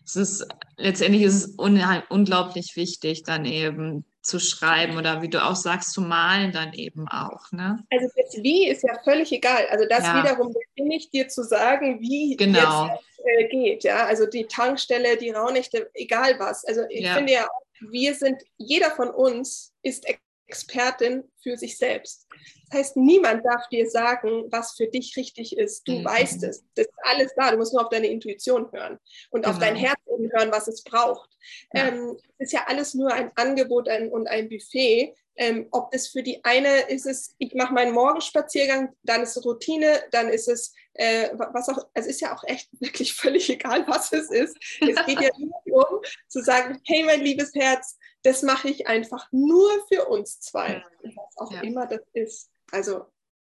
es 0.05 0.15
ist 0.15 0.47
letztendlich 0.77 1.23
ist 1.23 1.33
es 1.33 1.59
un 1.59 1.81
unglaublich 2.09 2.75
wichtig, 2.75 3.23
dann 3.23 3.45
eben 3.45 4.05
zu 4.21 4.39
schreiben 4.39 4.97
oder 4.97 5.21
wie 5.21 5.29
du 5.29 5.43
auch 5.43 5.55
sagst, 5.55 5.93
zu 5.93 6.01
malen 6.01 6.51
dann 6.51 6.73
eben 6.73 7.07
auch. 7.07 7.51
Ne? 7.51 7.83
Also 7.91 8.07
das 8.15 8.43
Wie 8.43 8.67
ist 8.67 8.83
ja 8.83 8.97
völlig 9.03 9.31
egal. 9.31 9.67
Also 9.69 9.85
das 9.87 10.03
ja. 10.03 10.23
wiederum 10.23 10.53
bin 10.75 10.91
ich 10.91 11.11
dir 11.11 11.27
zu 11.27 11.43
sagen, 11.43 12.01
wie 12.01 12.35
genau. 12.35 12.87
jetzt 12.87 13.19
äh, 13.23 13.47
geht. 13.47 13.83
Ja, 13.83 14.05
also 14.05 14.25
die 14.25 14.45
Tankstelle, 14.45 15.17
die 15.17 15.29
Raunächte, 15.29 15.89
egal 15.93 16.39
was. 16.39 16.65
Also 16.65 16.81
ich 16.89 17.05
ja. 17.05 17.15
finde 17.15 17.33
ja, 17.33 17.47
wir 17.81 18.15
sind, 18.15 18.41
jeder 18.57 18.91
von 18.91 19.09
uns 19.09 19.73
ist 19.83 20.05
Expertin 20.47 21.23
für 21.41 21.57
sich 21.57 21.77
selbst. 21.77 22.27
Das 22.69 22.79
heißt, 22.79 22.97
niemand 22.97 23.45
darf 23.45 23.67
dir 23.69 23.89
sagen, 23.89 24.45
was 24.49 24.75
für 24.75 24.87
dich 24.87 25.15
richtig 25.17 25.57
ist. 25.57 25.87
Du 25.87 25.93
mhm. 25.93 26.05
weißt 26.05 26.43
es. 26.43 26.63
Das 26.75 26.85
ist 26.85 26.93
alles 27.03 27.31
da. 27.35 27.51
Du 27.51 27.57
musst 27.57 27.73
nur 27.73 27.83
auf 27.83 27.89
deine 27.89 28.07
Intuition 28.07 28.71
hören 28.71 28.99
und 29.31 29.41
genau. 29.41 29.53
auf 29.53 29.59
dein 29.59 29.75
genau. 29.75 29.87
Herz 29.87 29.99
hören, 30.33 30.51
was 30.51 30.67
es 30.67 30.83
braucht. 30.83 31.29
Ja. 31.73 31.87
Ähm, 31.87 32.17
es 32.37 32.47
ist 32.47 32.53
ja 32.53 32.65
alles 32.67 32.93
nur 32.93 33.11
ein 33.13 33.31
Angebot 33.35 33.89
ein, 33.89 34.09
und 34.09 34.27
ein 34.27 34.49
Buffet. 34.49 35.15
Ähm, 35.37 35.67
ob 35.71 35.91
das 35.91 36.07
für 36.07 36.23
die 36.23 36.43
eine 36.45 36.81
ist 36.87 37.05
es, 37.05 37.35
ich 37.39 37.53
mache 37.55 37.73
meinen 37.73 37.93
Morgenspaziergang, 37.93 38.93
dann 39.03 39.21
ist 39.21 39.35
es 39.35 39.43
Routine, 39.43 40.01
dann 40.11 40.29
ist 40.29 40.47
es 40.47 40.73
äh, 40.93 41.29
was 41.33 41.67
auch, 41.67 41.87
es 41.93 42.05
ist 42.05 42.21
ja 42.21 42.33
auch 42.33 42.43
echt 42.45 42.69
wirklich 42.79 43.13
völlig 43.13 43.49
egal, 43.49 43.85
was 43.87 44.11
es 44.13 44.31
ist. 44.31 44.57
Es 44.79 45.05
geht 45.05 45.19
ja 45.19 45.29
nur 45.37 45.51
darum 45.65 45.99
zu 46.27 46.41
sagen, 46.41 46.79
hey 46.85 47.03
mein 47.03 47.21
liebes 47.21 47.53
Herz, 47.53 47.97
das 48.25 48.41
mache 48.41 48.69
ich 48.69 48.87
einfach 48.87 49.31
nur 49.31 49.69
für 49.87 50.05
uns 50.05 50.39
zwei, 50.39 50.83
was 51.03 51.37
auch 51.37 51.51
ja. 51.51 51.61
immer 51.61 51.85
das 51.85 52.01
ist. 52.13 52.49
Also 52.71 53.05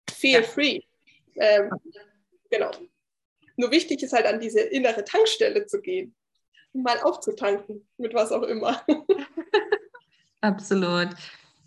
feel 0.08 0.42
ja. 0.42 0.44
free. 0.44 0.82
Ähm, 1.36 1.72
genau. 2.52 2.70
Nur 3.56 3.72
wichtig 3.72 4.04
ist 4.04 4.14
halt 4.14 4.28
an 4.28 4.40
diese 4.40 4.60
innere 4.60 5.04
Tankstelle 5.04 5.66
zu 5.66 5.82
gehen, 5.82 6.16
mal 6.74 7.00
aufzutanken 7.00 7.88
mit 7.98 8.14
was 8.14 8.32
auch 8.32 8.44
immer. 8.44 8.86
Absolut. 10.42 11.10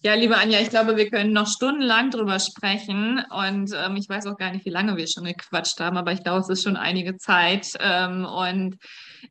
Ja, 0.03 0.15
liebe 0.15 0.39
Anja, 0.39 0.59
ich 0.61 0.71
glaube, 0.71 0.97
wir 0.97 1.11
können 1.11 1.35
noch 1.35 1.47
stundenlang 1.47 2.11
drüber 2.11 2.39
sprechen 2.39 3.23
und 3.29 3.71
ähm, 3.75 3.97
ich 3.97 4.09
weiß 4.09 4.27
auch 4.29 4.39
gar 4.39 4.51
nicht, 4.51 4.65
wie 4.65 4.71
lange 4.71 4.97
wir 4.97 5.07
schon 5.07 5.25
gequatscht 5.25 5.79
haben, 5.79 5.99
aber 5.99 6.13
ich 6.13 6.23
glaube, 6.23 6.41
es 6.41 6.49
ist 6.49 6.63
schon 6.63 6.79
einige 6.79 7.19
Zeit 7.19 7.69
ähm, 7.81 8.25
und 8.25 8.77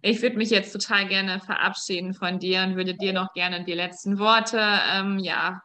ich 0.03 0.21
würde 0.21 0.37
mich 0.37 0.51
jetzt 0.51 0.71
total 0.71 1.07
gerne 1.07 1.39
verabschieden 1.39 2.13
von 2.13 2.37
dir 2.37 2.61
und 2.61 2.75
würde 2.75 2.93
dir 2.93 3.13
noch 3.13 3.33
gerne 3.33 3.63
die 3.63 3.73
letzten 3.73 4.19
Worte 4.19 4.61
ähm, 4.93 5.17
ja, 5.17 5.59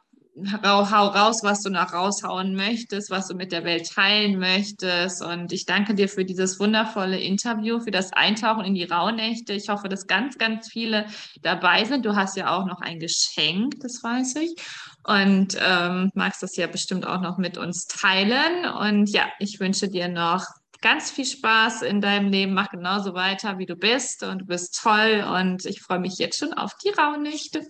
hau, 0.63 0.89
hau 0.89 1.07
raus, 1.07 1.43
was 1.43 1.61
du 1.61 1.69
noch 1.69 1.93
raushauen 1.93 2.55
möchtest, 2.55 3.09
was 3.09 3.27
du 3.27 3.35
mit 3.35 3.51
der 3.51 3.63
Welt 3.63 3.89
teilen 3.89 4.37
möchtest. 4.39 5.23
Und 5.23 5.51
ich 5.51 5.65
danke 5.65 5.95
dir 5.95 6.09
für 6.09 6.25
dieses 6.25 6.59
wundervolle 6.59 7.19
Interview, 7.19 7.79
für 7.79 7.91
das 7.91 8.11
Eintauchen 8.13 8.65
in 8.65 8.73
die 8.73 8.83
Rauhnächte. 8.83 9.53
Ich 9.53 9.69
hoffe, 9.69 9.87
dass 9.87 10.07
ganz, 10.07 10.37
ganz 10.37 10.69
viele 10.69 11.05
dabei 11.41 11.85
sind. 11.85 12.05
Du 12.05 12.15
hast 12.15 12.35
ja 12.35 12.55
auch 12.55 12.65
noch 12.65 12.81
ein 12.81 12.99
Geschenk, 12.99 13.79
das 13.79 14.03
weiß 14.03 14.35
ich. 14.37 14.55
Und 15.03 15.57
ähm, 15.61 16.11
magst 16.15 16.43
das 16.43 16.55
ja 16.57 16.67
bestimmt 16.67 17.05
auch 17.05 17.21
noch 17.21 17.37
mit 17.37 17.57
uns 17.57 17.85
teilen. 17.87 18.65
Und 18.65 19.09
ja, 19.09 19.27
ich 19.39 19.59
wünsche 19.59 19.87
dir 19.87 20.07
noch 20.09 20.45
ganz 20.81 21.11
viel 21.11 21.25
Spaß 21.25 21.83
in 21.83 22.01
deinem 22.01 22.29
Leben. 22.29 22.53
Mach 22.53 22.69
genauso 22.69 23.13
weiter, 23.13 23.57
wie 23.57 23.65
du 23.65 23.75
bist. 23.75 24.23
Und 24.23 24.39
du 24.39 24.45
bist 24.45 24.79
toll. 24.81 25.23
Und 25.37 25.65
ich 25.65 25.81
freue 25.81 25.99
mich 25.99 26.17
jetzt 26.17 26.39
schon 26.39 26.53
auf 26.53 26.73
die 26.83 26.89
Rauhnächte. 26.89 27.65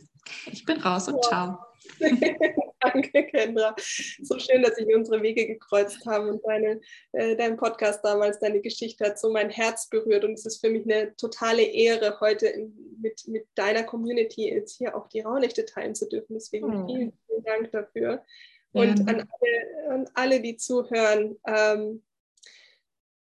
Ich 0.51 0.65
bin 0.65 0.81
raus 0.81 1.07
und 1.07 1.23
ciao. 1.23 1.59
Danke, 2.79 3.25
Kendra. 3.27 3.75
So 4.21 4.37
schön, 4.37 4.61
dass 4.61 4.75
sich 4.75 4.93
unsere 4.93 5.21
Wege 5.21 5.47
gekreuzt 5.47 6.05
haben 6.05 6.29
und 6.29 6.45
deine, 6.45 6.79
äh, 7.13 7.35
dein 7.35 7.57
Podcast 7.57 8.03
damals, 8.03 8.39
deine 8.39 8.61
Geschichte 8.61 9.05
hat 9.05 9.19
so 9.19 9.31
mein 9.31 9.49
Herz 9.49 9.89
berührt. 9.89 10.23
Und 10.23 10.33
es 10.33 10.45
ist 10.45 10.61
für 10.61 10.69
mich 10.69 10.83
eine 10.83 11.15
totale 11.15 11.63
Ehre, 11.63 12.19
heute 12.19 12.47
in, 12.47 12.73
mit, 13.01 13.27
mit 13.27 13.47
deiner 13.55 13.83
Community 13.83 14.49
jetzt 14.49 14.77
hier 14.77 14.95
auch 14.95 15.07
die 15.07 15.21
Raunächte 15.21 15.65
teilen 15.65 15.95
zu 15.95 16.07
dürfen. 16.07 16.33
Deswegen 16.33 16.65
oh. 16.65 16.85
vielen, 16.85 17.13
vielen 17.27 17.43
Dank 17.43 17.71
dafür. 17.71 18.23
Und 18.71 18.99
ja. 18.99 19.05
an, 19.05 19.27
alle, 19.29 19.89
an 19.89 20.09
alle, 20.13 20.41
die 20.41 20.57
zuhören, 20.57 21.37
ähm, 21.47 22.03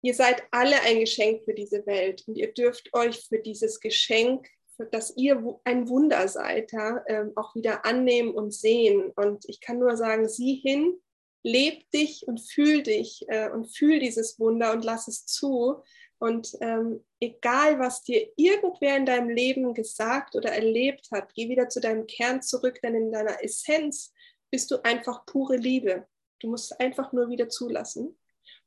ihr 0.02 0.14
seid 0.14 0.42
alle 0.50 0.80
ein 0.82 1.00
Geschenk 1.00 1.44
für 1.44 1.54
diese 1.54 1.86
Welt 1.86 2.24
und 2.26 2.36
ihr 2.36 2.52
dürft 2.52 2.92
euch 2.92 3.26
für 3.26 3.38
dieses 3.38 3.80
Geschenk 3.80 4.48
dass 4.90 5.16
ihr 5.16 5.58
ein 5.64 5.88
Wunder 5.88 6.26
seid, 6.28 6.72
ja, 6.72 7.02
ähm, 7.06 7.32
auch 7.36 7.54
wieder 7.54 7.84
annehmen 7.84 8.32
und 8.32 8.52
sehen. 8.52 9.10
Und 9.16 9.44
ich 9.48 9.60
kann 9.60 9.78
nur 9.78 9.96
sagen, 9.96 10.28
sieh 10.28 10.54
hin, 10.56 11.00
leb 11.42 11.90
dich 11.90 12.26
und 12.26 12.40
fühl 12.40 12.82
dich 12.82 13.24
äh, 13.28 13.50
und 13.50 13.66
fühl 13.66 13.98
dieses 13.98 14.38
Wunder 14.38 14.72
und 14.72 14.84
lass 14.84 15.08
es 15.08 15.26
zu. 15.26 15.82
Und 16.18 16.54
ähm, 16.60 17.02
egal, 17.18 17.78
was 17.78 18.02
dir 18.02 18.30
irgendwer 18.36 18.96
in 18.96 19.06
deinem 19.06 19.30
Leben 19.30 19.72
gesagt 19.72 20.36
oder 20.36 20.52
erlebt 20.52 21.08
hat, 21.12 21.34
geh 21.34 21.48
wieder 21.48 21.68
zu 21.68 21.80
deinem 21.80 22.06
Kern 22.06 22.42
zurück, 22.42 22.80
denn 22.82 22.94
in 22.94 23.10
deiner 23.10 23.42
Essenz 23.42 24.12
bist 24.50 24.70
du 24.70 24.84
einfach 24.84 25.24
pure 25.24 25.56
Liebe. 25.56 26.06
Du 26.40 26.48
musst 26.48 26.78
einfach 26.78 27.12
nur 27.12 27.30
wieder 27.30 27.48
zulassen. 27.48 28.18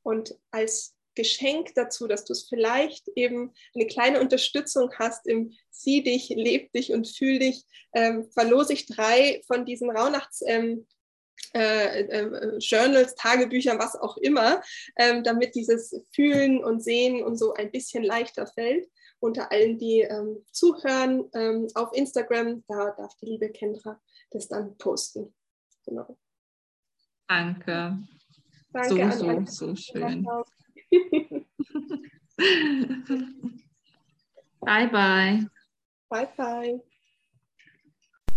Und 0.02 0.38
als 0.50 0.96
Geschenk 1.14 1.74
dazu, 1.74 2.06
dass 2.06 2.24
du 2.24 2.32
es 2.32 2.48
vielleicht 2.48 3.08
eben 3.14 3.52
eine 3.74 3.86
kleine 3.86 4.20
Unterstützung 4.20 4.90
hast 4.98 5.26
im 5.26 5.52
Sieh 5.70 6.02
dich, 6.02 6.28
leb 6.30 6.72
dich 6.72 6.92
und 6.92 7.08
fühl 7.08 7.38
dich, 7.38 7.64
ähm, 7.94 8.28
verlose 8.30 8.72
ich 8.72 8.86
drei 8.86 9.42
von 9.46 9.64
diesen 9.64 9.90
Rauhnachts- 9.90 10.42
ähm, 10.46 10.86
äh, 11.52 12.00
äh, 12.02 12.58
Journals, 12.58 13.14
Tagebüchern, 13.14 13.78
was 13.78 13.96
auch 13.96 14.16
immer, 14.16 14.60
ähm, 14.96 15.22
damit 15.22 15.54
dieses 15.54 15.94
Fühlen 16.12 16.64
und 16.64 16.82
Sehen 16.82 17.22
und 17.22 17.36
so 17.36 17.54
ein 17.54 17.70
bisschen 17.70 18.02
leichter 18.02 18.46
fällt. 18.46 18.88
Unter 19.20 19.50
allen, 19.52 19.78
die 19.78 20.00
ähm, 20.00 20.44
zuhören 20.50 21.30
ähm, 21.34 21.68
auf 21.74 21.92
Instagram, 21.94 22.64
da 22.68 22.90
darf 22.96 23.14
die 23.16 23.26
liebe 23.26 23.50
Kendra 23.50 24.00
das 24.30 24.48
dann 24.48 24.76
posten. 24.76 25.34
Genau. 25.86 26.18
Danke. 27.28 27.98
Danke 28.72 29.12
so, 29.12 29.44
so, 29.46 29.68
so 29.68 29.76
schön. 29.76 30.26
Bye, 34.62 34.86
bye. 34.86 35.40
Bye, 36.10 36.28
bye. 36.36 36.78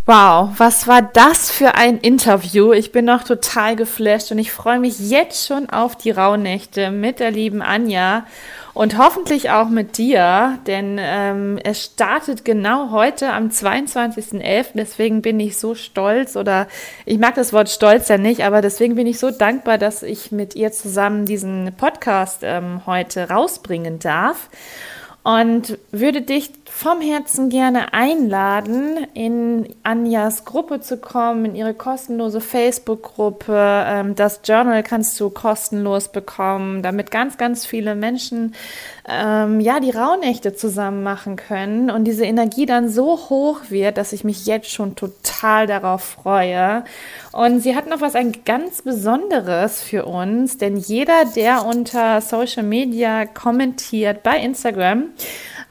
Wow, 0.10 0.52
was 0.56 0.88
war 0.88 1.02
das 1.02 1.52
für 1.52 1.76
ein 1.76 1.98
Interview? 1.98 2.72
Ich 2.72 2.94
bin 2.94 3.04
noch 3.04 3.24
total 3.24 3.76
geflasht 3.76 4.32
und 4.32 4.40
ich 4.40 4.54
freue 4.54 4.80
mich 4.80 5.02
jetzt 5.02 5.46
schon 5.46 5.70
auf 5.70 5.98
die 5.98 6.12
Rauhnächte 6.12 6.92
mit 6.92 7.20
der 7.20 7.30
lieben 7.30 7.62
Anja 7.62 8.26
und 8.74 8.98
hoffentlich 8.98 9.50
auch 9.50 9.68
mit 9.68 9.98
dir, 9.98 10.60
denn 10.66 10.98
ähm, 10.98 11.60
es 11.62 11.84
startet 11.84 12.46
genau 12.46 12.92
heute 12.92 13.34
am 13.34 13.50
22.11. 13.50 14.68
Deswegen 14.76 15.22
bin 15.22 15.42
ich 15.42 15.58
so 15.58 15.76
stolz 15.76 16.38
oder 16.38 16.68
ich 17.06 17.20
mag 17.20 17.36
das 17.36 17.52
Wort 17.52 17.68
stolz 17.68 18.08
ja 18.08 18.18
nicht, 18.18 18.46
aber 18.46 18.62
deswegen 18.62 18.96
bin 18.96 19.08
ich 19.08 19.20
so 19.20 19.30
dankbar, 19.30 19.78
dass 19.78 20.04
ich 20.04 20.32
mit 20.32 20.56
ihr 20.56 20.72
zusammen 20.72 21.26
diesen 21.26 21.74
Podcast 21.76 22.44
ähm, 22.44 22.84
heute 22.86 23.30
rausbringen 23.30 24.00
darf 24.00 24.48
und 25.28 25.78
würde 25.92 26.22
dich 26.22 26.52
vom 26.78 27.02
Herzen 27.02 27.50
gerne 27.50 27.92
einladen, 27.92 29.08
in 29.16 29.68
Anjas 29.82 30.46
Gruppe 30.46 30.80
zu 30.80 30.98
kommen, 30.98 31.44
in 31.46 31.56
ihre 31.56 31.74
kostenlose 31.74 32.40
Facebook-Gruppe. 32.40 33.84
Ähm, 33.88 34.14
das 34.14 34.42
Journal 34.44 34.84
kannst 34.84 35.20
du 35.20 35.32
kostenlos 35.32 36.12
bekommen, 36.12 36.84
damit 36.84 37.10
ganz, 37.10 37.38
ganz 37.38 37.66
viele 37.66 37.96
Menschen 37.96 38.54
ähm, 39.10 39.60
ja 39.60 39.80
die 39.80 39.90
Rauhnächte 39.90 40.56
zusammen 40.56 41.02
machen 41.02 41.36
können 41.36 41.90
und 41.90 42.04
diese 42.04 42.26
Energie 42.26 42.68
dann 42.68 42.90
so 42.90 43.28
hoch 43.28 43.62
wird, 43.70 43.98
dass 43.98 44.14
ich 44.14 44.24
mich 44.24 44.46
jetzt 44.46 44.70
schon 44.70 44.96
total 44.96 45.66
darauf 45.66 46.04
freue. 46.04 46.84
Und 47.32 47.62
sie 47.62 47.76
hat 47.76 47.88
noch 47.88 48.02
was 48.02 48.14
ein 48.14 48.34
ganz 48.46 48.84
Besonderes 48.84 49.82
für 49.82 50.06
uns, 50.06 50.60
denn 50.60 50.78
jeder, 50.78 51.26
der 51.36 51.66
unter 51.66 52.22
Social 52.22 52.64
Media 52.64 53.26
kommentiert 53.26 54.22
bei 54.22 54.38
Instagram, 54.38 55.06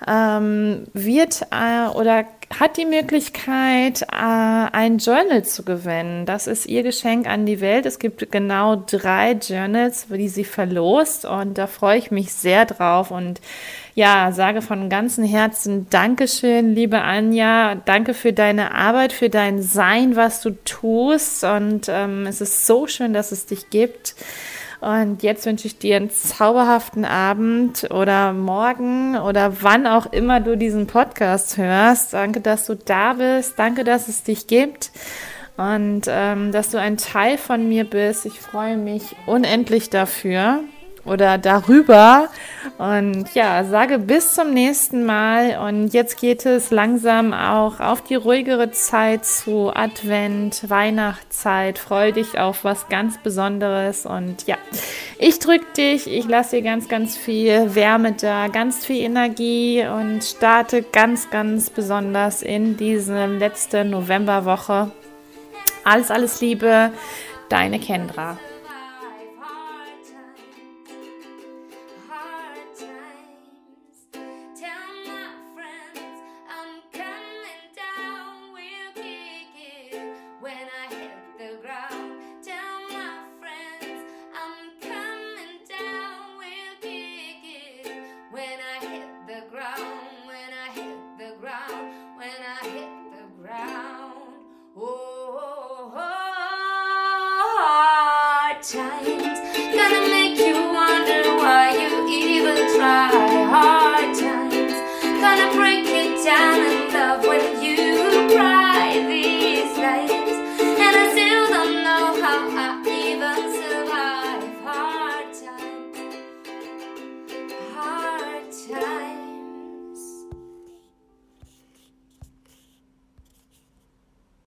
ähm, 0.07 0.84
wird 0.92 1.42
äh, 1.51 1.88
oder 1.97 2.24
hat 2.61 2.76
die 2.76 2.84
Möglichkeit, 2.84 4.03
äh, 4.03 4.07
ein 4.12 4.99
Journal 4.99 5.44
zu 5.44 5.64
gewinnen. 5.64 6.26
Das 6.26 6.47
ist 6.47 6.66
ihr 6.66 6.82
Geschenk 6.82 7.26
an 7.26 7.44
die 7.44 7.61
Welt. 7.61 7.86
Es 7.86 7.99
gibt 7.99 8.30
genau 8.30 8.76
drei 8.76 9.32
Journals, 9.32 10.07
die 10.09 10.28
sie 10.28 10.44
verlost 10.44 11.24
und 11.24 11.59
da 11.59 11.66
freue 11.66 11.99
ich 11.99 12.11
mich 12.11 12.32
sehr 12.32 12.64
drauf 12.66 13.11
und 13.11 13.40
ja, 13.94 14.30
sage 14.30 14.61
von 14.62 14.90
ganzem 14.90 15.24
Herzen 15.24 15.88
Dankeschön, 15.88 16.74
liebe 16.74 17.01
Anja. 17.01 17.76
Danke 17.76 18.14
für 18.14 18.32
deine 18.32 18.74
Arbeit, 18.74 19.12
für 19.12 19.30
dein 19.30 19.62
Sein, 19.62 20.14
was 20.14 20.42
du 20.42 20.51
tust 20.64 21.42
und 21.42 21.86
ähm, 21.88 22.26
es 22.26 22.40
ist 22.40 22.66
so 22.66 22.86
schön, 22.86 23.12
dass 23.12 23.32
es 23.32 23.47
dich 23.47 23.70
gibt. 23.70 24.14
Und 24.81 25.22
jetzt 25.22 25.47
wünsche 25.47 25.66
ich 25.66 25.79
dir 25.79 25.97
einen 25.97 26.11
zauberhaften 26.11 27.05
Abend 27.05 27.89
oder 27.91 28.33
morgen 28.33 29.16
oder 29.16 29.62
wann 29.62 29.87
auch 29.87 30.12
immer 30.12 30.41
du 30.41 30.57
diesen 30.57 30.87
Podcast 30.87 31.57
hörst. 31.57 32.12
Danke, 32.12 32.41
dass 32.41 32.66
du 32.66 32.74
da 32.77 33.14
bist. 33.14 33.59
Danke, 33.59 33.85
dass 33.85 34.09
es 34.09 34.22
dich 34.22 34.47
gibt 34.47 34.91
und 35.57 36.03
ähm, 36.09 36.53
dass 36.53 36.70
du 36.70 36.79
ein 36.79 36.99
Teil 36.99 37.39
von 37.39 37.68
mir 37.68 37.85
bist. 37.85 38.27
Ich 38.27 38.39
freue 38.41 38.77
mich 38.77 39.16
unendlich 39.27 39.89
dafür 39.91 40.61
oder 41.07 41.38
darüber. 41.38 42.28
Und 42.78 43.34
ja, 43.34 43.64
sage 43.64 43.98
bis 43.98 44.34
zum 44.34 44.52
nächsten 44.52 45.04
Mal. 45.04 45.59
Und 45.66 45.94
jetzt 45.94 46.20
geht 46.20 46.44
es 46.44 46.70
langsam 46.70 47.32
auch 47.32 47.80
auf 47.80 48.02
die 48.02 48.16
ruhigere 48.16 48.70
Zeit 48.70 49.24
zu 49.24 49.70
Advent, 49.74 50.68
Weihnachtszeit. 50.68 51.78
Freue 51.78 52.12
dich 52.12 52.38
auf 52.38 52.64
was 52.64 52.88
ganz 52.88 53.18
Besonderes. 53.18 54.04
Und 54.04 54.46
ja, 54.46 54.57
ich 55.18 55.38
drücke 55.38 55.66
dich. 55.76 56.07
Ich 56.07 56.28
lasse 56.28 56.57
dir 56.57 56.62
ganz, 56.62 56.88
ganz 56.88 57.16
viel 57.16 57.74
Wärme 57.74 58.12
da, 58.12 58.48
ganz 58.48 58.84
viel 58.84 59.02
Energie 59.02 59.86
und 59.86 60.22
starte 60.22 60.82
ganz, 60.82 61.30
ganz 61.30 61.70
besonders 61.70 62.42
in 62.42 62.76
diese 62.76 63.26
letzte 63.26 63.84
Novemberwoche 63.84 64.90
Alles, 65.84 66.11
alles 66.11 66.40
Liebe, 66.40 66.90
deine 67.48 67.78
Kendra. 67.78 68.36